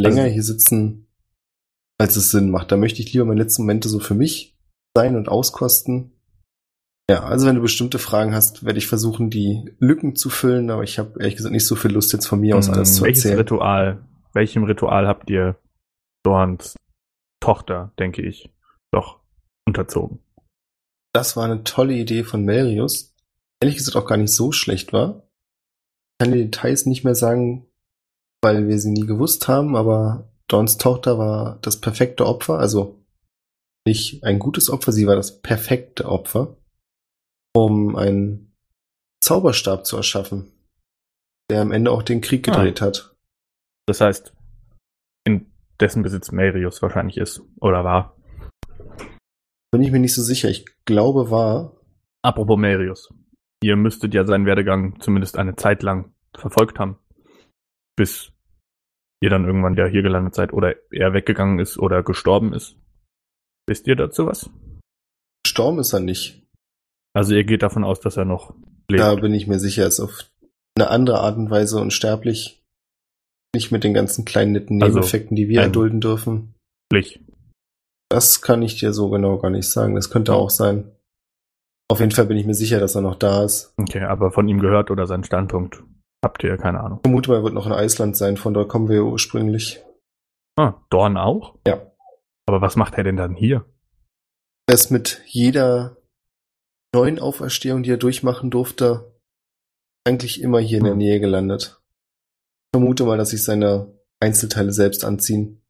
[0.00, 1.06] länger Also- hier sitzen,
[1.98, 2.72] als es Sinn macht.
[2.72, 4.56] Da möchte ich lieber meine letzten Momente so für mich
[4.96, 6.10] sein und auskosten.
[7.10, 10.82] Ja, also wenn du bestimmte Fragen hast, werde ich versuchen, die Lücken zu füllen, aber
[10.84, 13.02] ich habe ehrlich gesagt nicht so viel Lust, jetzt von mir aus alles Hm, zu
[13.04, 13.38] Welches erzählen.
[13.40, 15.58] Ritual, welchem Ritual habt ihr
[16.24, 16.74] Dorns
[17.40, 18.50] Tochter, denke ich,
[18.90, 19.20] doch
[19.66, 20.20] unterzogen?
[21.12, 23.14] Das war eine tolle Idee von Melius.
[23.60, 25.28] Ehrlich gesagt auch gar nicht so schlecht war.
[26.18, 27.66] kann die Details nicht mehr sagen,
[28.44, 33.02] weil wir sie nie gewusst haben, aber Dawns Tochter war das perfekte Opfer, also
[33.86, 36.56] nicht ein gutes Opfer, sie war das perfekte Opfer,
[37.54, 38.54] um einen
[39.22, 40.52] Zauberstab zu erschaffen,
[41.50, 42.52] der am Ende auch den Krieg Ah.
[42.52, 43.16] gedreht hat.
[43.86, 44.34] Das heißt,
[45.26, 45.50] in
[45.80, 48.16] dessen Besitz Marius wahrscheinlich ist oder war.
[49.72, 50.48] Bin ich mir nicht so sicher.
[50.50, 51.76] Ich glaube, war.
[52.22, 53.08] Apropos Marius.
[53.62, 56.98] Ihr müsstet ja seinen Werdegang zumindest eine Zeit lang verfolgt haben.
[57.96, 58.33] Bis
[59.24, 62.76] ihr dann irgendwann ja hier gelandet seid oder er weggegangen ist oder gestorben ist.
[63.66, 64.50] Wisst ihr dazu was?
[65.44, 66.46] Gestorben ist er nicht.
[67.14, 68.54] Also ihr geht davon aus, dass er noch
[68.88, 69.02] lebt.
[69.02, 70.30] Da bin ich mir sicher, er ist auf
[70.76, 72.62] eine andere Art und Weise unsterblich.
[73.54, 76.54] Nicht mit den ganzen kleinen netten Also, Nebeneffekten, die wir erdulden dürfen.
[76.92, 77.20] Lich.
[78.10, 79.94] Das kann ich dir so genau gar nicht sagen.
[79.94, 80.90] Das könnte auch sein.
[81.88, 83.72] Auf jeden Fall bin ich mir sicher, dass er noch da ist.
[83.78, 85.82] Okay, aber von ihm gehört oder sein Standpunkt
[86.24, 87.00] habt ihr keine Ahnung.
[87.02, 88.36] Vermute mal, er wird noch in Island sein.
[88.36, 89.82] Von dort kommen wir ja ursprünglich.
[90.56, 91.56] Ah, Dorn auch?
[91.66, 91.92] Ja.
[92.46, 93.64] Aber was macht er denn dann hier?
[94.66, 95.96] Er ist mit jeder
[96.94, 99.12] neuen Auferstehung, die er durchmachen durfte,
[100.06, 100.98] eigentlich immer hier in der Hm.
[100.98, 101.80] Nähe gelandet.
[102.72, 105.62] Ich vermute mal, dass sich seine Einzelteile selbst anziehen.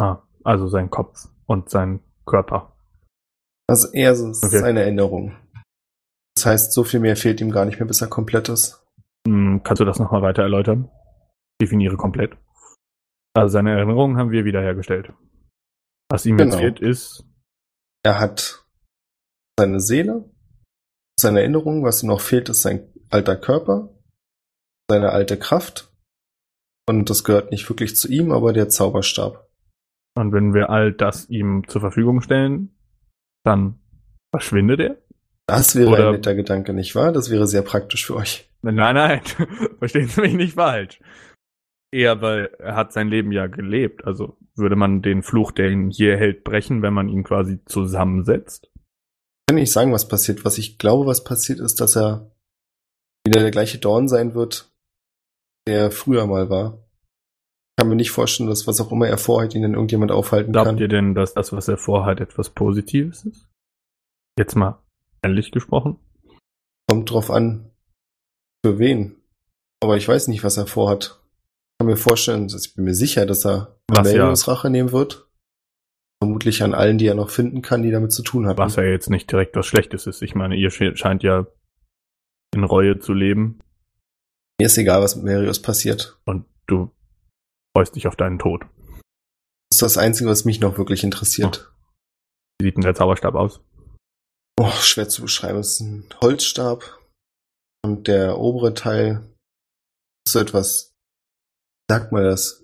[0.00, 2.76] Ah, also sein Kopf und sein Körper.
[3.68, 4.58] Also eher so ist Okay.
[4.58, 5.36] seine Erinnerung.
[6.34, 8.84] Das heißt, so viel mehr fehlt ihm gar nicht mehr, bis er komplett ist.
[9.28, 10.90] Hm, kannst du das nochmal weiter erläutern?
[11.60, 12.36] Definiere komplett.
[13.36, 15.12] Also seine Erinnerungen haben wir wiederhergestellt.
[16.10, 16.58] Was ihm jetzt Genau.
[16.58, 17.24] fehlt, ist
[18.04, 18.64] Er hat
[19.58, 20.30] seine Seele,
[21.20, 23.90] seine Erinnerung, was ihm noch fehlt, ist sein alter Körper,
[24.88, 25.92] seine alte Kraft.
[26.88, 29.46] Und das gehört nicht wirklich zu ihm, aber der Zauberstab.
[30.16, 32.74] Und wenn wir all das ihm zur Verfügung stellen,
[33.44, 33.80] dann
[34.32, 34.96] verschwindet er?
[35.46, 37.12] Das wäre Oder- ein netter Gedanke, nicht wahr?
[37.12, 38.47] Das wäre sehr praktisch für euch.
[38.62, 39.20] Nein, nein,
[39.78, 41.00] verstehen Sie mich nicht falsch.
[41.90, 44.04] Eher, weil er hat sein Leben ja gelebt.
[44.04, 48.70] Also würde man den Fluch, der ihn hier hält, brechen, wenn man ihn quasi zusammensetzt?
[48.74, 50.44] Ich kann nicht sagen, was passiert.
[50.44, 52.30] Was ich glaube, was passiert ist, dass er
[53.26, 54.70] wieder der gleiche Dorn sein wird,
[55.66, 56.74] der er früher mal war.
[56.74, 60.52] Ich kann mir nicht vorstellen, dass was auch immer er vorhat, ihn dann irgendjemand aufhalten
[60.52, 60.78] Glaubt kann.
[60.78, 63.48] ihr denn, dass das, was er vorhat, etwas Positives ist?
[64.38, 64.82] Jetzt mal
[65.22, 65.98] ehrlich gesprochen.
[66.88, 67.67] Kommt drauf an,
[68.64, 69.16] für wen.
[69.82, 71.20] Aber ich weiß nicht, was er vorhat.
[71.22, 75.26] Ich kann mir vorstellen, dass ich bin mir sicher, dass er Was ja- nehmen wird.
[76.22, 78.58] Vermutlich an allen, die er noch finden kann, die damit zu tun hatten.
[78.58, 80.20] Was ja jetzt nicht direkt was Schlechtes ist.
[80.22, 81.46] Ich meine, ihr sche- scheint ja
[82.54, 83.60] in Reue zu leben
[84.60, 86.18] Mir ist egal, was mit Marius passiert.
[86.24, 86.90] und du
[87.76, 88.62] freust dich auf deinen Tod.
[89.70, 91.70] Das ist das Einzige, was mich noch wirklich interessiert.
[92.58, 93.60] Wie sieht denn der Zauberstab aus?
[94.58, 95.60] Oh, schwer zu beschreiben.
[95.60, 96.98] Es ist ein Holzstab.
[97.88, 99.34] Und der obere Teil
[100.26, 100.94] ist so etwas,
[101.90, 102.62] sagt man das,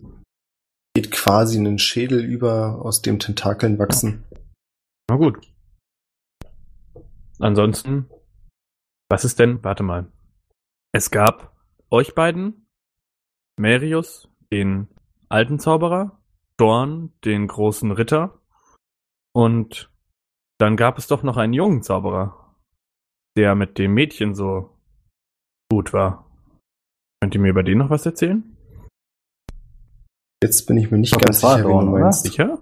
[0.94, 4.26] geht quasi in den Schädel über, aus dem Tentakeln wachsen.
[5.08, 5.38] Na gut.
[7.38, 8.10] Ansonsten,
[9.08, 9.64] was ist denn?
[9.64, 10.12] Warte mal.
[10.92, 11.56] Es gab
[11.90, 12.68] euch beiden,
[13.58, 14.88] Marius, den
[15.30, 16.20] alten Zauberer,
[16.58, 18.42] Dorn, den großen Ritter,
[19.32, 19.90] und
[20.58, 22.58] dann gab es doch noch einen jungen Zauberer,
[23.38, 24.73] der mit dem Mädchen so
[25.74, 26.24] gut war.
[27.20, 28.44] Könnt ihr mir über den noch was erzählen?
[30.42, 32.22] Jetzt bin ich mir nicht Ich ganz das war sicher, wen Dorn, du meinst.
[32.24, 32.58] Sicher?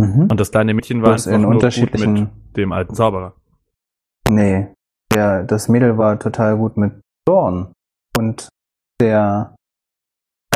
[0.00, 0.22] Mhm.
[0.30, 2.14] Und das kleine Mädchen war einfach in nur gut unterschiedlichen-
[2.46, 3.34] mit dem alten Zauberer.
[4.30, 4.68] Nee,
[5.14, 6.92] der, das Mädel war total gut mit
[7.26, 7.72] Dorn.
[8.16, 8.48] Und
[9.00, 9.54] der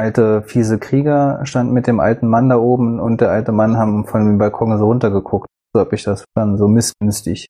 [0.00, 4.04] alte fiese Krieger stand mit dem alten Mann da oben und der alte Mann haben
[4.04, 5.46] von dem Balkon so runtergeguckt.
[5.74, 7.46] So hab ich das verstanden, so missgünstig.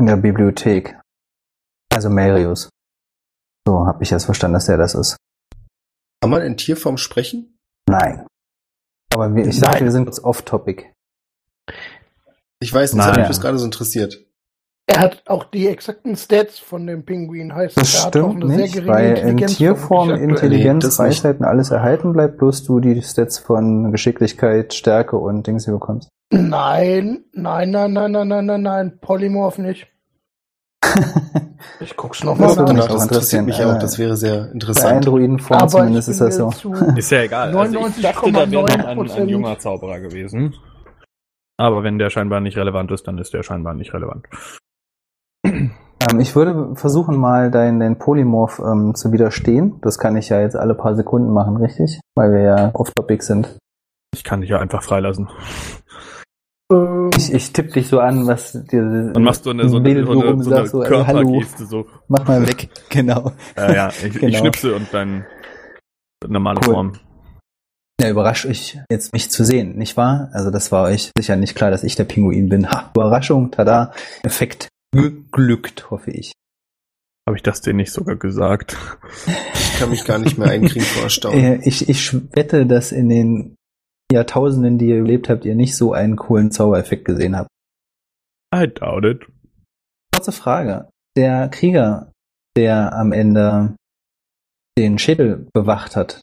[0.00, 1.00] In der Bibliothek.
[1.92, 2.68] Also Marius.
[3.68, 5.18] So hab ich das verstanden, dass der das ist.
[6.22, 7.58] Kann man in Tierform sprechen?
[7.86, 8.26] Nein.
[9.12, 10.86] Aber wir, ich sagte, wir sind jetzt off-topic.
[12.60, 14.24] Ich weiß nicht, das hat mich gerade so interessiert.
[14.86, 18.44] Er hat auch die exakten Stats von dem Pinguin, heißt Das er hat auch stimmt
[18.44, 19.56] eine sehr nicht, geringe weil in Intelligenz.
[19.58, 20.50] Tierform vermutlich aktuell.
[20.50, 20.98] Intelligenz, nicht.
[20.98, 26.08] Weisheiten, alles erhalten bleibt, bloß du die Stats von Geschicklichkeit, Stärke und Dings hier bekommst.
[26.32, 29.88] Nein, nein, nein, nein, nein, nein, nein, nein, Polymorph nicht.
[31.80, 32.84] Ich Das würde Danach, mich nach.
[32.84, 34.96] auch das interessiert interessieren, mich auch, das wäre sehr Bei interessant.
[34.96, 36.50] Androidenform Aber zumindest ist das so.
[36.96, 37.56] Ist ja egal.
[37.56, 40.54] Also ich dachte, da wäre noch ein, ein 99,9% junger Zauberer gewesen.
[41.56, 44.26] Aber wenn der scheinbar nicht relevant ist, dann ist der scheinbar nicht relevant.
[45.44, 49.80] Ähm, ich würde versuchen mal dein, dein Polymorph ähm, zu widerstehen.
[49.82, 52.00] Das kann ich ja jetzt alle paar Sekunden machen, richtig?
[52.16, 53.58] Weil wir ja off-topic sind.
[54.14, 55.28] Ich kann dich ja einfach freilassen.
[57.16, 60.06] Ich, ich tippe dich so an, was dir Dann machst du eine, so eine, Bild,
[60.06, 61.86] so eine, so eine ey, hallo, Körpergeste so.
[62.08, 62.68] mach mal weg.
[62.90, 63.32] Genau.
[63.56, 64.38] Ja, ja, ich, ich Genau.
[64.38, 65.24] schnipse und dann
[66.26, 66.74] normale Cool.
[66.74, 66.92] Form.
[68.00, 70.28] Ja, überrascht euch jetzt mich zu sehen, nicht wahr?
[70.32, 72.70] Also das war euch sicher nicht klar, dass ich der Pinguin bin.
[72.70, 73.92] Ha, Überraschung, tada,
[74.22, 76.32] Effekt geglückt, hoffe ich.
[77.26, 78.76] Habe ich das dir nicht sogar gesagt?
[79.26, 81.38] Ich kann mich gar nicht mehr einkriegen vor Erstaunen.
[81.38, 83.54] Äh, ich, ich wette, dass in den
[84.12, 87.48] Jahrtausenden, die ihr gelebt habt, ihr nicht so einen coolen Zaubereffekt gesehen habt.
[88.54, 89.26] I doubt it.
[90.14, 90.88] Kurze Frage.
[91.16, 92.12] Der Krieger,
[92.56, 93.74] der am Ende
[94.78, 96.20] den Schädel bewacht hat,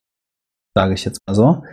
[0.76, 1.64] sage ich jetzt mal so,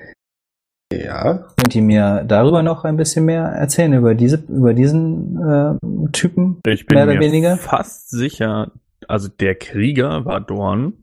[0.92, 6.08] Ja, könnt ihr mir darüber noch ein bisschen mehr erzählen, über diese, über diesen äh,
[6.12, 6.60] Typen?
[6.66, 7.56] Ich bin Mehr oder mir weniger?
[7.56, 8.70] fast sicher,
[9.08, 11.02] also der Krieger war Dorn.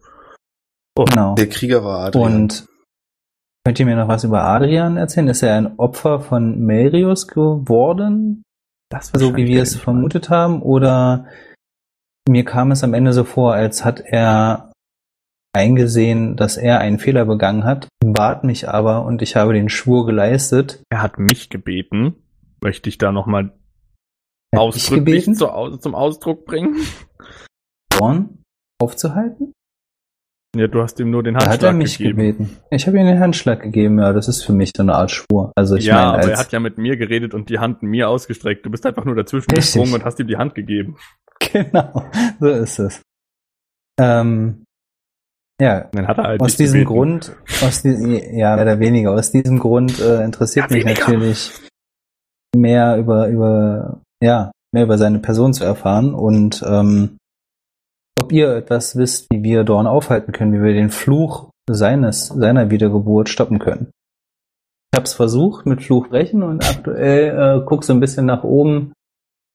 [0.95, 1.33] Oh, Genau.
[1.35, 2.33] der Krieger war Adrian.
[2.35, 2.67] Und
[3.65, 5.27] könnt ihr mir noch was über Adrian erzählen?
[5.27, 8.43] Ist er ein Opfer von Merius geworden?
[8.89, 10.61] das so wie wir es vermutet haben?
[10.61, 11.27] Oder
[12.27, 14.71] mir kam es am Ende so vor, als hat er
[15.53, 20.05] eingesehen, dass er einen Fehler begangen hat, bat mich aber und ich habe den Schwur
[20.05, 20.83] geleistet.
[20.89, 22.15] Er hat mich gebeten.
[22.61, 23.53] Möchte ich da nochmal
[24.55, 26.75] ausdrücklich zu, zum Ausdruck bringen?
[27.89, 28.43] Dorn
[28.81, 29.53] aufzuhalten?
[30.55, 32.17] Ja, du hast ihm nur den Handschlag hat er mich gegeben.
[32.17, 32.57] gebeten.
[32.71, 35.51] Ich habe ihm den Handschlag gegeben, ja, das ist für mich so eine Art Schwur.
[35.55, 38.09] Also ich ja, meine, aber er hat ja mit mir geredet und die Hand mir
[38.09, 38.65] ausgestreckt.
[38.65, 39.73] Du bist einfach nur dazwischen Richtig.
[39.73, 40.97] gesprungen und hast ihm die Hand gegeben.
[41.53, 42.03] genau,
[42.39, 43.01] so ist es.
[44.01, 44.63] Ähm,
[45.61, 46.95] ja, Und dann hat er halt aus diesem gebeten.
[46.95, 47.89] Grund, aus die,
[48.33, 51.01] ja, mehr oder weniger, aus diesem Grund äh, interessiert Ja, mich weniger.
[51.01, 51.51] natürlich
[52.55, 57.17] mehr über, über, ja, mehr über seine Person zu erfahren und ähm,
[58.21, 62.71] ob ihr etwas wisst, wie wir Dorn aufhalten können, wie wir den Fluch seines, seiner
[62.71, 63.91] Wiedergeburt stoppen können.
[64.91, 68.43] Ich habe es versucht mit Fluch brechen und aktuell äh, guck so ein bisschen nach
[68.43, 68.93] oben,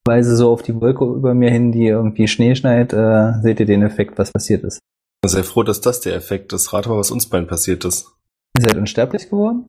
[0.06, 2.92] weise so auf die Wolke über mir hin, die irgendwie Schnee schneit.
[2.92, 4.78] Äh, seht ihr den Effekt, was passiert ist?
[5.26, 6.72] Sehr froh, dass das der Effekt ist.
[6.72, 8.14] Rat mal, was uns beiden passiert ist.
[8.56, 9.66] Ihr seid unsterblich geworden?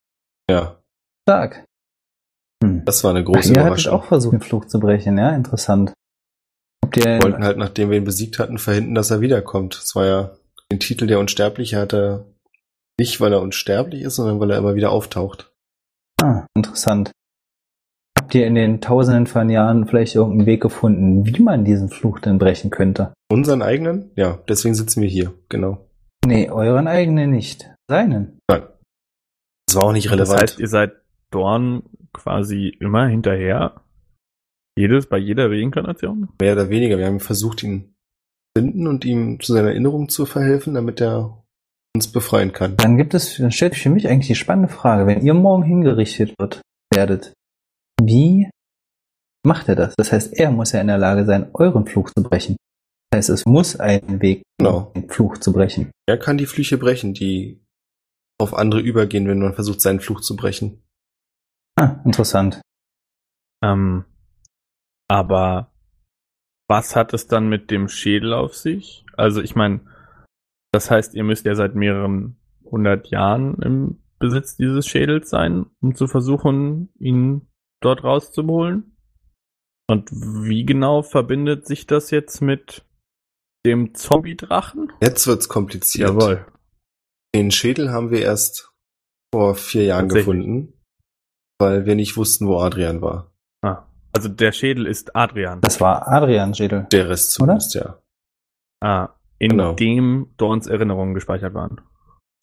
[0.50, 0.78] Ja,
[1.28, 1.66] Stark.
[2.64, 2.86] Hm.
[2.86, 3.94] das war eine Ach, große ihr hattet Überraschung.
[3.94, 5.32] auch versucht, den Fluch zu brechen, ja?
[5.36, 5.94] Interessant.
[6.92, 9.76] Wir wollten halt, nachdem wir ihn besiegt hatten, verhindern, dass er wiederkommt.
[9.82, 10.32] Das war ja
[10.72, 12.26] den Titel der Unsterbliche hat er
[13.00, 15.52] nicht, weil er unsterblich ist, sondern weil er immer wieder auftaucht.
[16.22, 17.12] Ah, interessant.
[18.18, 22.20] Habt ihr in den tausenden von Jahren vielleicht irgendeinen Weg gefunden, wie man diesen Fluch
[22.20, 23.14] denn brechen könnte?
[23.30, 24.12] Unseren eigenen?
[24.16, 25.86] Ja, deswegen sitzen wir hier, genau.
[26.26, 27.70] Nee, euren eigenen nicht.
[27.88, 28.40] Seinen.
[28.50, 28.64] Nein.
[29.68, 30.42] Das war auch nicht Das relevant.
[30.42, 30.94] heißt, ihr seid
[31.30, 31.84] Dorn
[32.14, 33.82] quasi immer hinterher?
[34.78, 36.30] Jedes, bei jeder Reinkarnation?
[36.42, 36.98] Mehr oder weniger.
[36.98, 37.96] Wir haben versucht, ihn
[38.56, 41.44] zu finden und ihm zu seiner Erinnerung zu verhelfen, damit er
[41.96, 42.76] uns befreien kann.
[42.78, 45.64] Dann gibt es, dann stellt sich für mich eigentlich die spannende Frage, wenn ihr morgen
[45.64, 46.62] hingerichtet wird,
[46.94, 47.34] werdet,
[48.02, 48.50] wie
[49.46, 49.94] macht er das?
[49.96, 52.58] Das heißt, er muss ja in der Lage sein, euren Fluch zu brechen.
[53.12, 54.92] Das heißt, es muss einen Weg, Genau.
[54.96, 55.92] den Fluch zu brechen.
[56.06, 57.62] Er kann die Flüche brechen, die
[58.42, 60.84] auf andere übergehen, wenn man versucht, seinen Fluch zu brechen.
[61.78, 62.62] Ah, interessant.
[63.64, 64.04] Ähm,
[65.08, 65.72] aber
[66.68, 69.06] was hat es dann mit dem Schädel auf sich?
[69.16, 69.82] Also ich meine,
[70.72, 75.96] das heißt, ihr müsst ja seit mehreren hundert Jahren im Besitz dieses Schädels sein, um
[75.96, 77.48] zu versuchen, ihn
[77.82, 78.98] dort rauszuholen.
[79.88, 82.86] Und wie genau verbindet sich das jetzt mit
[83.66, 84.92] dem Zombie-Drachen?
[85.02, 86.10] Jetzt wird's kompliziert.
[86.10, 86.46] Jawohl.
[87.36, 88.72] Den Schädel haben wir erst
[89.34, 90.74] vor vier Jahren gefunden,
[91.60, 93.35] weil wir nicht wussten, wo Adrian war.
[94.16, 95.60] Also der Schädel ist Adrian.
[95.62, 96.88] Das war Adrian Schädel.
[96.92, 97.58] Der Rest Oder?
[97.60, 98.00] zumindest, ja.
[98.82, 99.10] Ah,
[99.40, 99.74] in Genau.
[99.74, 101.82] dem Dorns Erinnerungen gespeichert waren.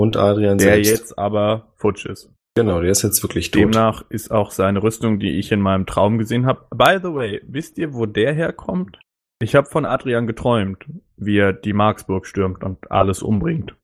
[0.00, 0.90] Und Adrian Der selbst.
[0.90, 2.30] jetzt aber futsch ist.
[2.54, 3.62] Genau, der ist jetzt wirklich tot.
[3.62, 6.66] Demnach ist auch seine Rüstung, die ich in meinem Traum gesehen habe.
[6.70, 8.98] By the way, wisst ihr, wo der herkommt?
[9.40, 10.84] Ich habe von Adrian geträumt,
[11.16, 13.74] wie er die Marksburg stürmt und alles umbringt.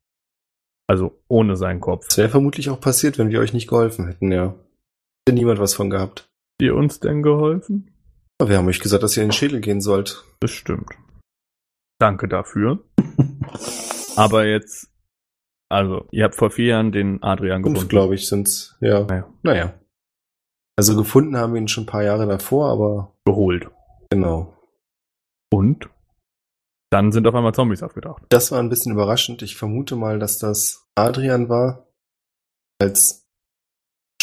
[0.86, 2.06] Also ohne seinen Kopf.
[2.08, 4.54] Das wäre vermutlich auch passiert, wenn wir euch nicht geholfen hätten, ja.
[5.26, 6.30] Hätte niemand was von gehabt.
[6.60, 7.90] Ihr uns denn geholfen?
[8.42, 10.24] Wir haben euch gesagt, dass ihr in den Schädel gehen sollt.
[10.40, 10.90] Bestimmt.
[12.00, 12.84] Danke dafür.
[14.16, 14.90] Aber jetzt,
[15.68, 17.88] also, ihr habt vor vier Jahren den Adrian Fünf, gefunden.
[17.88, 18.76] glaube ich, sind's.
[18.80, 19.04] Ja.
[19.04, 19.74] Naja, Naja.
[20.76, 23.68] Also gefunden haben wir ihn schon ein paar Jahre davor, aber geholt.
[24.10, 24.54] genau.
[25.52, 25.88] Und
[26.90, 28.22] dann sind auf einmal Zombies aufgetaucht.
[28.28, 29.42] Das war ein bisschen überraschend.
[29.42, 31.88] Ich vermute mal, dass das Adrian war,
[32.80, 33.27] als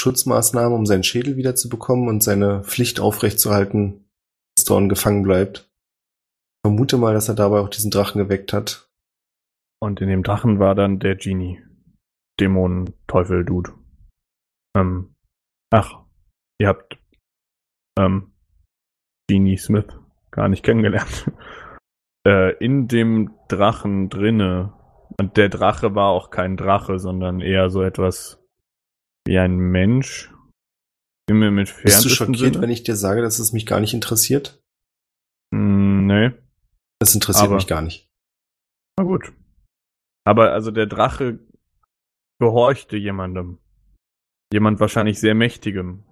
[0.05, 4.07] Schutzmaßnahme, um seinen Schädel wiederzubekommen und seine Pflicht aufrechtzuerhalten,
[4.55, 5.67] dass Dorn gefangen bleibt.
[6.57, 8.87] Ich vermute mal, dass er dabei auch diesen Drachen geweckt hat.
[9.81, 11.59] Und in dem Drachen war dann der Genie.
[12.39, 13.73] Dämonen, Teufel, Dude.
[14.77, 15.15] Ähm,
[15.71, 16.03] ach,
[16.59, 16.99] ihr habt
[17.97, 18.31] ähm,
[19.27, 19.87] Genie Smith
[20.29, 21.31] gar nicht kennengelernt.
[22.27, 24.71] äh, in dem Drachen drinne,
[25.19, 28.44] und der Drache war auch kein Drache, sondern eher so etwas
[29.27, 30.31] wie ein Mensch.
[31.27, 33.79] Bin mir mit Bist du schockiert, Sinne- wenn ich dir sage, dass es mich gar
[33.79, 34.61] nicht interessiert?
[35.53, 36.31] Hm, nee.
[36.99, 38.07] Das interessiert Aber- mich gar nicht.
[38.97, 39.33] Na gut.
[40.25, 41.39] Aber also der Drache
[42.39, 43.57] gehorchte jemandem.
[44.53, 46.03] Jemand wahrscheinlich sehr mächtigem.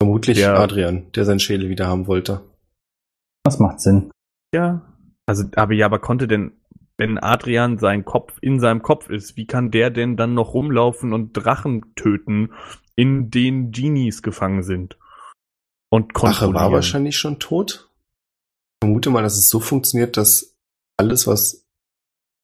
[0.00, 0.54] Vermutlich Ja.
[0.56, 2.42] Adrian, der seinen Schädel wieder haben wollte.
[3.44, 4.10] Das macht Sinn.
[4.54, 4.82] Ja.
[5.26, 6.52] Also, aber ja, aber konnte denn,
[7.02, 11.12] wenn Adrian sein Kopf in seinem Kopf ist, wie kann der denn dann noch rumlaufen
[11.12, 12.52] und Drachen töten,
[12.94, 14.96] in denen Genies gefangen sind?
[15.90, 16.72] Und Drache war kontrollieren?
[16.74, 17.90] wahrscheinlich schon tot.
[17.90, 20.56] Ich vermute mal, dass es so funktioniert, dass
[20.96, 21.66] alles, was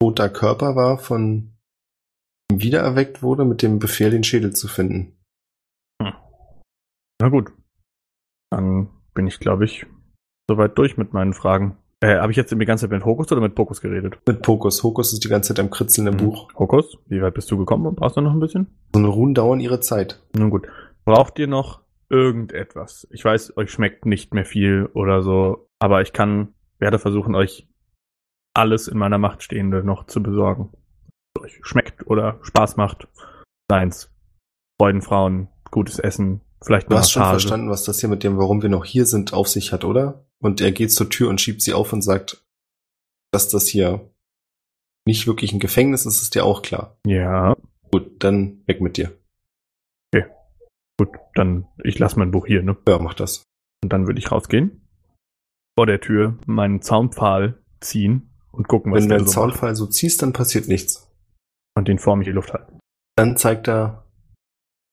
[0.01, 1.53] toter Körper war, von
[2.51, 5.17] ihm wiedererweckt wurde, mit dem Befehl, den Schädel zu finden.
[6.01, 7.53] Na gut.
[8.51, 9.85] Dann bin ich, glaube ich,
[10.49, 11.77] soweit durch mit meinen Fragen.
[12.01, 14.19] Äh, habe ich jetzt die ganze Zeit mit Hokus oder mit Pokus geredet?
[14.25, 14.83] Mit Pokus.
[14.83, 16.17] Hokus ist die ganze Zeit am Kritzeln im Mhm.
[16.17, 16.47] Buch.
[16.57, 17.93] Hokus, wie weit bist du gekommen?
[17.95, 18.67] Brauchst du noch ein bisschen?
[18.93, 20.21] So eine Ruhen dauern ihre Zeit.
[20.37, 20.67] Nun gut.
[21.03, 23.05] Braucht ihr noch irgendetwas?
[23.11, 27.67] Ich weiß, euch schmeckt nicht mehr viel oder so, aber ich kann, werde versuchen, euch
[28.53, 30.71] alles in meiner Macht Stehende noch zu besorgen.
[31.35, 33.07] Was euch schmeckt oder Spaß macht.
[33.69, 34.09] Seins.
[34.81, 38.61] Freudenfrauen, gutes Essen, vielleicht Du eine hast schon verstanden, was das hier mit dem, warum
[38.61, 40.25] wir noch hier sind, auf sich hat, oder?
[40.41, 42.45] Und er geht zur Tür und schiebt sie auf und sagt,
[43.31, 44.09] dass das hier
[45.05, 46.97] nicht wirklich ein Gefängnis ist, ist dir auch klar.
[47.05, 47.55] Ja,
[47.91, 49.15] Gut, dann weg mit dir.
[50.97, 52.75] gut, dann ich lasse mein Buch hier, ne?
[52.87, 53.43] Ja, mach das.
[53.81, 54.85] Und dann würde ich rausgehen,
[55.77, 59.33] vor der Tür meinen Zaunpfahl ziehen und gucken, was Wenn du den so macht.
[59.33, 61.09] Zaunfall so ziehst, dann passiert nichts.
[61.77, 62.79] Und den vor mich in die Luft halten.
[63.15, 64.05] Dann zeigt er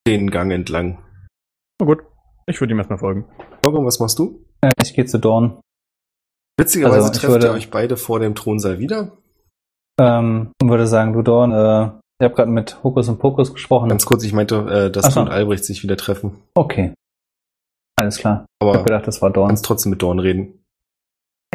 [0.06, 1.02] den Gang entlang.
[1.81, 2.05] Na gut,
[2.47, 3.28] ich würde ihm erstmal folgen.
[3.64, 4.45] Jorgo, was machst du?
[4.67, 5.61] Äh, ich gehe zu Dorn.
[6.59, 9.13] Witzigerweise Also, ich trefft würde- ihr euch beide vor dem Thronsaal wieder.
[10.01, 13.89] Ähm, und würde sagen, du Dorn, äh, ich habe gerade mit Hokus und Pokus gesprochen.
[13.89, 15.21] Ganz kurz, ich meinte, äh, dass so.
[15.21, 16.43] du und Albrecht sich wieder treffen.
[16.55, 16.95] Okay.
[17.99, 18.47] Alles klar.
[18.61, 19.49] Ich Aber habe gedacht, das war du Dorn.
[19.49, 20.63] kannst trotzdem mit Dorn reden.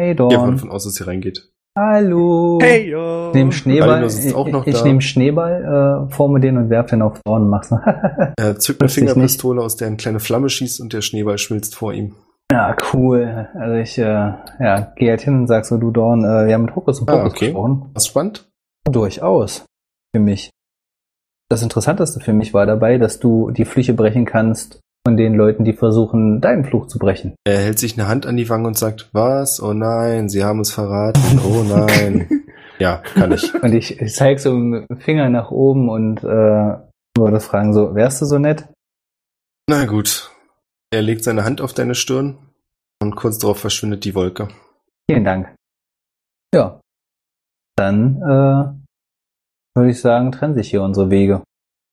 [0.00, 0.52] Hey Ich gehe Dorn.
[0.52, 1.48] davon aus, dass sie reingeht.
[1.78, 2.60] Hallo.
[2.60, 3.28] yo!
[3.28, 7.42] Ich nehme Schneeball, ich, ich nehme Schneeball, äh, forme den und werfe den auf Dorn
[7.44, 7.76] und mach so.
[8.36, 11.74] Er zückt eine ich Fingerpistole, aus der eine kleine Flamme schießt und der Schneeball schmilzt
[11.74, 12.14] vor ihm.
[12.52, 13.48] Ja, cool.
[13.54, 16.66] Also ich äh, ja, gehe halt hin und sag so, du Dorn, äh, wir haben
[16.66, 17.46] mit Hokus und Ah, Pokus okay.
[17.46, 17.90] gesprochen.
[17.94, 18.48] Was spannend?
[18.84, 19.64] Durchaus.
[20.14, 20.50] Für mich.
[21.48, 25.64] Das Interessanteste für mich war dabei, dass du die Flüche brechen kannst von den Leuten,
[25.64, 27.34] die versuchen, deinen Fluch zu brechen.
[27.44, 29.60] Er hält sich eine Hand an die Wange und sagt, was?
[29.62, 31.40] Oh nein, sie haben es verraten.
[31.44, 32.28] Oh nein.
[32.78, 33.52] ja, kann ich.
[33.62, 36.76] Und ich, ich zeig so mit dem Finger nach oben und äh,
[37.16, 38.68] würde fragen so, wärst du so nett?
[39.68, 40.30] Na gut.
[40.92, 42.38] Er legt seine Hand auf deine Stirn
[43.02, 44.48] und kurz darauf verschwindet die Wolke.
[45.10, 45.54] Vielen Dank.
[46.54, 46.80] Ja.
[47.76, 51.42] Dann äh, würde ich sagen, trennen sich hier unsere Wege.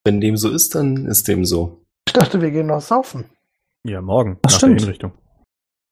[0.05, 1.81] Wenn dem so ist, dann ist dem so.
[2.07, 3.29] Ich dachte, wir gehen noch saufen.
[3.85, 4.37] Ja, morgen.
[4.41, 4.73] Ach, nach stimmt.
[4.73, 5.11] der Hinrichtung.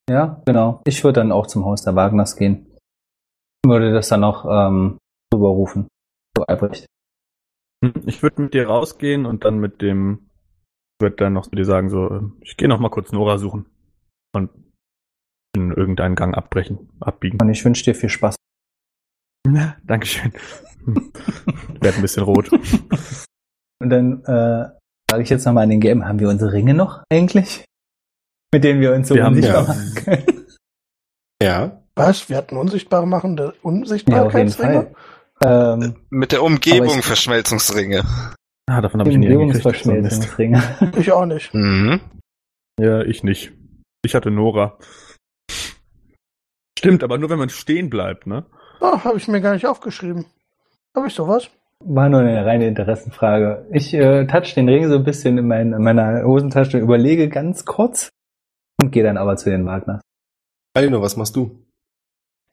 [0.10, 0.82] Ja, genau.
[0.86, 2.78] Ich würde dann auch zum Haus der Wagners gehen.
[3.66, 4.98] Würde das dann noch ähm,
[5.34, 5.88] rüberrufen.
[6.38, 6.86] So Albrecht.
[7.84, 10.27] Hm, Ich würde mit dir rausgehen und dann mit dem,
[11.00, 13.66] würde dann noch zu dir sagen, so, äh, ich gehe noch mal kurz Nora suchen.
[14.36, 14.50] Und
[15.56, 17.40] in irgendeinen Gang abbrechen, abbiegen.
[17.42, 18.36] Und ich wünsche dir viel Spaß.
[19.48, 20.34] Na, Dankeschön.
[21.82, 22.52] Werd ein bisschen rot.
[22.52, 24.70] Und dann äh,
[25.10, 27.66] frage ich jetzt nochmal an den Game, haben wir unsere Ringe noch eigentlich?
[28.54, 29.68] Mit denen wir uns so Wir unsichtbar ja.
[29.68, 30.46] machen können.
[31.42, 31.84] Ja.
[31.96, 32.30] Was?
[32.30, 34.96] Wir hatten unsichtbare machen, Ja, der auf jeden Unsichtbarkeitsringe?
[35.42, 35.84] Fall.
[35.84, 38.04] Ähm, Mit der Umgebung ich- Verschmelzungsringe.
[38.70, 39.86] Ah, davon habe ich nie gekriegt.
[40.98, 41.54] Ich auch nicht.
[41.54, 42.02] Mhm.
[42.80, 43.54] Ja, ich nicht.
[44.04, 44.78] Ich hatte Nora.
[46.78, 48.46] Stimmt, aber nur wenn man stehen bleibt, ne?
[48.82, 50.26] Oh, habe ich mir gar nicht aufgeschrieben.
[50.96, 51.50] Habe ich sowas?
[51.84, 53.68] War nur eine reine Interessenfrage.
[53.72, 57.66] Ich äh, touch den Ring so ein bisschen in, mein, in meiner Hosentasche, überlege ganz
[57.66, 58.10] kurz
[58.82, 60.02] und gehe dann aber zu den Wagners.
[60.76, 61.67] Alino, was machst du?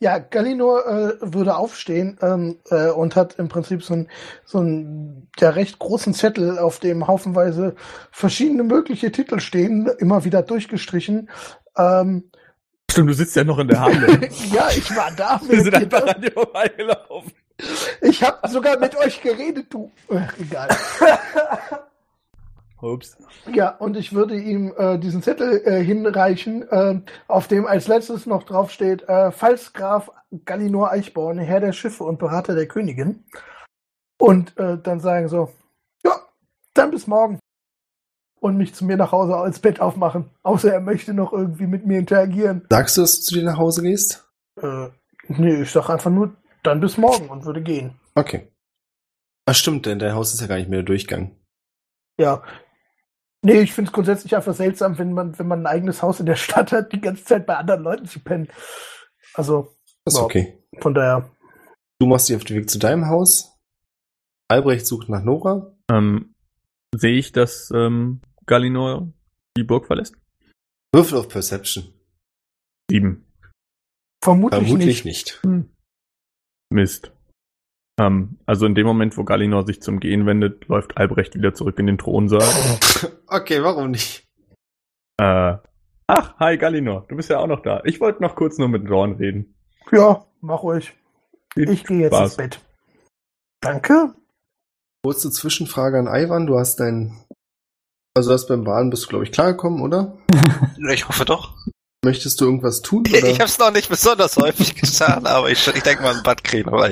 [0.01, 4.09] Ja, Galino äh, würde aufstehen ähm, äh, und hat im Prinzip so einen
[4.45, 7.75] so einen ja, recht großen Zettel, auf dem haufenweise
[8.11, 11.31] verschiedene mögliche Titel stehen, immer wieder durchgestrichen.
[11.77, 12.31] Ähm,
[12.91, 14.29] Stimmt, du sitzt ja noch in der Halle.
[14.53, 15.41] ja, ich war da.
[15.49, 17.33] Wir sind einfach an dir vorbeigelaufen.
[18.03, 19.91] Ich habe sogar mit euch geredet, du.
[20.11, 20.69] Ach, egal.
[22.81, 23.17] Ups.
[23.53, 28.27] Ja, und ich würde ihm äh, diesen Zettel äh, hinreichen, äh, auf dem als letztes
[28.27, 30.11] noch draufsteht, äh, Pfalzgraf
[30.45, 33.25] Gallinor Eichborn, Herr der Schiffe und Berater der Königin.
[34.19, 35.51] Und äh, dann sagen so,
[36.05, 36.13] ja,
[36.75, 37.39] dann bis morgen.
[38.41, 40.29] und mich zu mir nach Hause als Bett aufmachen.
[40.43, 42.67] Außer er möchte noch irgendwie mit mir interagieren.
[42.69, 44.29] Sagst du, dass du zu dir nach Hause gehst?
[44.61, 44.89] Äh,
[45.29, 47.99] nee, ich sag einfach nur, dann bis morgen und würde gehen.
[48.15, 48.49] Okay.
[49.47, 51.37] Ach stimmt, denn dein Haus ist ja gar nicht mehr der Durchgang.
[52.19, 52.43] Ja.
[53.45, 56.27] Nee, ich finde es grundsätzlich einfach seltsam, wenn man, wenn man ein eigenes Haus in
[56.27, 58.49] der Stadt hat, die ganze Zeit bei anderen Leuten zu pennen.
[59.35, 60.59] Also, Das ist okay.
[60.81, 61.31] von daher.
[62.01, 63.53] Du machst dich auf den Weg zu deinem Haus.
[64.49, 65.75] Albrecht sucht nach Nora.
[65.91, 66.35] Ähm,
[66.97, 69.13] sehe ich, dass ähm, Galinor
[69.57, 70.17] die Burg verlässt?
[70.93, 71.93] Würfel auf Perception.
[72.91, 73.27] Sieben.
[74.23, 75.41] Vermutlich, Vermutlich nicht.
[75.45, 75.69] nicht.
[76.71, 77.14] Mist.
[78.01, 81.79] Ähm, also in dem Moment, wo Galinor sich zum Gehen wendet, läuft Albrecht wieder zurück
[81.79, 82.43] in den Thronsaal.
[83.27, 84.25] Okay, warum nicht?
[85.21, 85.57] Äh,
[86.07, 87.83] ach, hi Galinor, du bist ja auch noch da.
[87.85, 89.57] Ich wollte noch kurz nur mit Dorn reden.
[89.91, 90.95] Ja, mach ruhig.
[91.53, 92.31] Viel Ich gehe jetzt Spaß.
[92.31, 92.61] ins Bett.
[93.61, 94.15] Danke.
[95.03, 96.47] Kurze Zwischenfrage an Ivan.
[96.47, 97.25] Du hast dein.
[98.17, 100.17] Also du hast beim Baden bist du, glaube ich, klargekommen, oder?
[100.93, 101.55] Ich hoffe doch.
[102.05, 103.01] Möchtest du irgendwas tun?
[103.09, 103.25] Oder?
[103.29, 106.45] Ich habe es noch nicht besonders häufig getan, aber ich, ich denke mal, ein Bad
[106.45, 106.69] kriegen.
[106.69, 106.89] Ah,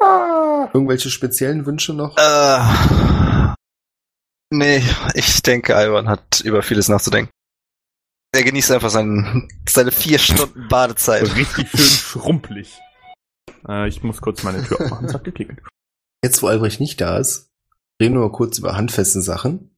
[0.00, 2.16] Irgendwelche speziellen Wünsche noch?
[2.16, 3.54] Äh,
[4.50, 4.82] nee,
[5.14, 7.30] ich denke, Ivan hat über vieles nachzudenken.
[8.32, 11.22] Er genießt einfach seinen, seine vier Stunden Badezeit.
[11.36, 12.78] Richtig schön schrumpelig.
[13.66, 15.56] Äh, ich muss kurz meine Tür aufmachen, sagt die Klicke.
[16.22, 17.50] Jetzt, wo Albrecht nicht da ist,
[18.00, 19.76] reden wir mal kurz über handfeste Sachen.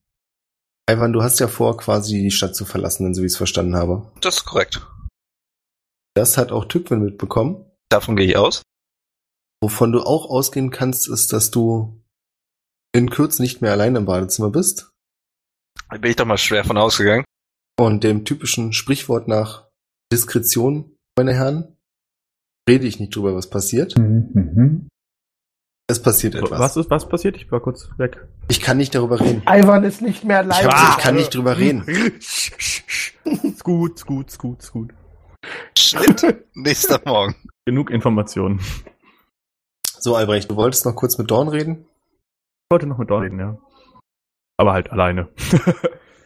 [0.90, 3.76] Ivan, du hast ja vor, quasi die Stadt zu verlassen, so wie ich es verstanden
[3.76, 4.10] habe.
[4.20, 4.84] Das ist korrekt.
[6.14, 7.64] Das hat auch Tückwin mitbekommen.
[7.88, 8.62] Davon gehe ich aus.
[9.62, 12.03] Wovon du auch ausgehen kannst, ist, dass du
[12.93, 14.91] in Kürze nicht mehr allein im Badezimmer bist.
[15.91, 17.24] Da bin ich doch mal schwer von ausgegangen.
[17.78, 19.66] Und dem typischen Sprichwort nach
[20.12, 21.77] Diskretion, meine Herren,
[22.69, 23.99] rede ich nicht drüber, was passiert.
[23.99, 24.89] Mhm.
[25.89, 26.59] Es passiert etwas.
[26.61, 27.37] Was ist, was passiert?
[27.37, 28.27] Ich war kurz weg.
[28.49, 29.43] Ich kann nicht darüber reden.
[29.47, 30.69] Ivan ist nicht mehr Ich, allein.
[30.69, 31.82] hab, ich kann nicht drüber reden.
[31.87, 32.53] ist
[33.65, 34.95] gut, ist gut, ist gut, ist gut.
[35.77, 36.45] Schnitt.
[36.55, 37.35] Nächster Morgen.
[37.65, 38.61] Genug Informationen.
[40.02, 41.85] So, Albrecht, du wolltest noch kurz mit Dorn reden?
[41.85, 43.59] Ich wollte noch mit Dorn reden, ja.
[44.56, 45.28] Aber halt alleine.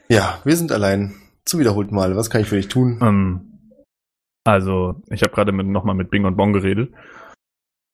[0.08, 1.14] Ja, wir sind allein.
[1.46, 2.14] Zum wiederholten Mal.
[2.14, 2.98] Was kann ich für dich tun?
[3.02, 3.58] ähm,
[4.46, 6.92] also, ich habe gerade nochmal mit Bing und Bong geredet.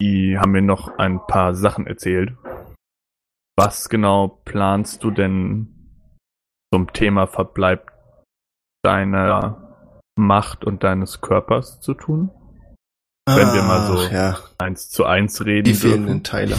[0.03, 2.37] Die haben mir noch ein paar Sachen erzählt.
[3.57, 6.09] Was genau planst du denn
[6.75, 7.93] zum Thema Verbleib
[8.83, 9.77] deiner
[10.19, 12.31] Macht und deines Körpers zu tun?
[13.37, 15.91] Wenn wir mal so ja, Eins zu eins reden die dürfen.
[15.91, 16.57] fehlenden Teile.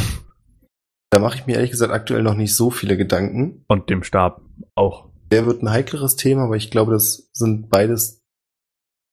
[1.09, 3.63] Da mache ich mir ehrlich gesagt aktuell noch nicht so viele Gedanken.
[3.67, 4.41] Und dem Stab
[4.75, 5.09] auch.
[5.31, 8.21] Der wird ein heikleres Thema, aber ich glaube, das sind beides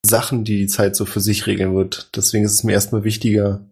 [0.07, 2.11] Sachen, die die Zeit so für sich regeln wird.
[2.17, 3.67] Deswegen ist es mir erstmal wichtiger,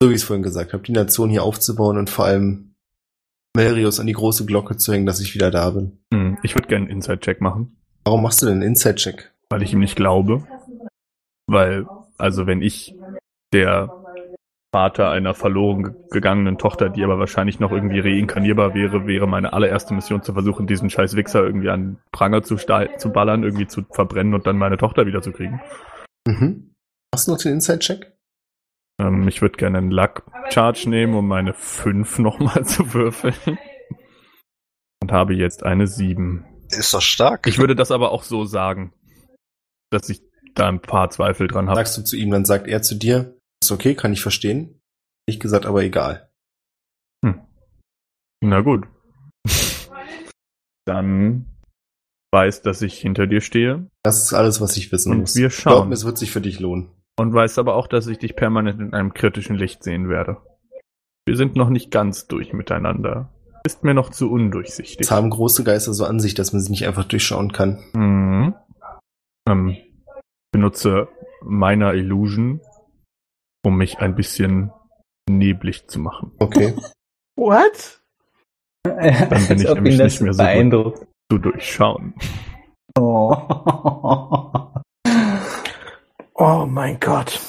[0.00, 2.74] so wie ich es vorhin gesagt habe, die Nation hier aufzubauen und vor allem
[3.56, 5.98] Melrios an die große Glocke zu hängen, dass ich wieder da bin.
[6.12, 9.32] Hm, Ich würde gerne einen Inside-Check machen, Warum machst du denn einen Inside-Check?
[9.50, 10.46] weil ich ihm nicht glaube.
[11.46, 11.86] Weil,
[12.18, 12.94] also wenn ich
[13.52, 13.92] der
[14.74, 19.52] Vater einer verloren ge- gegangenen Tochter, die aber wahrscheinlich noch irgendwie reinkarnierbar wäre, wäre meine
[19.52, 23.84] allererste Mission zu versuchen, diesen scheiß Wichser irgendwie an Pranger zu, zu ballern, irgendwie zu
[23.92, 25.60] verbrennen und dann meine Tochter wiederzukriegen.
[26.26, 26.72] Mhm.
[27.14, 28.12] Machst du noch den Inside-Check?
[29.00, 33.58] Ähm, ich würde gerne einen Luck-Charge nehmen, um meine 5 nochmal zu würfeln.
[35.02, 36.44] Und habe jetzt eine 7.
[36.70, 37.46] Ist doch stark.
[37.46, 38.92] Ich würde das aber auch so sagen,
[39.90, 40.20] dass ich
[40.54, 41.76] da ein paar Zweifel dran habe.
[41.78, 44.80] Sagst du zu ihm, dann sagt er zu dir, ist okay, kann ich verstehen.
[45.26, 46.28] Ich gesagt, aber egal.
[48.42, 48.86] Na gut.
[50.86, 51.46] Dann
[52.32, 55.34] weiß, dass ich hinter dir stehe Das ist alles, was ich wissen Und muss.
[55.36, 55.88] wir Ich glaub schauen.
[55.88, 56.90] mir, es wird sich für dich lohnen.
[57.18, 60.36] und weiß aber auch, dass ich dich permanent in einem kritischen Licht sehen werde.
[61.26, 63.32] Wir sind noch nicht ganz durch miteinander.
[63.64, 65.00] Ist mir noch zu undurchsichtig.
[65.00, 67.82] Es haben große Geister so an sich, dass man sie nicht einfach durchschauen kann.
[67.94, 68.54] Mhm.
[69.48, 69.76] Ähm,
[70.54, 71.08] benutze
[71.42, 72.60] meiner Illusion,
[73.66, 74.70] um mich ein bisschen
[75.28, 76.30] neblig zu machen.
[76.38, 76.76] Okay.
[77.34, 78.00] What?
[78.84, 78.96] bin
[79.58, 80.52] ich nämlich nicht mehr so gut.
[80.52, 81.06] beeindruckt.
[81.32, 82.14] Zu durchschauen.
[82.96, 83.36] Oh.
[86.36, 87.40] Oh mein Gott.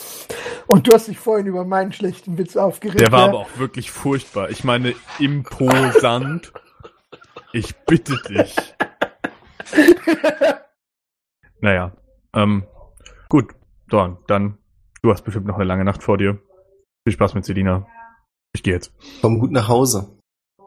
[0.65, 3.02] Und du hast dich vorhin über meinen schlechten Witz aufgeregt.
[3.02, 3.26] Der war ja?
[3.27, 4.49] aber auch wirklich furchtbar.
[4.49, 6.53] Ich meine, imposant.
[7.53, 8.56] Ich bitte dich.
[11.61, 11.94] Naja,
[12.36, 12.68] ähm,
[13.35, 13.53] gut,
[13.89, 14.57] Dorn, dann,
[15.01, 16.39] du hast bestimmt noch eine lange Nacht vor dir.
[17.05, 17.85] Viel Spaß mit Selina.
[18.53, 18.93] Ich gehe jetzt.
[19.21, 20.17] Komm gut nach Hause.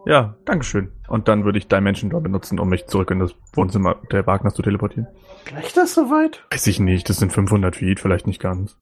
[0.04, 0.92] Ja, Dankeschön.
[1.08, 4.52] Und dann würde ich Dimension Door benutzen, um mich zurück in das Wohnzimmer der Wagners
[4.52, 5.08] zu teleportieren.
[5.46, 6.44] Gleich das soweit?
[6.50, 8.76] Weiß ich nicht, das sind 500 Feet, vielleicht nicht ganz.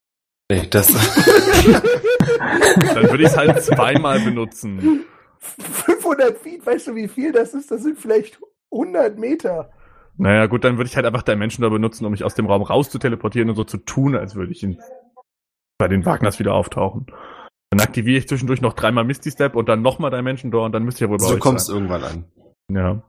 [0.51, 0.89] Nee, das.
[2.95, 5.05] Dann würde ich es halt zweimal benutzen.
[5.39, 7.71] 500 Feet, weißt du, wie viel das ist?
[7.71, 8.41] Das sind vielleicht
[8.73, 9.71] 100 Meter.
[10.19, 12.63] Naja, gut, dann würde ich halt einfach Dimension da benutzen, um mich aus dem Raum
[12.63, 14.81] raus zu teleportieren und so zu tun, als würde ich in,
[15.79, 17.07] bei den Wagners wieder auftauchen.
[17.71, 20.85] Dann aktiviere ich zwischendurch noch dreimal Misty Step und dann nochmal Dimension Door und dann
[20.85, 21.77] müsste ich ja wohl bei So euch kommst sein.
[21.77, 22.25] irgendwann an.
[22.73, 23.03] Ja.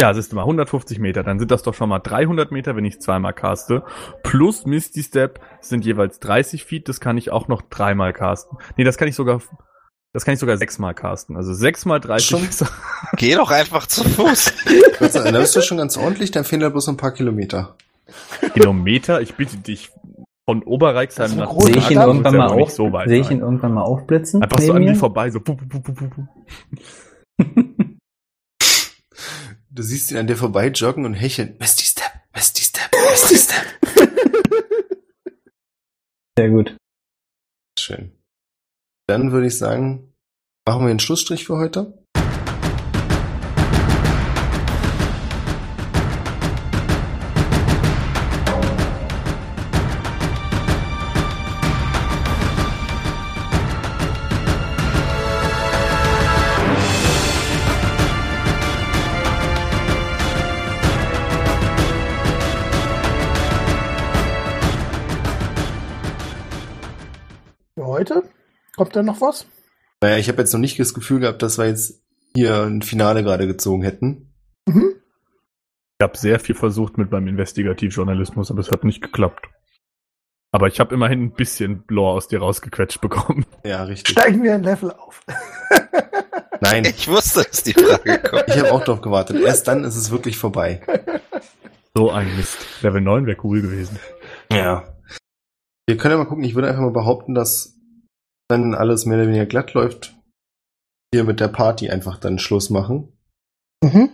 [0.00, 2.84] Ja, siehst du mal, 150 Meter, dann sind das doch schon mal 300 Meter, wenn
[2.84, 3.82] ich zweimal caste.
[4.22, 8.58] Plus Misty Step sind jeweils 30 Feet, das kann ich auch noch dreimal casten.
[8.76, 9.42] Nee, das kann ich sogar,
[10.14, 11.36] das kann ich sogar sechsmal casten.
[11.36, 12.48] Also sechsmal 30 Schon?
[12.48, 12.64] ist-
[13.16, 14.52] Geh doch einfach zu Fuß.
[14.98, 17.12] Gott sei Dank, Da bist du schon ganz ordentlich, dann fehlen da bloß ein paar
[17.12, 17.76] Kilometer.
[18.54, 19.20] Kilometer.
[19.20, 19.90] Ich bitte dich,
[20.46, 23.30] von Das Oberreichsheim ist nach Sehe ich ihn irgendwann mal auf, so weit sehe ich
[23.30, 24.42] ihn irgendwann mal aufblitzen?
[24.42, 25.40] Einfach so an mir vorbei, so.
[25.40, 26.26] pu, pu, pu, pu.
[29.70, 31.54] Du siehst ihn an dir vorbei joggen und hecheln.
[31.60, 33.66] Misty Step, Misty Step, Misty Step.
[36.38, 36.76] Sehr gut.
[37.78, 38.12] Schön.
[39.08, 40.12] Dann würde ich sagen,
[40.66, 42.04] machen wir einen Schlussstrich für heute.
[68.78, 69.46] Kommt da noch was?
[70.00, 72.00] Naja, ich habe jetzt noch nicht das Gefühl gehabt, dass wir jetzt
[72.34, 74.32] hier ein Finale gerade gezogen hätten.
[74.66, 74.94] Mhm.
[76.00, 79.46] Ich habe sehr viel versucht mit meinem Investigativjournalismus, aber es hat nicht geklappt.
[80.52, 83.44] Aber ich habe immerhin ein bisschen Lore aus dir rausgequetscht bekommen.
[83.64, 84.12] Ja, richtig.
[84.12, 85.22] Steigen wir ein Level auf.
[86.60, 88.44] Nein, Ich wusste, dass die Frage kommt.
[88.46, 89.40] ich habe auch drauf gewartet.
[89.42, 90.80] Erst dann ist es wirklich vorbei.
[91.94, 92.58] So ein Mist.
[92.82, 93.98] Level 9 wäre cool gewesen.
[94.52, 94.84] Ja.
[95.86, 97.77] Wir können ja mal gucken, ich würde einfach mal behaupten, dass
[98.48, 100.16] dann alles mehr oder weniger glatt läuft.
[101.12, 103.12] Hier mit der Party einfach dann Schluss machen.
[103.82, 104.10] Mhm.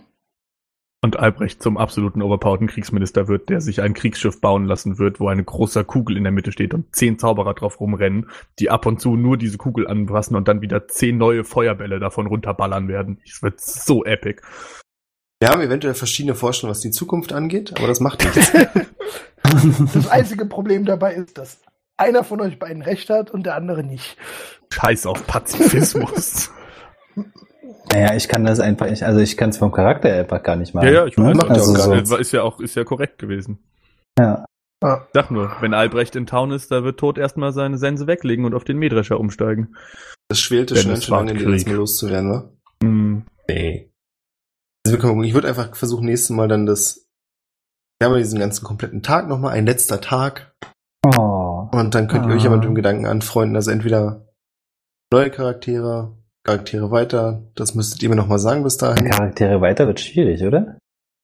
[1.01, 5.27] Und Albrecht zum absoluten overpowerten Kriegsminister wird, der sich ein Kriegsschiff bauen lassen wird, wo
[5.27, 8.29] eine große Kugel in der Mitte steht und zehn Zauberer drauf rumrennen,
[8.59, 12.25] die ab und zu nur diese Kugel anfassen und dann wieder zehn neue Feuerbälle davon
[12.25, 13.21] runterballern werden.
[13.23, 14.41] Es wird so epic.
[15.39, 18.51] Wir haben eventuell verschiedene Vorstellungen, was die Zukunft angeht, aber das macht nichts.
[19.93, 21.59] Das einzige Problem dabei ist, dass
[21.97, 24.17] einer von euch beiden recht hat und der andere nicht.
[24.71, 26.51] Scheiß auf Pazifismus.
[27.91, 30.73] Naja, ich kann das einfach, ich, also ich kann es vom Charakter einfach gar nicht
[30.73, 30.87] machen.
[30.87, 31.27] ja, ja, ich ne?
[31.27, 31.37] weiß.
[31.37, 32.11] macht ja also auch gar so, nichts.
[32.11, 33.59] Ist ja auch, ist ja korrekt gewesen.
[34.19, 34.43] ja.
[34.83, 38.45] Ich sag nur, wenn Albrecht in Town ist, da wird Tod erstmal seine Sense weglegen
[38.45, 39.75] und auf den Mähdrescher umsteigen.
[40.27, 42.49] Das schwelte schon ganz schön war den mal loszuwerden, wa?
[42.83, 43.25] Hm.
[43.47, 43.89] Nee.
[44.85, 45.23] Also wir können gucken.
[45.23, 47.07] Ich würde einfach versuchen, nächstes Mal dann das.
[47.99, 50.53] Wir haben ja diesen ganzen kompletten Tag nochmal, ein letzter Tag.
[51.05, 51.34] Oh.
[51.79, 52.35] Und dann könnt ihr Ah.
[52.35, 54.25] euch ja mit dem Gedanken anfreunden, also entweder
[55.11, 57.43] neue Charaktere, Charaktere weiter.
[57.55, 59.09] Das müsstet ihr mir nochmal sagen bis dahin.
[59.09, 60.77] Charaktere weiter wird schwierig, oder?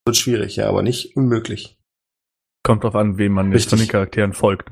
[0.06, 1.78] Wird schwierig, ja, aber nicht unmöglich.
[2.64, 3.70] Kommt drauf an, wem man jetzt Richtig.
[3.72, 4.72] von den Charakteren folgt.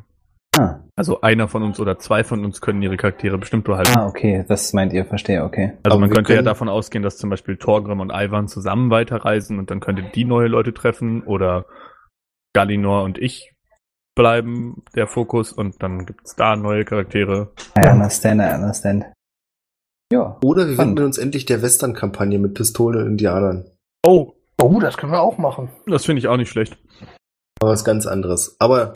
[0.57, 3.91] Ah, Also einer von uns oder zwei von uns können ihre Charaktere bestimmt behalten.
[3.95, 5.73] ah okay, das meint ihr, verstehe, okay.
[5.83, 9.59] Also Aber man könnte ja davon ausgehen, dass zum Beispiel Torgrim und Ivan zusammen weiterreisen
[9.59, 11.65] und dann könnte die neue Leute treffen oder
[12.53, 13.53] Galinor und ich
[14.19, 17.53] bleiben der Fokus und dann gibt's da neue Charaktere.
[17.77, 19.05] I understand, I understand.
[20.11, 20.37] Ja.
[20.43, 23.71] Oder wir wenden uns endlich der Western-Kampagne mit Pistolen und Indianern.
[24.05, 25.69] Oh, Oh, das können wir auch machen.
[25.87, 26.77] das finde ich auch nicht schlecht.
[27.61, 28.57] Aber was ganz anderes.
[28.59, 28.91] Aber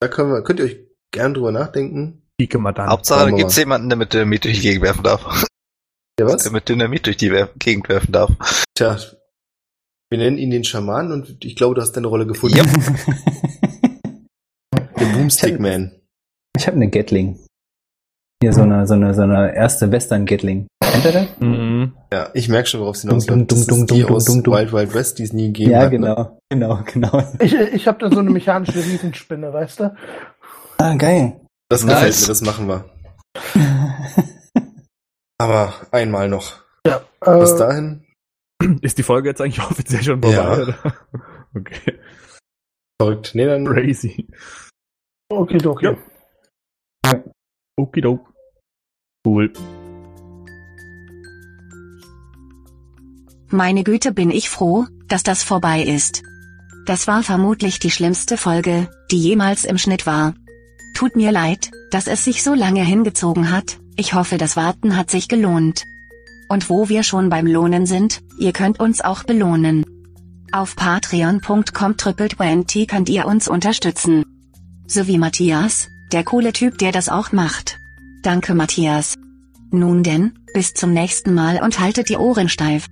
[0.00, 0.78] da können wir, könnt ihr euch
[1.12, 2.22] gern drüber nachdenken.
[2.40, 2.88] Ike mal dann.
[2.88, 5.44] Hauptsache, da gibt's jemanden, der mit Dynamit durch die Gegend werfen darf.
[6.18, 6.44] Ja, was?
[6.44, 7.28] Der mit Dynamit durch die
[7.58, 8.30] Gegend werfen darf.
[8.74, 8.96] Tja,
[10.08, 12.56] wir nennen ihn den Schaman und ich glaube, du hast deine Rolle gefunden.
[12.56, 12.66] Yep.
[15.04, 15.92] Der Boomstick Man.
[16.56, 17.38] Ich habe eine Gatling.
[18.42, 20.66] Hier so eine, so eine, so eine erste Western-Gatling.
[20.82, 21.26] Kennt ihr das?
[21.40, 21.92] Mhm.
[22.12, 24.54] Ja, ich merke schon, worauf es hinaus Dum, dum, dum, dum, aus dum, dum.
[24.54, 25.92] Wild Wild West, die es nie gegeben Ja, hat.
[25.92, 25.98] Ne?
[25.98, 27.22] genau, genau, genau.
[27.40, 29.96] Ich, ich habe da so eine mechanische Riesenspinne, weißt du?
[30.78, 31.40] Ah, geil.
[31.68, 31.94] Das Nice.
[31.94, 32.84] gefällt mir, das machen wir.
[35.38, 36.62] Aber einmal noch.
[36.86, 37.00] Ja.
[37.38, 38.04] Bis Äh, dahin,
[38.82, 40.36] Ist die Folge jetzt eigentlich offiziell schon vorbei?
[40.68, 40.92] Ja.
[41.56, 42.00] Okay.
[43.00, 43.30] verrückt.
[43.34, 44.26] Nee, dann Crazy.
[45.38, 45.96] Okay, okay.
[47.04, 47.22] Ja.
[47.76, 48.32] Okidok.
[49.26, 49.52] Cool.
[53.50, 56.22] Meine Güte bin ich froh, dass das vorbei ist.
[56.86, 60.34] Das war vermutlich die schlimmste Folge, die jemals im Schnitt war.
[60.94, 65.10] Tut mir leid, dass es sich so lange hingezogen hat, ich hoffe das Warten hat
[65.10, 65.86] sich gelohnt.
[66.48, 69.84] Und wo wir schon beim Lohnen sind, ihr könnt uns auch belohnen.
[70.52, 72.28] Auf patreon.com triple
[72.86, 74.33] könnt ihr uns unterstützen.
[74.86, 77.78] So wie Matthias, der coole Typ der das auch macht.
[78.22, 79.14] Danke Matthias.
[79.70, 82.86] Nun denn, Bis zum nächsten Mal und haltet die Ohren steif.